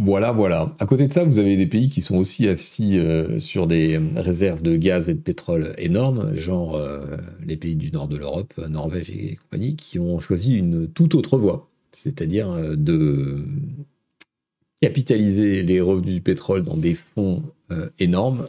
Voilà, 0.00 0.30
voilà. 0.30 0.76
À 0.78 0.86
côté 0.86 1.08
de 1.08 1.12
ça, 1.12 1.24
vous 1.24 1.40
avez 1.40 1.56
des 1.56 1.66
pays 1.66 1.88
qui 1.88 2.02
sont 2.02 2.16
aussi 2.16 2.46
assis 2.46 2.98
euh, 2.98 3.40
sur 3.40 3.66
des 3.66 3.98
réserves 4.14 4.62
de 4.62 4.76
gaz 4.76 5.08
et 5.08 5.14
de 5.14 5.20
pétrole 5.20 5.74
énormes, 5.76 6.36
genre 6.36 6.76
euh, 6.76 7.16
les 7.44 7.56
pays 7.56 7.74
du 7.74 7.90
nord 7.90 8.06
de 8.06 8.16
l'Europe, 8.16 8.54
Norvège 8.58 9.10
et 9.10 9.34
compagnie, 9.34 9.74
qui 9.74 9.98
ont 9.98 10.20
choisi 10.20 10.56
une 10.56 10.86
toute 10.86 11.16
autre 11.16 11.36
voie, 11.36 11.68
c'est-à-dire 11.90 12.48
euh, 12.52 12.76
de 12.76 13.44
capitaliser 14.80 15.64
les 15.64 15.80
revenus 15.80 16.14
du 16.14 16.20
pétrole 16.20 16.62
dans 16.62 16.76
des 16.76 16.94
fonds 16.94 17.42
énormes 17.98 18.48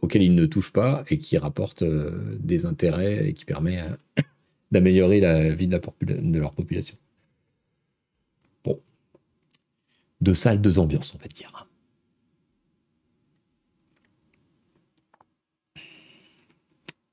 auxquels 0.00 0.22
ils 0.22 0.34
ne 0.34 0.44
touchent 0.44 0.72
pas 0.72 1.04
et 1.08 1.18
qui 1.18 1.38
rapportent 1.38 1.84
des 1.84 2.66
intérêts 2.66 3.28
et 3.28 3.32
qui 3.32 3.44
permettent 3.44 3.96
d'améliorer 4.72 5.20
la 5.20 5.54
vie 5.54 5.68
de 5.68 6.38
leur 6.38 6.52
population. 6.52 6.96
De 10.22 10.34
salles, 10.34 10.60
de 10.60 10.78
ambiances, 10.78 11.14
on 11.14 11.18
va 11.18 11.26
dire. 11.26 11.68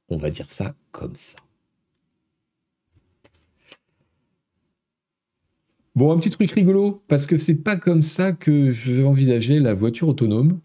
On 0.10 0.18
va 0.18 0.30
dire 0.30 0.49
ça 0.49 0.76
comme 0.91 1.16
ça. 1.16 1.38
Bon, 5.95 6.12
un 6.12 6.18
petit 6.18 6.30
truc 6.30 6.51
rigolo, 6.51 7.03
parce 7.07 7.26
que 7.26 7.38
c'est 7.38 7.55
pas 7.55 7.76
comme 7.76 8.01
ça 8.01 8.32
que 8.32 8.72
je 8.72 9.03
envisageais 9.03 9.60
la 9.60 9.74
voiture 9.74 10.07
autonome. 10.07 10.60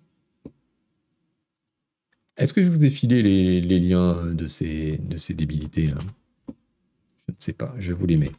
Est-ce 2.36 2.52
que 2.52 2.62
je 2.62 2.70
vous 2.70 2.84
ai 2.84 2.90
filé 2.90 3.22
les, 3.22 3.80
liens 3.80 4.26
de 4.26 4.46
ces, 4.46 4.98
débilités 5.30 5.88
Je 5.88 7.32
ne 7.32 7.36
sais 7.38 7.52
pas, 7.52 7.74
je 7.78 7.92
vous 7.92 8.06
les 8.06 8.16
mets. 8.16 8.32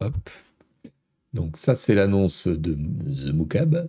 Hop. 0.00 0.14
Donc 1.34 1.56
ça, 1.56 1.74
c'est 1.74 1.94
l'annonce 1.94 2.48
de 2.48 2.74
The 2.74 3.34
Mukab. 3.34 3.88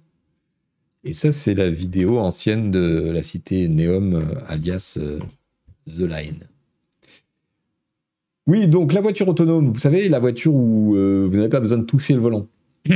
Et 1.04 1.14
ça, 1.14 1.32
c'est 1.32 1.54
la 1.54 1.70
vidéo 1.70 2.20
ancienne 2.20 2.72
de 2.72 3.10
la 3.12 3.24
cité 3.24 3.70
Neom, 3.70 4.16
euh, 4.16 4.26
alias 4.48 4.96
euh, 4.98 5.20
The 5.88 6.02
Line. 6.02 6.40
Oui, 8.48 8.68
donc 8.68 8.94
la 8.94 9.00
voiture 9.00 9.28
autonome, 9.30 9.72
vous 9.72 9.80
savez, 9.80 10.10
la 10.10 10.20
voiture 10.20 10.54
où 10.54 10.96
euh, 10.96 11.28
vous 11.30 11.38
n'avez 11.38 11.50
pas 11.50 11.62
besoin 11.62 11.78
de 11.78 11.84
toucher 11.84 12.16
le 12.16 12.20
volant. 12.20 12.48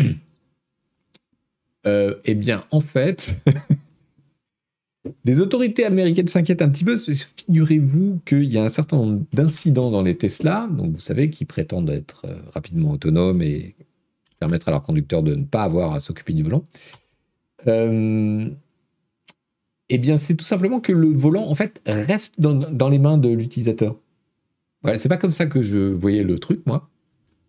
eh 1.85 2.35
bien, 2.35 2.65
en 2.71 2.81
fait, 2.81 3.35
les 5.25 5.39
autorités 5.39 5.85
américaines 5.85 6.27
s'inquiètent 6.27 6.61
un 6.61 6.69
petit 6.69 6.83
peu. 6.83 6.97
Figurez-vous 6.97 8.19
qu'il 8.25 8.51
y 8.51 8.57
a 8.57 8.65
un 8.65 8.69
certain 8.69 8.97
nombre 8.97 9.23
d'incidents 9.31 9.91
dans 9.91 10.01
les 10.01 10.17
Tesla, 10.17 10.67
donc 10.71 10.95
vous 10.95 11.01
savez, 11.01 11.29
qui 11.29 11.45
prétendent 11.45 11.91
être 11.91 12.25
rapidement 12.53 12.91
autonomes 12.91 13.41
et 13.41 13.75
permettre 14.43 14.67
à 14.67 14.71
leur 14.71 14.83
conducteur 14.83 15.23
de 15.23 15.35
ne 15.35 15.45
pas 15.45 15.63
avoir 15.63 15.93
à 15.93 16.01
s'occuper 16.01 16.33
du 16.33 16.43
volant. 16.43 16.65
Euh, 17.67 18.49
eh 19.87 19.97
bien, 19.97 20.17
c'est 20.17 20.35
tout 20.35 20.43
simplement 20.43 20.81
que 20.81 20.91
le 20.91 21.07
volant, 21.07 21.47
en 21.47 21.55
fait, 21.55 21.81
reste 21.85 22.41
dans, 22.41 22.89
les 22.89 22.99
mains 22.99 23.17
de 23.17 23.29
l'utilisateur. 23.29 23.95
Voilà, 24.81 24.97
c'est 24.97 25.07
pas 25.07 25.15
comme 25.15 25.31
ça 25.31 25.45
que 25.45 25.63
je 25.63 25.77
voyais 25.77 26.23
le 26.23 26.39
truc, 26.39 26.59
moi. 26.65 26.89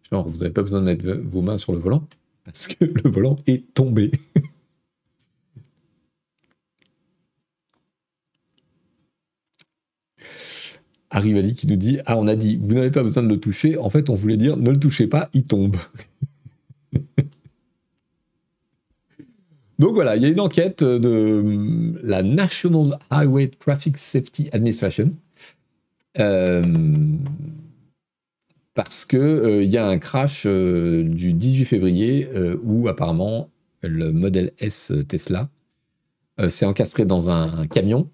Genre, 0.09 0.29
vous 0.29 0.39
n'avez 0.39 0.53
pas 0.53 0.63
besoin 0.63 0.79
de 0.79 0.85
mettre 0.85 1.05
vos 1.25 1.43
mains 1.43 1.59
sur 1.59 1.73
le 1.73 1.81
volant, 1.81 2.07
parce 2.45 2.69
que 2.69 2.85
le 2.85 3.11
volant 3.11 3.39
est 3.49 3.75
tombé. 3.75 4.13
Arrivali 11.11 11.55
qui 11.55 11.67
nous 11.67 11.75
dit 11.75 11.99
Ah, 12.07 12.17
on 12.17 12.29
a 12.29 12.37
dit, 12.37 12.57
vous 12.63 12.75
n'avez 12.75 12.93
pas 12.93 13.03
besoin 13.03 13.25
de 13.25 13.29
le 13.29 13.41
toucher. 13.41 13.79
En 13.79 13.91
fait, 13.91 14.11
on 14.11 14.15
voulait 14.15 14.37
dire 14.37 14.57
ne 14.57 14.71
le 14.71 14.79
touchez 14.79 15.09
pas, 15.09 15.29
il 15.33 15.43
tombe. 15.43 15.77
Donc 19.79 19.95
voilà, 19.95 20.17
il 20.17 20.23
y 20.23 20.27
a 20.27 20.29
une 20.29 20.41
enquête 20.41 20.85
de 20.85 21.95
la 22.03 22.23
National 22.23 22.99
Highway 23.11 23.51
Traffic 23.59 23.99
Safety 23.99 24.49
Administration. 24.53 25.11
Euh, 26.21 26.63
parce 28.75 29.05
qu'il 29.05 29.19
euh, 29.19 29.65
y 29.65 29.77
a 29.77 29.87
un 29.87 29.99
crash 29.99 30.45
euh, 30.47 31.03
du 31.03 31.33
18 31.33 31.65
février 31.65 32.29
où 32.63 32.89
apparemment 32.89 33.51
le 33.83 34.13
modèle 34.13 34.53
S 34.59 34.93
Tesla 35.09 35.49
s'est 36.49 36.67
encastré 36.67 37.05
dans 37.05 37.31
un, 37.31 37.67
camion. 37.67 38.09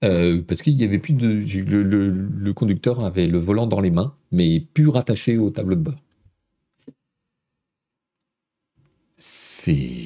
parce 0.00 0.62
qu'il 0.62 0.74
y 0.74 0.84
avait 0.84 0.98
plus 0.98 1.14
de. 1.14 1.26
Le, 1.26 2.52
conducteur 2.52 3.04
avait 3.04 3.26
le 3.26 3.38
volant 3.38 3.66
dans 3.66 3.80
les 3.80 3.90
mains, 3.90 4.14
mais 4.30 4.60
plus 4.60 4.88
rattaché 4.88 5.38
au 5.38 5.50
tableau 5.50 5.74
de 5.74 5.80
bord. 5.80 6.03
C'est. 9.26 10.04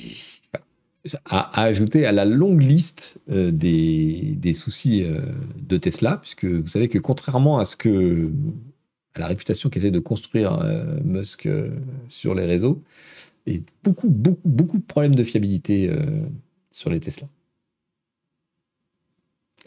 À, 1.24 1.62
ajouter 1.62 2.06
à 2.06 2.12
la 2.12 2.24
longue 2.24 2.62
liste 2.62 3.20
euh, 3.30 3.50
des, 3.50 4.52
soucis 4.52 5.02
euh, 5.02 5.20
de 5.56 5.76
Tesla, 5.76 6.18
puisque 6.18 6.44
vous 6.44 6.68
savez 6.68 6.88
que 6.88 6.98
contrairement 6.98 7.58
à 7.58 7.64
ce 7.64 7.76
que. 7.76 8.30
à 9.14 9.20
la 9.20 9.26
réputation 9.26 9.70
qu'essaie 9.70 9.90
de 9.90 9.98
construire 9.98 10.60
Musk 11.02 11.48
sur 12.08 12.34
les 12.34 12.46
réseaux, 12.46 12.80
il 13.46 13.54
y 13.54 13.58
a 13.58 13.60
beaucoup, 13.82 14.08
beaucoup, 14.08 14.48
beaucoup 14.48 14.78
de 14.78 14.84
problèmes 14.84 15.16
de 15.16 15.24
fiabilité 15.24 15.90
sur 16.70 16.90
les 16.90 17.00
Tesla 17.00 17.26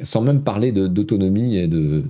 sans 0.04 0.22
même 0.22 0.44
parler 0.44 0.72
d'autonomie 0.72 1.58
et 1.58 1.68
de, 1.68 2.04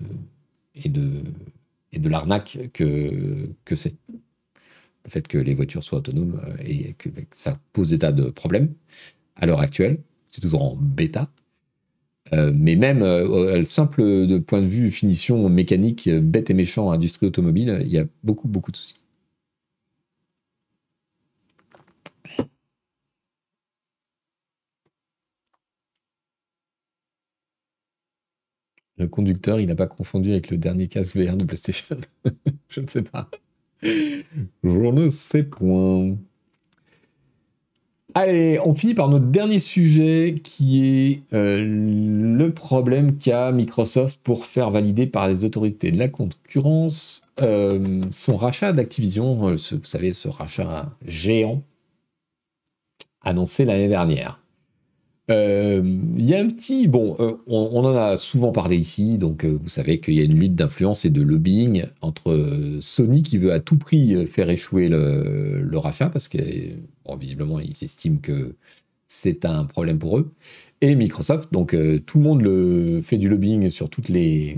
et 0.76 0.90
de, 0.90 2.10
l'arnaque 2.10 2.70
que, 2.74 3.50
que 3.66 3.76
c'est. 3.76 3.96
Le 5.06 5.10
fait 5.10 5.28
que 5.28 5.38
les 5.38 5.54
voitures 5.56 5.84
soient 5.84 6.00
autonomes 6.00 6.42
euh, 6.48 6.56
et 6.66 6.94
que 6.94 7.10
ça 7.32 7.60
pose 7.74 7.90
des 7.90 8.00
tas 8.00 8.12
de 8.12 8.30
problèmes 8.30 8.74
à 9.38 9.46
l'heure 9.46 9.62
actuelle. 9.62 10.00
C'est 10.30 10.42
toujours 10.42 10.64
en 10.64 10.76
bêta. 10.78 11.30
Euh, 12.34 12.52
mais 12.56 12.76
même 12.76 13.02
euh, 13.02 13.64
simple 13.64 14.02
de 14.02 14.38
point 14.38 14.62
de 14.62 14.68
vue 14.68 14.92
finition 14.92 15.50
mécanique, 15.50 16.10
bête 16.10 16.50
et 16.50 16.54
méchant, 16.54 16.92
industrie 16.92 17.28
automobile, 17.28 17.80
il 17.82 17.92
y 17.92 17.98
a 17.98 18.06
beaucoup, 18.24 18.48
beaucoup 18.48 18.72
de 18.72 18.78
soucis. 18.78 18.96
Le 28.96 29.10
conducteur, 29.10 29.60
il 29.60 29.68
n'a 29.68 29.76
pas 29.76 29.86
confondu 29.88 30.32
avec 30.32 30.50
le 30.50 30.56
dernier 30.58 30.88
casque 30.88 31.18
VR 31.18 31.36
de 31.36 31.44
PlayStation. 31.44 31.98
Je 32.70 32.80
ne 32.80 32.88
sais 32.88 33.02
pas. 33.02 33.30
Je 33.84 34.22
ne 34.64 35.10
sais 35.10 35.44
point. 35.44 36.16
Allez, 38.14 38.60
on 38.66 38.76
finit 38.76 38.94
par 38.94 39.08
notre 39.08 39.28
dernier 39.28 39.60
sujet 39.60 40.36
qui 40.44 40.84
est 40.84 41.34
euh, 41.34 41.64
le 41.64 42.54
problème 42.54 43.18
qu'a 43.18 43.52
Microsoft 43.54 44.20
pour 44.22 44.46
faire 44.46 44.70
valider 44.70 45.08
par 45.08 45.30
les 45.30 45.46
autorités 45.46 45.92
de 45.92 45.98
la 45.98 46.10
concurrence 46.10 47.22
euh, 47.42 48.04
son 48.12 48.36
rachat 48.36 48.74
d'Activision, 48.74 49.50
euh, 49.50 49.56
vous 49.56 49.86
savez, 49.86 50.14
ce 50.14 50.28
rachat 50.28 50.92
géant 51.06 51.64
annoncé 53.22 53.66
l'année 53.66 53.88
dernière. 53.88 54.41
Euh, 55.30 55.82
il 56.18 56.26
y 56.26 56.34
a 56.34 56.40
un 56.40 56.48
petit, 56.48 56.88
bon, 56.88 57.16
euh, 57.20 57.34
on, 57.48 57.86
en 57.86 57.96
a 57.96 58.18
souvent 58.18 58.52
parlé 58.52 58.78
ici, 58.78 59.18
donc 59.18 59.46
euh, 59.46 59.58
vous 59.62 59.70
savez 59.70 60.00
qu'il 60.00 60.16
y 60.16 60.20
a 60.20 60.24
une 60.24 60.40
lutte 60.40 60.56
d'influence 60.56 61.06
et 61.06 61.10
de 61.10 61.22
lobbying 61.22 61.86
entre 62.02 62.78
Sony 62.82 63.22
qui 63.22 63.38
veut 63.38 63.54
à 63.54 63.60
tout 63.60 63.78
prix 63.78 64.26
faire 64.28 64.50
échouer 64.50 64.90
le, 64.90 65.78
rachat 65.78 66.10
parce 66.10 66.28
que 66.28 66.38
visiblement 67.20 67.60
ils 67.60 67.76
s'estiment 67.76 68.18
que 68.18 68.56
c'est 69.08 69.46
un 69.46 69.66
problème 69.66 70.00
pour 70.00 70.18
eux, 70.18 70.34
et 70.82 70.96
Microsoft, 70.96 71.52
donc 71.52 71.76
tout 72.06 72.18
le 72.18 72.24
monde 72.24 72.42
le, 72.42 73.02
fait 73.04 73.18
du 73.18 73.30
lobbying 73.30 73.70
sur 73.70 73.90
toutes 73.90 74.10
les 74.10 74.58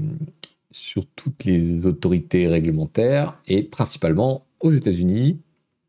sur 0.72 1.06
toutes 1.16 1.46
les 1.46 1.86
autorités 1.86 2.48
réglementaires 2.48 3.40
et 3.48 3.64
principalement 3.64 4.46
aux 4.60 4.72
États-Unis 4.72 5.40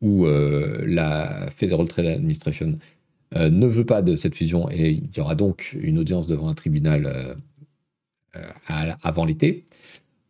où 0.01 0.25
la 0.25 1.49
Federal 1.55 1.87
Trade 1.87 2.05
Administration 2.07 2.77
ne 3.35 3.67
veut 3.67 3.85
pas 3.85 4.01
de 4.01 4.15
cette 4.15 4.35
fusion 4.35 4.69
et 4.69 4.91
il 4.91 5.09
y 5.15 5.19
aura 5.19 5.35
donc 5.35 5.75
une 5.79 5.99
audience 5.99 6.27
devant 6.27 6.47
un 6.47 6.53
tribunal 6.53 7.05
euh, 7.05 7.35
euh, 8.35 8.91
avant 9.03 9.25
l'été. 9.25 9.65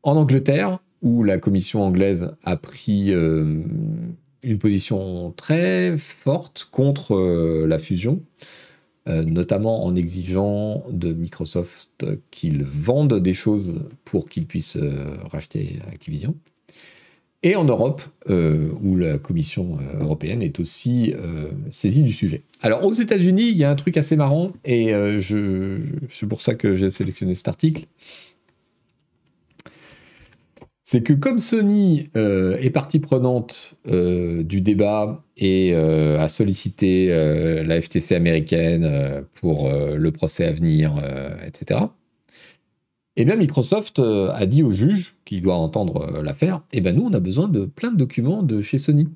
En 0.03 0.15
Angleterre, 0.17 0.79
où 1.01 1.23
la 1.23 1.37
commission 1.37 1.83
anglaise 1.83 2.31
a 2.43 2.57
pris 2.57 3.11
une 3.11 4.57
position 4.59 5.31
très 5.31 5.97
forte 5.97 6.67
contre 6.71 7.65
la 7.65 7.79
fusion, 7.79 8.23
notamment 9.07 9.83
en 9.83 9.95
exigeant 9.95 10.83
de 10.91 11.13
Microsoft 11.13 12.05
qu'ils 12.31 12.63
vendent 12.63 13.19
des 13.19 13.33
choses 13.33 13.79
pour 14.03 14.29
qu'ils 14.29 14.45
puissent 14.45 14.77
racheter 15.31 15.79
Activision. 15.91 16.35
Et 17.45 17.55
en 17.55 17.63
Europe, 17.63 18.01
euh, 18.31 18.69
où 18.81 18.95
la 18.95 19.19
Commission 19.19 19.77
euh, 19.77 20.01
européenne 20.01 20.41
est 20.41 20.59
aussi 20.59 21.13
euh, 21.15 21.51
saisie 21.69 22.01
du 22.01 22.11
sujet. 22.11 22.41
Alors 22.59 22.83
aux 22.83 22.91
États-Unis, 22.91 23.49
il 23.49 23.55
y 23.55 23.63
a 23.63 23.69
un 23.69 23.75
truc 23.75 23.97
assez 23.97 24.15
marrant, 24.15 24.51
et 24.65 24.91
je, 25.19 25.77
c'est 26.09 26.25
pour 26.25 26.41
ça 26.41 26.55
que 26.55 26.75
j'ai 26.75 26.89
sélectionné 26.89 27.35
cet 27.35 27.47
article. 27.47 27.85
C'est 30.81 31.03
que 31.03 31.13
comme 31.13 31.37
Sony 31.37 32.09
est 32.15 32.69
partie 32.71 32.99
prenante 32.99 33.75
du 33.87 34.61
débat 34.61 35.23
et 35.37 35.75
a 35.75 36.27
sollicité 36.27 37.07
la 37.63 37.81
FTC 37.81 38.15
américaine 38.15 39.23
pour 39.35 39.69
le 39.71 40.11
procès 40.11 40.45
à 40.45 40.51
venir, 40.51 40.93
etc., 41.45 41.81
eh 43.17 43.25
bien, 43.25 43.35
Microsoft 43.35 43.99
euh, 43.99 44.31
a 44.33 44.45
dit 44.45 44.63
au 44.63 44.71
juge, 44.71 45.15
qui 45.25 45.39
doit 45.41 45.55
entendre 45.55 46.01
euh, 46.01 46.21
l'affaire, 46.21 46.61
eh 46.73 46.81
bien, 46.81 46.91
nous, 46.91 47.03
on 47.03 47.13
a 47.13 47.19
besoin 47.19 47.47
de 47.47 47.65
plein 47.65 47.91
de 47.91 47.97
documents 47.97 48.43
de 48.43 48.61
chez 48.61 48.77
Sony. 48.77 49.07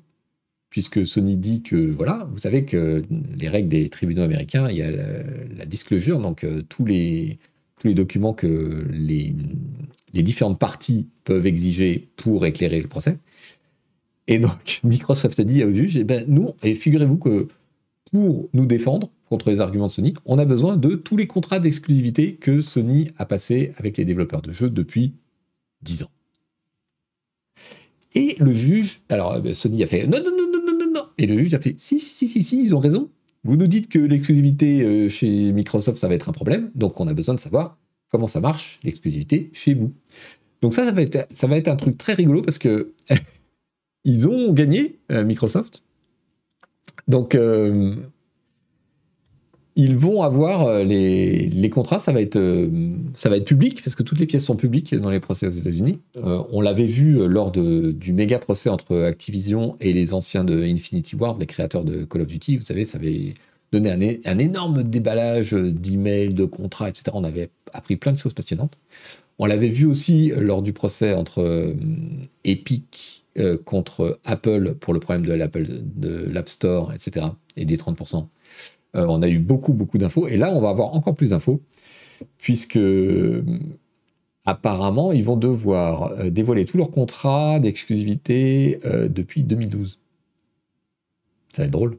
Puisque 0.70 1.06
Sony 1.06 1.36
dit 1.36 1.62
que, 1.62 1.76
voilà, 1.76 2.28
vous 2.32 2.38
savez 2.38 2.64
que 2.64 3.02
les 3.38 3.48
règles 3.48 3.68
des 3.68 3.88
tribunaux 3.90 4.22
américains, 4.22 4.70
il 4.70 4.78
y 4.78 4.82
a 4.82 4.90
la, 4.90 5.66
disclosure, 5.66 6.20
donc 6.20 6.44
euh, 6.44 6.62
tous, 6.68 6.84
les, 6.84 7.38
tous 7.78 7.88
les 7.88 7.94
documents 7.94 8.32
que 8.32 8.86
les, 8.90 9.34
les 10.14 10.22
différentes 10.22 10.58
parties 10.58 11.08
peuvent 11.24 11.46
exiger 11.46 12.08
pour 12.16 12.46
éclairer 12.46 12.80
le 12.80 12.88
procès. 12.88 13.18
Et 14.28 14.38
donc, 14.38 14.80
Microsoft 14.84 15.38
a 15.40 15.44
dit 15.44 15.62
au 15.64 15.74
juge, 15.74 15.96
eh 15.96 16.04
ben, 16.04 16.24
nous, 16.26 16.52
et 16.62 16.74
figurez-vous 16.74 17.18
que 17.18 17.48
pour 18.12 18.48
nous 18.52 18.66
défendre, 18.66 19.10
contre 19.26 19.50
les 19.50 19.60
arguments 19.60 19.86
de 19.86 19.92
Sony, 19.92 20.14
on 20.26 20.38
a 20.38 20.44
besoin 20.44 20.76
de 20.76 20.94
tous 20.94 21.16
les 21.16 21.26
contrats 21.26 21.60
d'exclusivité 21.60 22.34
que 22.34 22.62
Sony 22.62 23.10
a 23.16 23.24
passés 23.24 23.72
avec 23.78 23.96
les 23.96 24.04
développeurs 24.04 24.42
de 24.42 24.50
jeux 24.50 24.70
depuis 24.70 25.14
10 25.82 26.02
ans. 26.02 26.10
Et 28.14 28.36
le 28.40 28.52
juge, 28.52 29.02
alors 29.08 29.34
euh, 29.34 29.54
Sony 29.54 29.84
a 29.84 29.86
fait 29.86 30.06
non, 30.06 30.18
non, 30.18 30.30
non, 30.36 30.50
non, 30.52 30.62
non, 30.66 30.78
non, 30.78 30.92
non. 30.92 31.02
Et 31.16 31.26
le 31.26 31.38
juge 31.38 31.54
a 31.54 31.60
fait 31.60 31.74
si, 31.78 32.00
si, 32.00 32.12
si, 32.12 32.28
si, 32.28 32.42
si, 32.42 32.62
ils 32.62 32.74
ont 32.74 32.80
raison. 32.80 33.08
Vous 33.44 33.56
nous 33.56 33.68
dites 33.68 33.88
que 33.88 33.98
l'exclusivité 33.98 34.82
euh, 34.82 35.08
chez 35.08 35.52
Microsoft, 35.52 35.98
ça 35.98 36.08
va 36.08 36.14
être 36.14 36.28
un 36.28 36.32
problème. 36.32 36.72
Donc 36.74 37.00
on 37.00 37.06
a 37.06 37.14
besoin 37.14 37.34
de 37.34 37.40
savoir 37.40 37.78
comment 38.10 38.26
ça 38.26 38.40
marche, 38.40 38.80
l'exclusivité 38.82 39.50
chez 39.52 39.74
vous. 39.74 39.92
Donc 40.60 40.74
ça, 40.74 40.84
ça 40.84 40.90
va 40.90 41.02
être, 41.02 41.28
ça 41.30 41.46
va 41.46 41.56
être 41.56 41.68
un 41.68 41.76
truc 41.76 41.96
très 41.96 42.14
rigolo 42.14 42.42
parce 42.42 42.58
que 42.58 42.92
ils 44.04 44.26
ont 44.26 44.52
gagné, 44.52 44.98
euh, 45.12 45.24
Microsoft. 45.24 45.84
Donc, 47.10 47.34
ils 49.76 49.96
vont 49.96 50.22
avoir 50.22 50.66
euh, 50.66 50.84
les, 50.84 51.70
contrats, 51.70 51.98
ça 51.98 52.12
va, 52.12 52.20
être, 52.20 52.36
euh, 52.36 52.68
ça 53.14 53.28
va 53.28 53.36
être 53.36 53.44
public, 53.44 53.82
parce 53.82 53.94
que 53.94 54.02
toutes 54.02 54.18
les 54.18 54.26
pièces 54.26 54.44
sont 54.44 54.56
publiques 54.56 54.94
dans 54.94 55.10
les 55.10 55.20
procès 55.20 55.46
aux 55.46 55.52
États-Unis. 55.52 56.00
Euh, 56.16 56.42
on 56.50 56.60
l'avait 56.60 56.86
vu 56.86 57.26
lors 57.28 57.50
du 57.52 58.12
méga 58.12 58.38
procès 58.38 58.68
entre 58.68 58.96
Activision 59.02 59.76
et 59.80 59.92
les 59.92 60.12
anciens 60.12 60.44
de 60.44 60.62
Infinity 60.62 61.16
Ward, 61.16 61.40
les 61.40 61.46
créateurs 61.46 61.84
de 61.84 62.04
Call 62.04 62.22
of 62.22 62.28
Duty. 62.28 62.56
Vous 62.56 62.64
savez, 62.64 62.84
ça 62.84 62.98
avait 62.98 63.34
donné 63.72 63.90
un, 63.90 64.32
un 64.32 64.38
énorme 64.38 64.82
déballage 64.82 65.52
d'emails, 65.52 66.34
de 66.34 66.44
contrats, 66.44 66.88
etc. 66.88 67.04
On 67.14 67.24
avait 67.24 67.50
appris 67.72 67.96
plein 67.96 68.12
de 68.12 68.18
choses 68.18 68.34
passionnantes. 68.34 68.76
On 69.38 69.46
l'avait 69.46 69.68
vu 69.68 69.86
aussi 69.86 70.32
lors 70.36 70.60
du 70.60 70.72
procès 70.72 71.14
entre 71.14 71.74
Epic 72.44 73.19
contre 73.64 74.18
Apple 74.24 74.74
pour 74.74 74.92
le 74.92 75.00
problème 75.00 75.24
de 75.24 75.32
l'Apple, 75.32 75.64
de 75.68 76.28
l'App 76.30 76.48
Store, 76.48 76.92
etc. 76.92 77.26
et 77.56 77.64
des 77.64 77.76
30%. 77.76 78.26
Euh, 78.96 79.06
on 79.08 79.22
a 79.22 79.28
eu 79.28 79.38
beaucoup, 79.38 79.72
beaucoup 79.72 79.98
d'infos. 79.98 80.28
Et 80.28 80.36
là, 80.36 80.52
on 80.52 80.60
va 80.60 80.70
avoir 80.70 80.94
encore 80.94 81.14
plus 81.14 81.30
d'infos, 81.30 81.62
puisque 82.38 82.78
apparemment, 84.44 85.12
ils 85.12 85.24
vont 85.24 85.36
devoir 85.36 86.12
euh, 86.12 86.30
dévoiler 86.30 86.64
tous 86.64 86.76
leurs 86.76 86.90
contrats 86.90 87.60
d'exclusivité 87.60 88.80
euh, 88.84 89.08
depuis 89.08 89.42
2012. 89.42 89.98
Ça 91.52 91.62
va 91.62 91.66
être 91.66 91.72
drôle. 91.72 91.98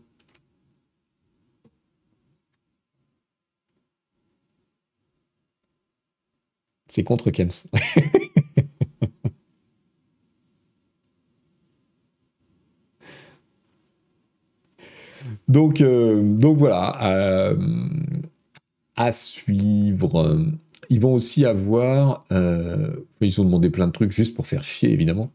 C'est 6.88 7.03
contre 7.03 7.32
Kems. 7.32 7.49
Donc, 15.51 15.81
donc 15.81 16.57
voilà, 16.57 17.55
à 18.95 19.11
suivre. 19.11 20.39
Ils 20.89 20.99
vont 20.99 21.13
aussi 21.13 21.45
avoir, 21.45 22.25
ils 22.29 23.41
ont 23.41 23.45
demandé 23.45 23.69
plein 23.69 23.87
de 23.87 23.91
trucs 23.91 24.11
juste 24.11 24.35
pour 24.35 24.47
faire 24.47 24.63
chier 24.63 24.91
évidemment. 24.91 25.31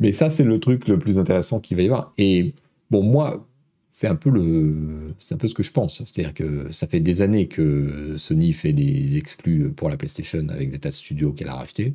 Mais 0.00 0.12
ça, 0.12 0.30
c'est 0.30 0.44
le 0.44 0.60
truc 0.60 0.88
le 0.88 0.98
plus 0.98 1.18
intéressant 1.18 1.60
qu'il 1.60 1.76
va 1.76 1.82
y 1.82 1.86
avoir. 1.86 2.12
Et 2.18 2.54
bon, 2.90 3.02
moi, 3.02 3.48
c'est 3.90 4.08
un 4.08 4.14
peu 4.14 4.28
un 4.28 5.36
peu 5.36 5.48
ce 5.48 5.54
que 5.54 5.62
je 5.62 5.72
pense. 5.72 5.98
C'est-à-dire 6.04 6.34
que 6.34 6.70
ça 6.70 6.86
fait 6.86 7.00
des 7.00 7.22
années 7.22 7.48
que 7.48 8.14
Sony 8.18 8.52
fait 8.52 8.72
des 8.74 9.16
exclus 9.16 9.72
pour 9.72 9.88
la 9.88 9.96
PlayStation 9.96 10.46
avec 10.50 10.70
des 10.70 10.78
tas 10.78 10.90
de 10.90 10.94
studios 10.94 11.32
qu'elle 11.32 11.48
a 11.48 11.54
rachetés. 11.54 11.94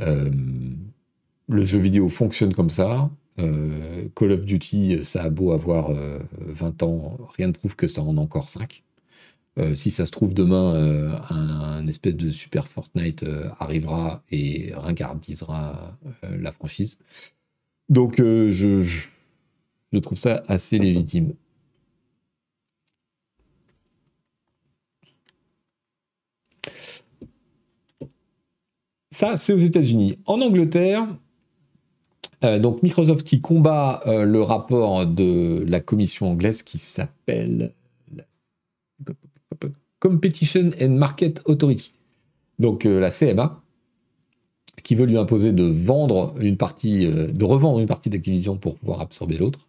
Euh, 0.00 0.30
le 1.48 1.64
jeu 1.64 1.78
vidéo 1.78 2.08
fonctionne 2.08 2.52
comme 2.54 2.70
ça. 2.70 3.10
Euh, 3.38 4.08
Call 4.14 4.32
of 4.32 4.44
Duty, 4.44 5.04
ça 5.04 5.22
a 5.22 5.30
beau 5.30 5.52
avoir 5.52 5.92
20 5.92 6.82
euh, 6.82 6.86
ans, 6.86 7.18
rien 7.36 7.48
ne 7.48 7.52
prouve 7.52 7.76
que 7.76 7.86
ça 7.86 8.02
en 8.02 8.16
a 8.16 8.20
encore 8.20 8.48
5. 8.48 8.82
si 9.74 9.90
ça 9.90 10.06
se 10.06 10.12
trouve 10.12 10.34
demain, 10.34 11.20
un, 11.30 11.86
espèce 11.88 12.16
de 12.16 12.30
super 12.30 12.68
Fortnite 12.68 13.24
arrivera 13.58 14.22
et 14.30 14.72
ringardisera 14.74 15.98
la 16.22 16.52
franchise. 16.52 16.98
Donc 17.88 18.18
je 18.18 18.84
trouve 20.00 20.18
ça 20.18 20.42
assez 20.46 20.78
légitime. 20.78 21.32
Ça, 29.10 29.36
c'est 29.36 29.52
aux 29.52 29.58
États-Unis. 29.58 30.16
En 30.26 30.40
Angleterre, 30.40 31.08
euh, 32.44 32.58
donc 32.58 32.82
Microsoft 32.82 33.26
qui 33.26 33.40
combat 33.40 34.00
euh, 34.06 34.24
le 34.24 34.42
rapport 34.42 35.06
de 35.06 35.64
la 35.66 35.80
commission 35.80 36.30
anglaise 36.30 36.62
qui 36.62 36.78
s'appelle 36.78 37.72
Competition 39.98 40.70
and 40.80 40.90
Market 40.90 41.42
Authority, 41.46 41.92
donc 42.60 42.86
euh, 42.86 43.00
la 43.00 43.10
CMA, 43.10 43.60
qui 44.84 44.94
veut 44.94 45.06
lui 45.06 45.18
imposer 45.18 45.52
de 45.52 45.64
vendre 45.64 46.34
une 46.40 46.56
partie, 46.56 47.08
de 47.08 47.44
revendre 47.44 47.80
une 47.80 47.86
partie 47.86 48.08
d'Activision 48.08 48.56
pour 48.56 48.76
pouvoir 48.76 49.00
absorber 49.00 49.36
l'autre. 49.38 49.66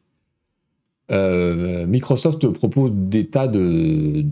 Microsoft 1.09 2.47
propose 2.49 2.91
des 2.93 3.25
tas 3.25 3.47
de, 3.47 4.23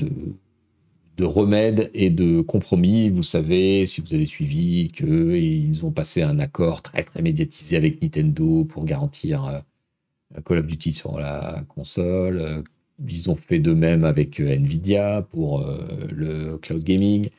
remèdes 1.26 1.90
et 1.94 2.10
de 2.10 2.42
compromis. 2.42 3.10
Vous 3.10 3.24
savez, 3.24 3.86
si 3.86 4.02
vous 4.02 4.14
avez 4.14 4.26
suivi, 4.26 4.90
qu'ils 4.92 5.86
ont 5.86 5.92
passé 5.92 6.22
un 6.22 6.40
accord 6.40 6.82
très 6.82 7.04
très 7.04 7.22
médiatisé 7.22 7.78
avec 7.78 8.02
Nintendo 8.02 8.66
pour 8.66 8.86
garantir 8.86 9.46
euh, 9.46 10.42
Call 10.46 10.60
of 10.60 10.68
Duty 10.68 10.92
sur 10.94 11.20
la 11.20 11.64
console. 11.70 12.64
Ils 13.08 13.30
ont 13.30 13.36
fait 13.36 13.60
de 13.60 13.74
même 13.74 14.06
avec 14.06 14.40
Nvidia 14.40 15.22
pour 15.32 15.62
euh, 15.62 15.78
le 16.12 16.58
cloud 16.58 16.84
gaming. 16.84 17.30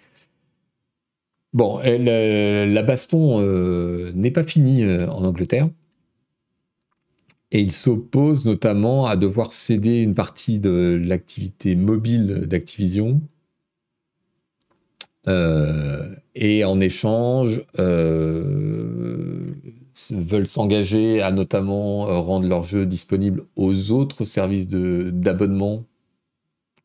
Bon, 1.52 1.78
la 1.78 2.82
baston 2.82 3.40
n'est 4.12 4.30
pas 4.30 4.44
finie 4.44 4.84
en 4.84 5.24
Angleterre. 5.24 5.68
Et 7.50 7.60
il 7.60 7.72
s'oppose 7.72 8.44
notamment 8.44 9.06
à 9.06 9.16
devoir 9.16 9.52
céder 9.52 10.00
une 10.00 10.14
partie 10.14 10.58
de 10.58 11.00
l'activité 11.02 11.74
mobile 11.76 12.44
d'Activision. 12.46 13.22
Euh, 15.28 16.14
et 16.34 16.64
en 16.64 16.80
échange, 16.80 17.62
euh, 17.78 19.52
veulent 20.10 20.46
s'engager 20.46 21.20
à 21.20 21.32
notamment 21.32 22.08
euh, 22.08 22.18
rendre 22.18 22.48
leurs 22.48 22.62
jeux 22.62 22.86
disponibles 22.86 23.44
aux 23.56 23.90
autres 23.90 24.24
services 24.24 24.68
d'abonnement, 24.68 25.84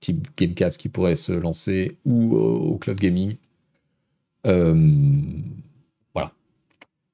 type 0.02 0.28
Gamecast 0.38 0.78
qui 0.78 0.90
pourrait 0.90 1.16
se 1.16 1.32
lancer, 1.32 1.98
ou 2.06 2.36
au, 2.36 2.78
cloud 2.78 2.98
gaming. 2.98 3.36
voilà. 4.44 6.34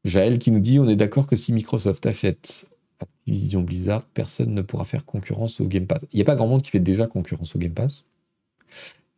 Jaël 0.03 0.39
qui 0.39 0.51
nous 0.51 0.59
dit 0.59 0.79
on 0.79 0.87
est 0.87 0.95
d'accord 0.95 1.27
que 1.27 1.35
si 1.35 1.53
Microsoft 1.53 2.05
achète 2.05 2.65
Activision 2.99 3.61
Blizzard, 3.61 4.03
personne 4.13 4.53
ne 4.53 4.61
pourra 4.61 4.85
faire 4.85 5.05
concurrence 5.05 5.61
au 5.61 5.65
Game 5.65 5.85
Pass. 5.85 6.05
Il 6.11 6.15
n'y 6.15 6.21
a 6.21 6.25
pas 6.25 6.35
grand 6.35 6.47
monde 6.47 6.63
qui 6.63 6.71
fait 6.71 6.79
déjà 6.79 7.05
concurrence 7.05 7.55
au 7.55 7.59
Game 7.59 7.73
Pass. 7.73 8.03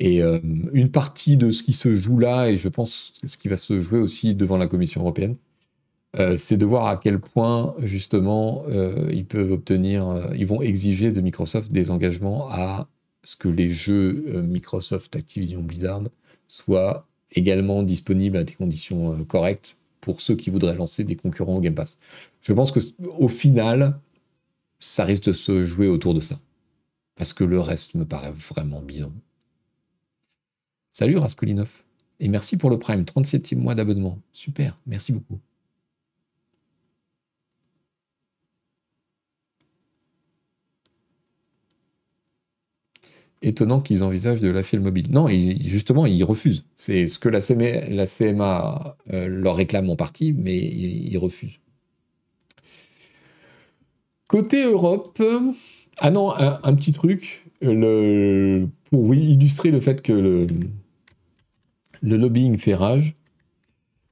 Et 0.03 0.23
euh, 0.23 0.39
une 0.73 0.89
partie 0.89 1.37
de 1.37 1.51
ce 1.51 1.61
qui 1.61 1.73
se 1.73 1.93
joue 1.95 2.17
là, 2.17 2.49
et 2.49 2.57
je 2.57 2.69
pense 2.69 3.13
ce 3.23 3.37
qui 3.37 3.49
va 3.49 3.55
se 3.55 3.81
jouer 3.81 3.99
aussi 3.99 4.33
devant 4.33 4.57
la 4.57 4.65
Commission 4.65 5.01
européenne, 5.01 5.35
euh, 6.17 6.37
c'est 6.37 6.57
de 6.57 6.65
voir 6.65 6.87
à 6.87 6.97
quel 6.97 7.19
point 7.19 7.75
justement 7.83 8.65
euh, 8.67 9.11
ils 9.13 9.27
peuvent 9.27 9.51
obtenir, 9.51 10.27
ils 10.35 10.47
vont 10.47 10.63
exiger 10.63 11.11
de 11.11 11.21
Microsoft 11.21 11.71
des 11.71 11.91
engagements 11.91 12.49
à 12.49 12.87
ce 13.23 13.35
que 13.35 13.47
les 13.47 13.69
jeux 13.69 14.41
Microsoft 14.41 15.15
Activision 15.15 15.61
Blizzard 15.61 16.01
soient 16.47 17.07
également 17.33 17.83
disponibles 17.83 18.37
à 18.37 18.43
des 18.43 18.53
conditions 18.53 19.23
correctes 19.25 19.77
pour 20.01 20.19
ceux 20.19 20.35
qui 20.35 20.49
voudraient 20.49 20.75
lancer 20.75 21.03
des 21.03 21.15
concurrents 21.15 21.57
au 21.57 21.61
Game 21.61 21.75
Pass. 21.75 21.99
Je 22.41 22.53
pense 22.53 22.71
que 22.71 22.79
au 23.19 23.27
final, 23.27 23.99
ça 24.79 25.05
risque 25.05 25.25
de 25.25 25.33
se 25.33 25.63
jouer 25.63 25.87
autour 25.87 26.15
de 26.15 26.21
ça. 26.21 26.39
Parce 27.15 27.33
que 27.33 27.43
le 27.43 27.59
reste 27.59 27.93
me 27.93 28.03
paraît 28.05 28.33
vraiment 28.35 28.81
bidon. 28.81 29.13
Salut 30.91 31.17
Raskolinov. 31.17 31.83
Et 32.19 32.27
merci 32.27 32.57
pour 32.57 32.69
le 32.69 32.77
Prime, 32.77 33.03
37e 33.03 33.55
mois 33.57 33.75
d'abonnement. 33.75 34.19
Super, 34.33 34.77
merci 34.85 35.11
beaucoup. 35.11 35.39
étonnant 43.41 43.81
qu'ils 43.81 44.03
envisagent 44.03 44.41
de 44.41 44.49
lâcher 44.49 44.77
le 44.77 44.83
mobile. 44.83 45.07
Non, 45.09 45.27
justement, 45.27 46.05
ils 46.05 46.23
refusent. 46.23 46.63
C'est 46.75 47.07
ce 47.07 47.19
que 47.19 47.29
la 47.29 47.41
CMA, 48.05 48.97
euh, 49.11 49.27
leur 49.27 49.55
réclame 49.55 49.89
en 49.89 49.95
partie, 49.95 50.33
mais 50.33 50.57
ils, 50.57 51.17
refusent. 51.17 51.59
Côté 54.27 54.63
Europe, 54.63 55.21
ah 55.97 56.11
non, 56.11 56.31
un, 56.37 56.75
petit 56.75 56.93
truc, 56.93 57.43
pour 57.59 59.15
illustrer 59.15 59.71
le 59.71 59.79
fait 59.81 60.01
que 60.01 60.47
le 62.01 62.17
lobbying 62.17 62.57
fait 62.57 62.75
rage, 62.75 63.15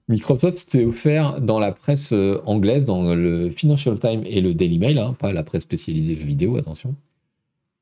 Microsoft 0.09 0.71
s'est 0.71 0.85
offert 0.85 1.39
dans 1.39 1.59
la 1.59 1.71
presse 1.71 2.13
euh, 2.13 2.41
anglaise, 2.45 2.83
dans 2.83 3.13
le 3.13 3.51
Financial 3.51 3.97
Times 3.99 4.23
et 4.25 4.41
le 4.41 4.55
Daily 4.55 4.79
Mail, 4.79 4.97
hein, 4.97 5.15
pas 5.17 5.31
la 5.31 5.43
presse 5.43 5.61
spécialisée 5.63 6.15
jeux 6.15 6.25
vidéo, 6.25 6.57
attention, 6.57 6.95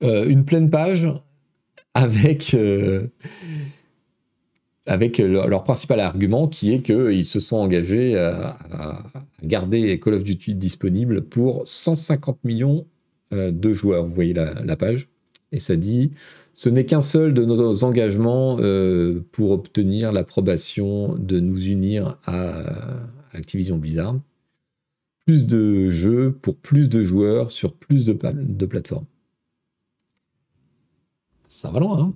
euh, 0.04 0.28
une 0.28 0.44
pleine 0.44 0.70
page 0.70 1.08
avec, 1.94 2.54
euh, 2.54 3.08
leur, 4.86 5.64
principal 5.64 6.02
argument 6.02 6.50
qui 6.50 6.74
est 6.74 6.82
qu'ils 6.82 7.26
se 7.26 7.40
sont 7.40 7.56
engagés 7.56 8.18
à, 8.18 9.04
garder 9.42 9.98
Call 10.00 10.16
of 10.16 10.24
Duty 10.24 10.56
disponible 10.56 11.22
pour 11.22 11.66
150 11.66 12.44
millions 12.44 12.86
de 13.32 13.74
joueurs. 13.74 14.06
Vous 14.06 14.14
voyez 14.14 14.34
la, 14.34 14.76
page. 14.76 15.08
Et 15.52 15.60
ça 15.60 15.76
dit, 15.76 16.12
ce 16.58 16.70
n'est 16.70 16.88
qu'un 16.88 17.04
seul 17.04 17.36
de 17.36 17.46
nos 17.46 17.84
engagements 17.84 18.58
euh, 18.62 19.24
pour 19.32 19.52
obtenir 19.52 20.12
l'approbation 20.12 21.14
de 21.14 21.40
nous 21.40 21.68
unir 21.68 22.18
à 22.26 22.64
Activision 23.32 23.78
Blizzard. 23.78 24.20
Plus 25.28 25.46
de 25.46 25.92
jeux 25.92 26.32
pour 26.32 26.56
plus 26.56 26.90
de 26.90 27.04
joueurs 27.04 27.52
sur 27.52 27.76
plus 27.76 28.06
de 28.06 28.66
plateformes. 28.66 29.06
Ça 31.48 31.70
va 31.70 31.80
loin. 31.80 32.02
Hein 32.02 32.14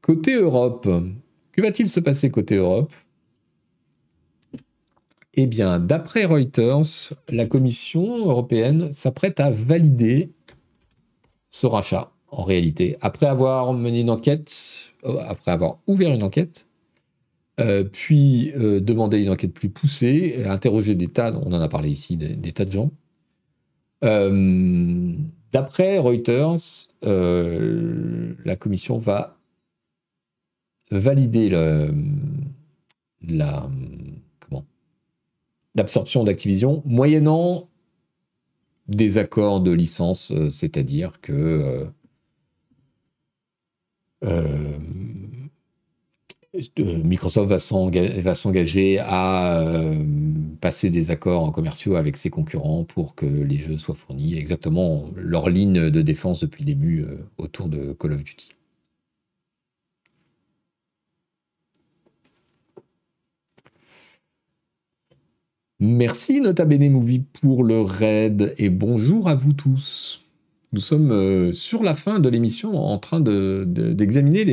côté 0.00 0.36
Europe, 0.36 0.88
que 1.50 1.60
va-t-il 1.60 1.88
se 1.88 1.98
passer 1.98 2.30
côté 2.30 2.54
Europe? 2.54 2.92
Eh 5.34 5.48
bien, 5.48 5.80
d'après 5.80 6.24
Reuters, 6.24 7.14
la 7.28 7.46
Commission 7.46 8.28
européenne 8.28 8.92
s'apprête 8.92 9.40
à 9.40 9.50
valider 9.50 10.35
ce 11.50 11.66
rachat, 11.66 12.12
en 12.30 12.44
réalité, 12.44 12.96
après 13.00 13.26
avoir 13.26 13.72
mené 13.72 14.00
une 14.00 14.10
enquête, 14.10 14.52
euh, 15.04 15.18
après 15.28 15.52
avoir 15.52 15.78
ouvert 15.86 16.12
une 16.12 16.22
enquête, 16.22 16.66
euh, 17.58 17.84
puis 17.84 18.52
euh, 18.56 18.80
demandé 18.80 19.22
une 19.22 19.30
enquête 19.30 19.54
plus 19.54 19.70
poussée, 19.70 20.44
interroger 20.46 20.94
des 20.94 21.08
tas, 21.08 21.32
on 21.32 21.52
en 21.52 21.60
a 21.60 21.68
parlé 21.68 21.90
ici, 21.90 22.16
des, 22.16 22.52
tas 22.52 22.64
de 22.64 22.72
gens. 22.72 22.90
D'après 25.56 25.96
Reuters, 25.96 26.58
euh, 27.04 28.34
la 28.44 28.56
commission 28.56 28.98
va 28.98 29.38
valider 30.90 31.48
la, 31.48 31.88
l'absorption 35.74 36.24
d'Activision 36.24 36.82
moyennant 36.84 37.70
des 38.88 39.18
accords 39.18 39.60
de 39.60 39.72
licence, 39.72 40.30
euh, 40.32 40.50
c'est-à-dire 40.50 41.20
que 41.20 41.88
euh, 44.24 44.78
Microsoft 47.04 47.50
va 47.50 48.34
s'engager 48.34 48.98
à 49.00 49.62
passer 50.60 50.90
des 50.90 51.10
accords 51.10 51.52
commerciaux 51.52 51.96
avec 51.96 52.16
ses 52.16 52.30
concurrents 52.30 52.84
pour 52.84 53.14
que 53.14 53.26
les 53.26 53.56
jeux 53.58 53.76
soient 53.76 53.94
fournis. 53.94 54.36
Exactement 54.36 55.10
leur 55.16 55.50
ligne 55.50 55.90
de 55.90 56.02
défense 56.02 56.40
depuis 56.40 56.62
le 56.62 56.66
début 56.66 57.02
euh, 57.02 57.18
autour 57.38 57.68
de 57.68 57.92
Call 57.92 58.12
of 58.12 58.24
Duty. 58.24 58.55
Merci 65.78 66.40
Nota 66.40 66.64
Bene 66.64 66.90
Movie 66.90 67.18
pour 67.18 67.62
le 67.62 67.82
raid 67.82 68.54
et 68.56 68.70
bonjour 68.70 69.28
à 69.28 69.34
vous 69.34 69.52
tous. 69.52 70.24
Nous 70.72 70.80
sommes 70.80 71.10
euh, 71.10 71.52
sur 71.52 71.82
la 71.82 71.94
fin 71.94 72.18
de 72.18 72.30
l'émission 72.30 72.74
en 72.74 72.96
train 72.96 73.20
d'examiner 73.20 74.44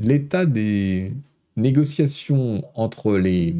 l'état 0.00 0.46
des 0.46 1.12
négociations 1.56 2.62
entre 2.74 3.18
les 3.18 3.54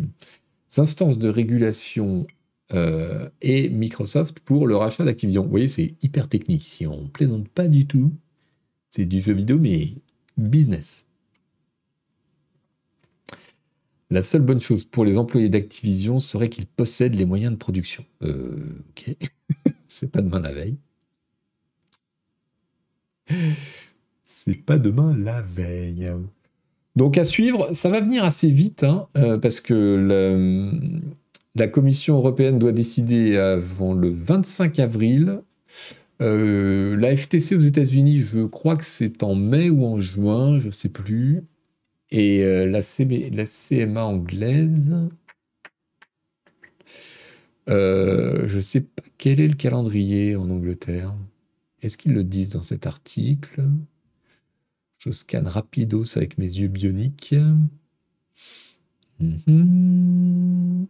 instances 0.79 1.19
de 1.19 1.29
régulation 1.29 2.27
euh, 2.73 3.29
et 3.43 3.69
Microsoft 3.69 4.41
pour 4.41 4.67
le 4.67 4.77
rachat 4.77 5.05
d'Activision. 5.05 5.43
Vous 5.43 5.51
voyez, 5.51 5.69
c'est 5.69 5.95
hyper 6.01 6.29
technique 6.31 6.65
ici, 6.67 6.87
on 6.87 7.03
ne 7.03 7.09
plaisante 7.09 7.47
pas 7.49 7.69
du 7.69 7.87
tout. 7.87 8.11
C'est 8.89 9.05
du 9.05 9.21
jeu 9.21 9.35
vidéo, 9.35 9.59
mais 9.59 9.91
business. 10.39 11.05
La 14.13 14.21
seule 14.21 14.43
bonne 14.43 14.61
chose 14.61 14.85
pour 14.85 15.07
les 15.07 15.17
employés 15.17 15.49
d'Activision 15.49 16.21
serait 16.21 16.51
qu'ils 16.51 16.67
possèdent 16.67 17.15
les 17.15 17.25
moyens 17.25 17.51
de 17.51 17.57
production. 17.57 18.05
Euh, 18.23 18.59
ok. 18.91 19.17
C'est 19.89 20.13
pas 20.13 20.21
demain 20.21 20.41
la 20.41 20.53
veille. 20.53 20.77
C'est 24.23 24.67
pas 24.67 24.79
demain 24.79 25.17
la 25.17 25.41
veille. 25.41 26.13
Donc 26.95 27.17
à 27.17 27.25
suivre, 27.25 27.73
ça 27.73 27.89
va 27.89 28.03
venir 28.03 28.23
assez 28.23 28.51
vite, 28.51 28.85
hein, 28.85 29.07
euh, 29.17 29.39
parce 29.39 29.63
que 29.63 30.71
la, 31.55 31.69
Commission 31.69 32.19
européenne 32.19 32.59
doit 32.59 32.73
décider 32.73 33.39
avant 33.39 33.95
le 33.95 34.11
25 34.11 34.79
avril. 34.79 35.41
Euh, 36.21 36.97
la 36.99 37.17
FTC 37.17 37.57
aux 37.57 37.61
États-Unis, 37.61 38.21
je 38.21 38.45
crois 38.45 38.77
que 38.77 38.85
c'est 38.85 39.23
en 39.23 39.35
mai 39.35 39.71
ou 39.71 39.87
en 39.87 40.01
juin, 40.01 40.61
je 40.61 40.67
ne 40.67 40.71
sais 40.71 40.91
plus. 40.91 41.45
Et 42.15 42.45
euh, 42.45 42.67
la, 42.67 42.83
CMA 42.83 44.05
anglaise, 44.05 44.95
euh, 47.71 48.47
je 48.49 48.57
ne 48.57 48.61
sais 48.61 48.83
pas 48.83 49.03
quel 49.17 49.41
est 49.41 49.49
le 49.49 49.55
calendrier 49.55 50.37
en 50.37 50.51
Angleterre. 50.51 51.15
Est-ce 51.81 51.97
qu'ils 51.97 52.13
le 52.13 52.23
disent 52.23 52.51
dans 52.51 52.61
cet 52.61 52.87
article? 52.87 53.65
Je 54.99 55.11
scanne 55.11 55.49
rapidos 55.49 56.19
avec 56.19 56.37
mes 56.37 56.45
yeux 56.45 56.69
bioniques. 56.69 57.35
Mhm. 59.19 60.87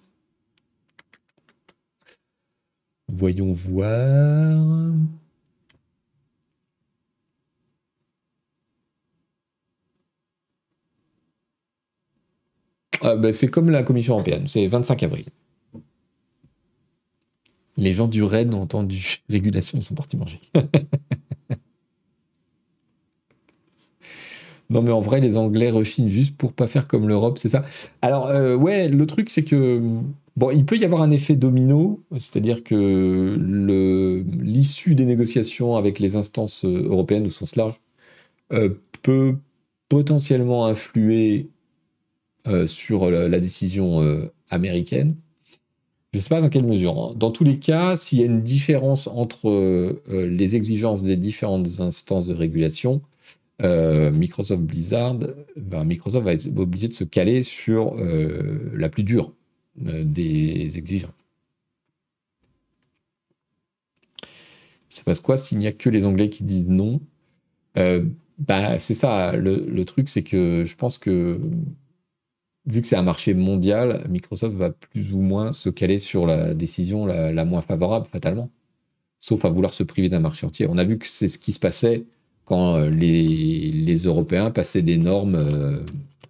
Voyons 3.06 3.52
voir. 3.52 4.92
Ah, 13.02 13.16
bah, 13.16 13.32
c'est 13.32 13.48
comme 13.48 13.70
la 13.70 13.82
Commission 13.82 14.14
européenne, 14.14 14.46
c'est 14.46 14.66
25 14.66 15.02
avril. 15.02 15.26
Les 17.76 17.92
gens 17.92 18.06
du 18.06 18.22
RAID 18.22 18.52
ont 18.54 18.62
entendu 18.62 19.22
régulation, 19.28 19.78
ils 19.78 19.82
sont 19.82 19.94
partis 19.94 20.16
manger. 20.16 20.38
non, 24.70 24.82
mais 24.82 24.92
en 24.92 25.00
vrai, 25.00 25.20
les 25.20 25.36
Anglais 25.36 25.70
rechinent 25.70 26.08
juste 26.08 26.36
pour 26.36 26.52
pas 26.52 26.66
faire 26.68 26.86
comme 26.86 27.08
l'Europe, 27.08 27.38
c'est 27.38 27.48
ça? 27.48 27.64
Alors, 28.02 28.26
euh, 28.28 28.56
ouais, 28.56 28.88
le 28.88 29.06
truc, 29.06 29.30
c'est 29.30 29.44
que. 29.44 29.82
Bon, 30.36 30.50
il 30.50 30.64
peut 30.64 30.78
y 30.78 30.84
avoir 30.84 31.02
un 31.02 31.10
effet 31.10 31.36
domino, 31.36 32.02
c'est-à-dire 32.12 32.64
que 32.64 33.36
l'issue 34.40 34.94
des 34.94 35.04
négociations 35.04 35.76
avec 35.76 36.00
les 36.00 36.16
instances 36.16 36.64
européennes 36.64 37.26
au 37.26 37.30
sens 37.30 37.54
large 37.54 37.78
euh, 38.52 38.70
peut 39.02 39.36
potentiellement 39.90 40.66
influer 40.66 41.50
euh, 42.48 42.66
sur 42.66 43.08
la, 43.08 43.38
décision 43.38 44.02
euh, 44.02 44.32
américaine. 44.50 45.14
Je 46.12 46.18
ne 46.18 46.22
sais 46.22 46.28
pas 46.28 46.40
dans 46.40 46.48
quelle 46.48 46.66
mesure. 46.66 46.98
Hein. 46.98 47.14
Dans 47.16 47.30
tous 47.30 47.44
les 47.44 47.60
cas, 47.60 47.96
s'il 47.96 48.18
y 48.18 48.22
a 48.22 48.26
une 48.26 48.42
différence 48.42 49.06
entre 49.06 49.48
euh, 49.48 50.02
les 50.08 50.56
exigences 50.56 51.04
des 51.04 51.14
différentes 51.14 51.78
instances 51.78 52.26
de 52.26 52.34
régulation, 52.34 53.00
Microsoft 53.62 54.62
Blizzard, 54.62 55.18
ben, 55.56 55.84
Microsoft 55.84 56.24
va 56.24 56.32
être 56.32 56.48
obligé 56.56 56.88
de 56.88 56.94
se 56.94 57.04
caler 57.04 57.44
sur 57.44 57.94
la 57.94 58.88
plus 58.88 59.04
dure 59.04 59.32
des 59.76 60.76
exigences. 60.76 61.12
Il 64.90 64.96
se 64.96 65.04
passe 65.04 65.20
quoi 65.20 65.36
s'il 65.36 65.58
n'y 65.58 65.68
a 65.68 65.72
que 65.72 65.90
les 65.90 66.04
Anglais 66.04 66.28
qui 66.28 66.42
disent 66.42 66.68
non? 66.68 67.00
Bah, 67.76 68.80
C'est 68.80 68.94
ça, 68.94 69.36
le 69.36 69.84
truc, 69.84 70.08
c'est 70.08 70.24
que 70.24 70.64
je 70.66 70.74
pense 70.74 70.98
que 70.98 71.38
vu 72.66 72.80
que 72.80 72.86
c'est 72.86 72.96
un 72.96 73.02
marché 73.02 73.34
mondial, 73.34 74.04
Microsoft 74.08 74.54
va 74.56 74.70
plus 74.70 75.12
ou 75.12 75.20
moins 75.20 75.52
se 75.52 75.68
caler 75.68 75.98
sur 75.98 76.26
la 76.26 76.54
décision 76.54 77.06
la, 77.06 77.44
moins 77.44 77.62
favorable, 77.62 78.06
fatalement. 78.06 78.50
Sauf 79.18 79.44
à 79.44 79.50
vouloir 79.50 79.72
se 79.72 79.82
priver 79.82 80.08
d'un 80.08 80.20
marché 80.20 80.46
entier. 80.46 80.66
On 80.68 80.78
a 80.78 80.84
vu 80.84 80.98
que 80.98 81.06
c'est 81.06 81.28
ce 81.28 81.38
qui 81.38 81.52
se 81.52 81.58
passait 81.58 82.04
quand 82.44 82.76
euh, 82.76 82.90
les, 82.90 83.96
Européens 84.04 84.50
passaient 84.50 84.82
des 84.82 84.98
normes 84.98 85.36
euh, 85.36 85.80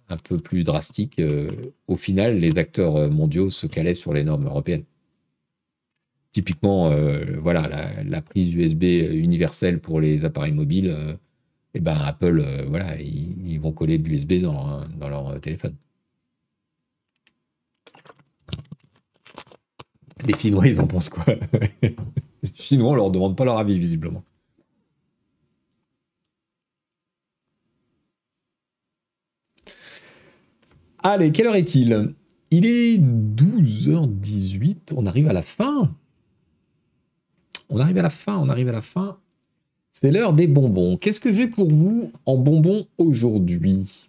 un 0.09 0.17
peu 0.17 0.37
plus 0.37 0.63
drastiques. 0.63 1.19
Euh, 1.19 1.51
au 1.87 1.97
final, 1.97 2.39
les 2.39 2.57
acteurs 2.57 3.09
mondiaux 3.11 3.49
se 3.49 3.67
calaient 3.67 3.95
sur 3.95 4.13
les 4.13 4.23
normes 4.23 4.45
européennes. 4.45 4.83
Typiquement, 6.31 6.91
voilà, 7.43 7.93
la, 8.03 8.21
prise 8.23 8.51
USB 8.55 8.83
universelle 8.83 9.79
pour 9.79 10.01
les 10.01 10.25
appareils 10.25 10.51
mobiles, 10.51 10.87
et 11.75 11.77
eh 11.77 11.79
ben 11.79 11.95
Apple, 11.95 12.43
voilà, 12.67 12.99
ils, 12.99 13.59
vont 13.59 13.71
coller 13.71 13.99
de 13.99 14.09
l'USB 14.09 14.41
dans 14.41 14.81
dans 14.99 15.09
leur 15.09 15.39
téléphone. 15.41 15.75
Les 20.25 20.33
Chinois, 20.37 20.67
ils 20.67 20.79
en 20.79 20.87
pensent 20.87 21.09
quoi 21.09 21.25
Les 21.81 21.95
Chinois, 22.55 22.91
on 22.91 22.95
leur 22.95 23.11
demande 23.11 23.35
pas 23.35 23.45
leur 23.45 23.57
avis, 23.57 23.79
visiblement. 23.79 24.23
Allez, 31.05 31.31
quelle 31.33 31.47
heure 31.47 31.55
est-il? 31.55 32.13
Il 32.49 32.65
est 32.65 32.97
12h18, 32.97 34.93
on 34.95 35.05
arrive 35.05 35.27
à 35.27 35.33
la 35.33 35.41
fin. 35.41 35.93
On 37.69 37.79
arrive 37.79 37.97
à 37.97 38.03
la 38.03 38.09
fin, 38.09 38.37
on 38.37 38.47
arrive 38.47 38.69
à 38.69 38.73
la 38.73 38.81
fin. 38.81 39.17
C'est 39.91 40.11
l'heure 40.11 40.33
des 40.33 40.47
bonbons. 40.47 40.97
Qu'est-ce 40.97 41.19
que 41.19 41.33
j'ai 41.33 41.47
pour 41.47 41.69
vous 41.69 42.11
en 42.25 42.37
bonbons 42.37 42.87
aujourd'hui? 42.97 44.07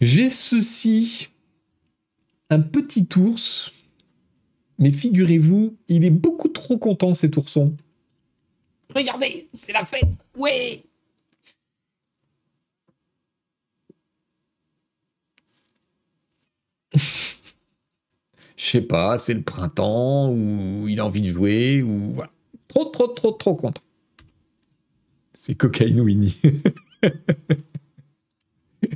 J'ai 0.00 0.30
ceci 0.30 1.31
un 2.52 2.60
petit 2.60 3.08
ours, 3.16 3.72
mais 4.78 4.92
figurez-vous, 4.92 5.76
il 5.88 6.04
est 6.04 6.10
beaucoup 6.10 6.48
trop 6.48 6.78
content 6.78 7.14
cet 7.14 7.36
ourson. 7.36 7.76
Regardez, 8.94 9.48
c'est 9.54 9.72
la 9.72 9.84
fête, 9.84 10.08
ouais 10.36 10.84
Je 18.56 18.56
sais 18.56 18.82
pas, 18.82 19.18
c'est 19.18 19.34
le 19.34 19.42
printemps, 19.42 20.30
ou 20.30 20.86
il 20.88 21.00
a 21.00 21.06
envie 21.06 21.22
de 21.22 21.32
jouer, 21.32 21.82
ou 21.82 22.12
voilà. 22.12 22.30
Trop, 22.68 22.84
trop, 22.86 23.08
trop, 23.08 23.32
trop 23.32 23.54
content. 23.54 23.82
C'est 25.34 25.54
Cocaine 25.54 26.00
Winnie. 26.00 26.38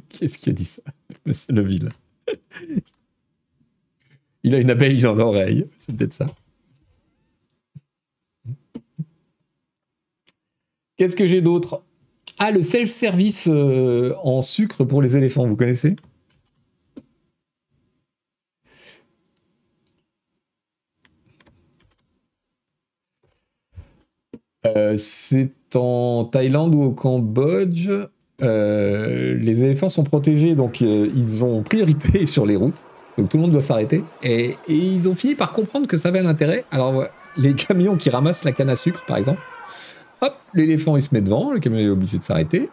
Qu'est-ce 0.09 0.39
qui 0.39 0.51
a 0.51 0.53
dit 0.53 0.65
ça? 0.65 0.83
C'est 1.33 1.53
le 1.53 1.63
vilain. 1.63 1.93
Il 4.47 4.55
a 4.55 4.59
une 4.59 4.71
abeille 4.71 5.01
dans 5.03 5.15
l'oreille. 5.15 5.67
C'est 5.81 5.95
peut-être 5.97 6.15
ça. 6.15 6.27
Qu'est-ce 10.97 11.17
que 11.17 11.27
j'ai 11.27 11.41
d'autre? 11.41 11.85
Ah, 12.39 12.53
le 12.53 12.63
self-service 12.63 13.49
euh, 13.51 14.15
en 14.23 14.43
sucre 14.43 14.85
pour 14.85 15.03
les 15.03 15.17
éléphants, 15.17 15.47
vous 15.49 15.57
connaissez? 15.57 15.97
Euh, 24.67 24.95
C'est 24.97 25.53
en 25.75 26.25
Thaïlande 26.25 26.75
ou 26.75 26.83
au 26.83 26.93
Cambodge. 26.93 27.91
Euh, 28.43 29.35
les 29.35 29.65
éléphants 29.65 29.89
sont 29.89 30.05
protégés, 30.05 30.55
donc 30.55 30.81
ils 30.83 31.43
ont 31.45 31.63
priorité 31.63 32.27
sur 32.27 32.47
les 32.47 32.57
routes. 32.57 32.85
Donc 33.19 33.29
tout 33.29 33.37
le 33.37 33.43
monde 33.43 33.53
doit 33.53 33.63
s'arrêter. 33.63 34.05
Et, 34.23 34.57
ils 34.69 35.09
ont 35.09 35.15
fini 35.15 35.35
par 35.35 35.53
comprendre 35.53 35.87
que 35.87 35.97
ça 35.97 36.09
avait 36.09 36.19
un 36.19 36.27
intérêt. 36.27 36.65
Alors 36.71 37.05
les 37.37 37.55
camions 37.57 37.97
qui 37.97 38.11
ramassent 38.11 38.45
la 38.45 38.53
canne 38.53 38.71
à 38.71 38.77
sucre, 38.77 39.05
par 39.07 39.17
exemple, 39.17 39.41
hop, 40.21 40.35
l'éléphant 40.55 40.97
il 40.97 41.03
se 41.03 41.15
met 41.15 41.21
devant, 41.21 41.53
le 41.53 41.61
camion 41.61 41.79
est 41.79 41.89
obligé 41.89 42.19
de 42.19 42.23
s'arrêter. 42.23 42.69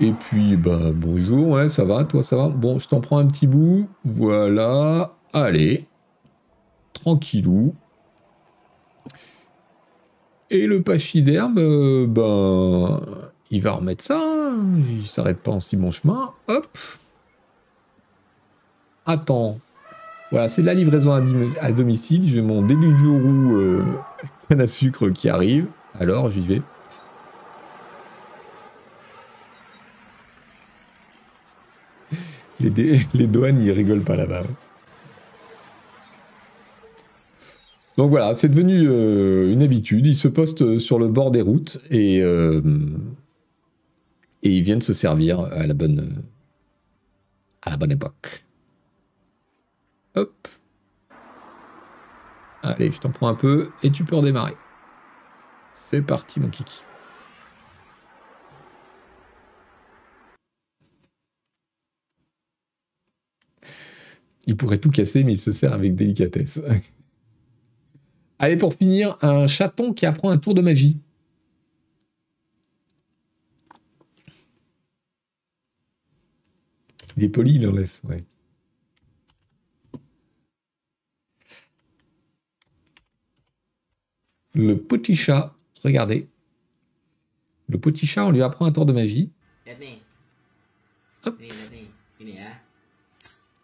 Et 0.00 0.12
puis, 0.12 0.56
bah, 0.56 0.92
bonjour, 0.94 1.48
ouais, 1.48 1.68
ça 1.68 1.84
va, 1.84 2.04
toi, 2.04 2.22
ça 2.22 2.36
va 2.36 2.48
Bon, 2.48 2.78
je 2.78 2.88
t'en 2.88 3.00
prends 3.00 3.18
un 3.18 3.26
petit 3.26 3.48
bout. 3.48 3.88
Voilà. 4.04 5.14
Allez. 5.32 5.86
Tranquillou. 6.92 7.74
Et 10.50 10.66
le 10.66 10.82
pachyderme, 10.82 11.58
euh, 11.58 12.06
ben, 12.06 13.00
il 13.50 13.60
va 13.60 13.72
remettre 13.72 14.04
ça. 14.04 14.20
Hein. 14.22 14.56
Il 14.88 15.06
s'arrête 15.06 15.38
pas 15.38 15.50
en 15.50 15.60
si 15.60 15.76
bon 15.76 15.90
chemin. 15.90 16.30
Hop. 16.46 16.78
Attends. 19.08 19.58
Voilà, 20.30 20.48
c'est 20.48 20.60
la 20.60 20.74
livraison 20.74 21.12
à, 21.12 21.72
domicile. 21.72 22.28
J'ai 22.28 22.42
mon 22.42 22.60
début 22.60 22.92
de 22.92 23.08
roue 23.08 23.56
euh, 23.56 23.82
à 24.50 24.66
sucre 24.66 25.08
qui 25.08 25.30
arrive. 25.30 25.64
Alors, 25.98 26.30
j'y 26.30 26.42
vais. 26.42 26.60
Les, 32.60 32.70
douanes, 33.26 33.62
ils 33.62 33.70
rigolent 33.70 34.04
pas 34.04 34.16
là-bas. 34.16 34.42
Donc 37.96 38.10
voilà, 38.10 38.34
c'est 38.34 38.48
devenu 38.48 38.90
euh, 38.90 39.50
une 39.50 39.62
habitude. 39.62 40.06
Ils 40.06 40.16
se 40.16 40.28
postent 40.28 40.78
sur 40.78 40.98
le 40.98 41.08
bord 41.08 41.30
des 41.30 41.40
routes 41.40 41.80
et, 41.90 42.20
euh, 42.20 42.60
et 44.42 44.50
ils 44.50 44.62
viennent 44.62 44.82
se 44.82 44.92
servir 44.92 45.40
à 45.40 45.66
la 45.66 45.72
bonne, 45.72 46.22
à 47.62 47.70
la 47.70 47.78
bonne 47.78 47.92
époque. 47.92 48.44
Allez, 52.62 52.92
je 52.92 52.98
t'en 52.98 53.10
prends 53.10 53.28
un 53.28 53.34
peu 53.34 53.70
et 53.82 53.90
tu 53.90 54.04
peux 54.04 54.16
redémarrer. 54.16 54.56
C'est 55.72 56.02
parti, 56.02 56.40
mon 56.40 56.48
kiki. 56.48 56.82
Il 64.46 64.56
pourrait 64.56 64.78
tout 64.78 64.90
casser, 64.90 65.24
mais 65.24 65.34
il 65.34 65.38
se 65.38 65.52
sert 65.52 65.72
avec 65.72 65.94
délicatesse. 65.94 66.60
Allez, 68.38 68.56
pour 68.56 68.74
finir, 68.74 69.16
un 69.22 69.46
chaton 69.46 69.92
qui 69.92 70.06
apprend 70.06 70.30
un 70.30 70.38
tour 70.38 70.54
de 70.54 70.62
magie. 70.62 70.98
Il 77.16 77.24
est 77.24 77.28
poli, 77.28 77.56
il 77.56 77.66
en 77.66 77.72
laisse, 77.72 78.00
ouais. 78.04 78.24
Le 84.58 84.74
petit 84.74 85.14
chat, 85.14 85.54
regardez. 85.84 86.28
Le 87.68 87.78
petit 87.78 88.08
chat, 88.08 88.26
on 88.26 88.32
lui 88.32 88.42
apprend 88.42 88.66
un 88.66 88.72
tour 88.72 88.86
de 88.86 88.92
magie. 88.92 89.30
Hop. 91.24 91.40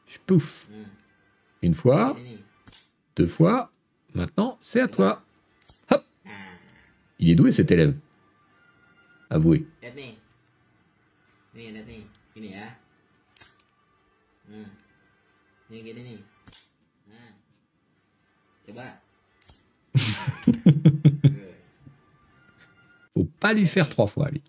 Je 0.06 0.18
pouf. 0.24 0.68
Une 1.62 1.74
fois, 1.74 2.16
deux 3.16 3.26
fois. 3.26 3.72
Maintenant, 4.14 4.56
c'est 4.60 4.80
à 4.82 4.86
toi. 4.86 5.24
Hop. 5.90 6.04
Il 7.18 7.28
est 7.28 7.34
doué 7.34 7.50
cet 7.50 7.72
élève. 7.72 7.96
Avouez. 9.30 9.66
Faut 23.14 23.24
pas 23.40 23.52
lui 23.52 23.66
faire 23.66 23.88
trois 23.88 24.06
fois, 24.06 24.30
lui. 24.30 24.42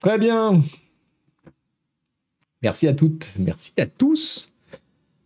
Très 0.00 0.18
bien. 0.18 0.62
Merci 2.62 2.88
à 2.88 2.94
toutes, 2.94 3.36
merci 3.38 3.72
à 3.78 3.86
tous 3.86 4.50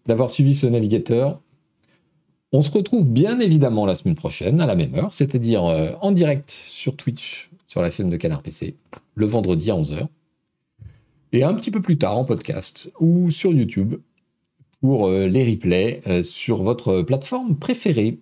d'avoir 0.06 0.31
suivi 0.31 0.55
ce 0.55 0.66
navigateur. 0.66 1.40
On 2.52 2.61
se 2.61 2.70
retrouve 2.70 3.06
bien 3.06 3.40
évidemment 3.40 3.86
la 3.86 3.94
semaine 3.94 4.15
prochaine 4.15 4.61
à 4.61 4.66
la 4.66 4.77
même 4.77 4.94
heure, 4.94 5.12
c'est-à-dire 5.12 5.65
euh, 5.65 5.93
en 6.01 6.12
direct 6.12 6.51
sur 6.51 6.97
Twitch, 6.97 7.51
sur 7.66 7.82
la 7.82 7.90
chaîne 7.90 8.11
de 8.11 8.16
Canard 8.16 8.43
PC, 8.43 8.77
le 9.15 9.27
vendredi 9.27 9.70
à 9.70 9.74
11h 9.74 10.09
et 11.35 11.43
un 11.43 11.52
petit 11.52 11.73
peu 11.73 11.82
plus 11.82 11.98
tard 11.98 12.16
en 12.16 12.24
podcast 12.24 12.90
ou 13.01 13.31
sur 13.31 13.52
YouTube 13.52 13.97
pour 14.81 15.09
euh, 15.09 15.27
les 15.27 15.51
replays 15.51 16.01
euh, 16.06 16.23
sur 16.23 16.62
votre 16.62 17.02
plateforme 17.02 17.56
préférée. 17.56 18.20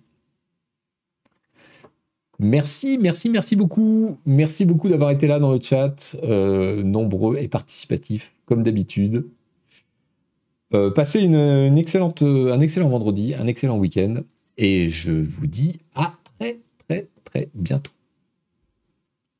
Merci, 2.39 2.97
merci, 2.99 3.29
merci 3.29 3.55
beaucoup. 3.55 4.17
Merci 4.25 4.65
beaucoup 4.65 4.89
d'avoir 4.89 5.11
été 5.11 5.27
là 5.27 5.39
dans 5.39 5.53
le 5.53 5.61
chat, 5.61 6.15
euh, 6.23 6.81
nombreux 6.81 7.37
et 7.37 7.47
participatifs, 7.47 8.33
comme 8.45 8.63
d'habitude. 8.63 9.27
passez 10.95 11.21
une, 11.21 11.77
excellente, 11.77 12.23
un 12.23 12.59
excellent 12.59 12.89
vendredi, 12.89 13.35
un 13.35 13.45
excellent 13.45 13.77
week-end, 13.77 14.21
et 14.57 14.89
je 14.89 15.11
vous 15.11 15.45
dis 15.45 15.77
à 15.93 16.15
très, 16.39 16.59
très, 16.87 17.07
très 17.23 17.49
bientôt. 17.53 17.91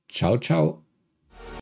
Ciao, 0.07 0.37
ciao 0.37 0.82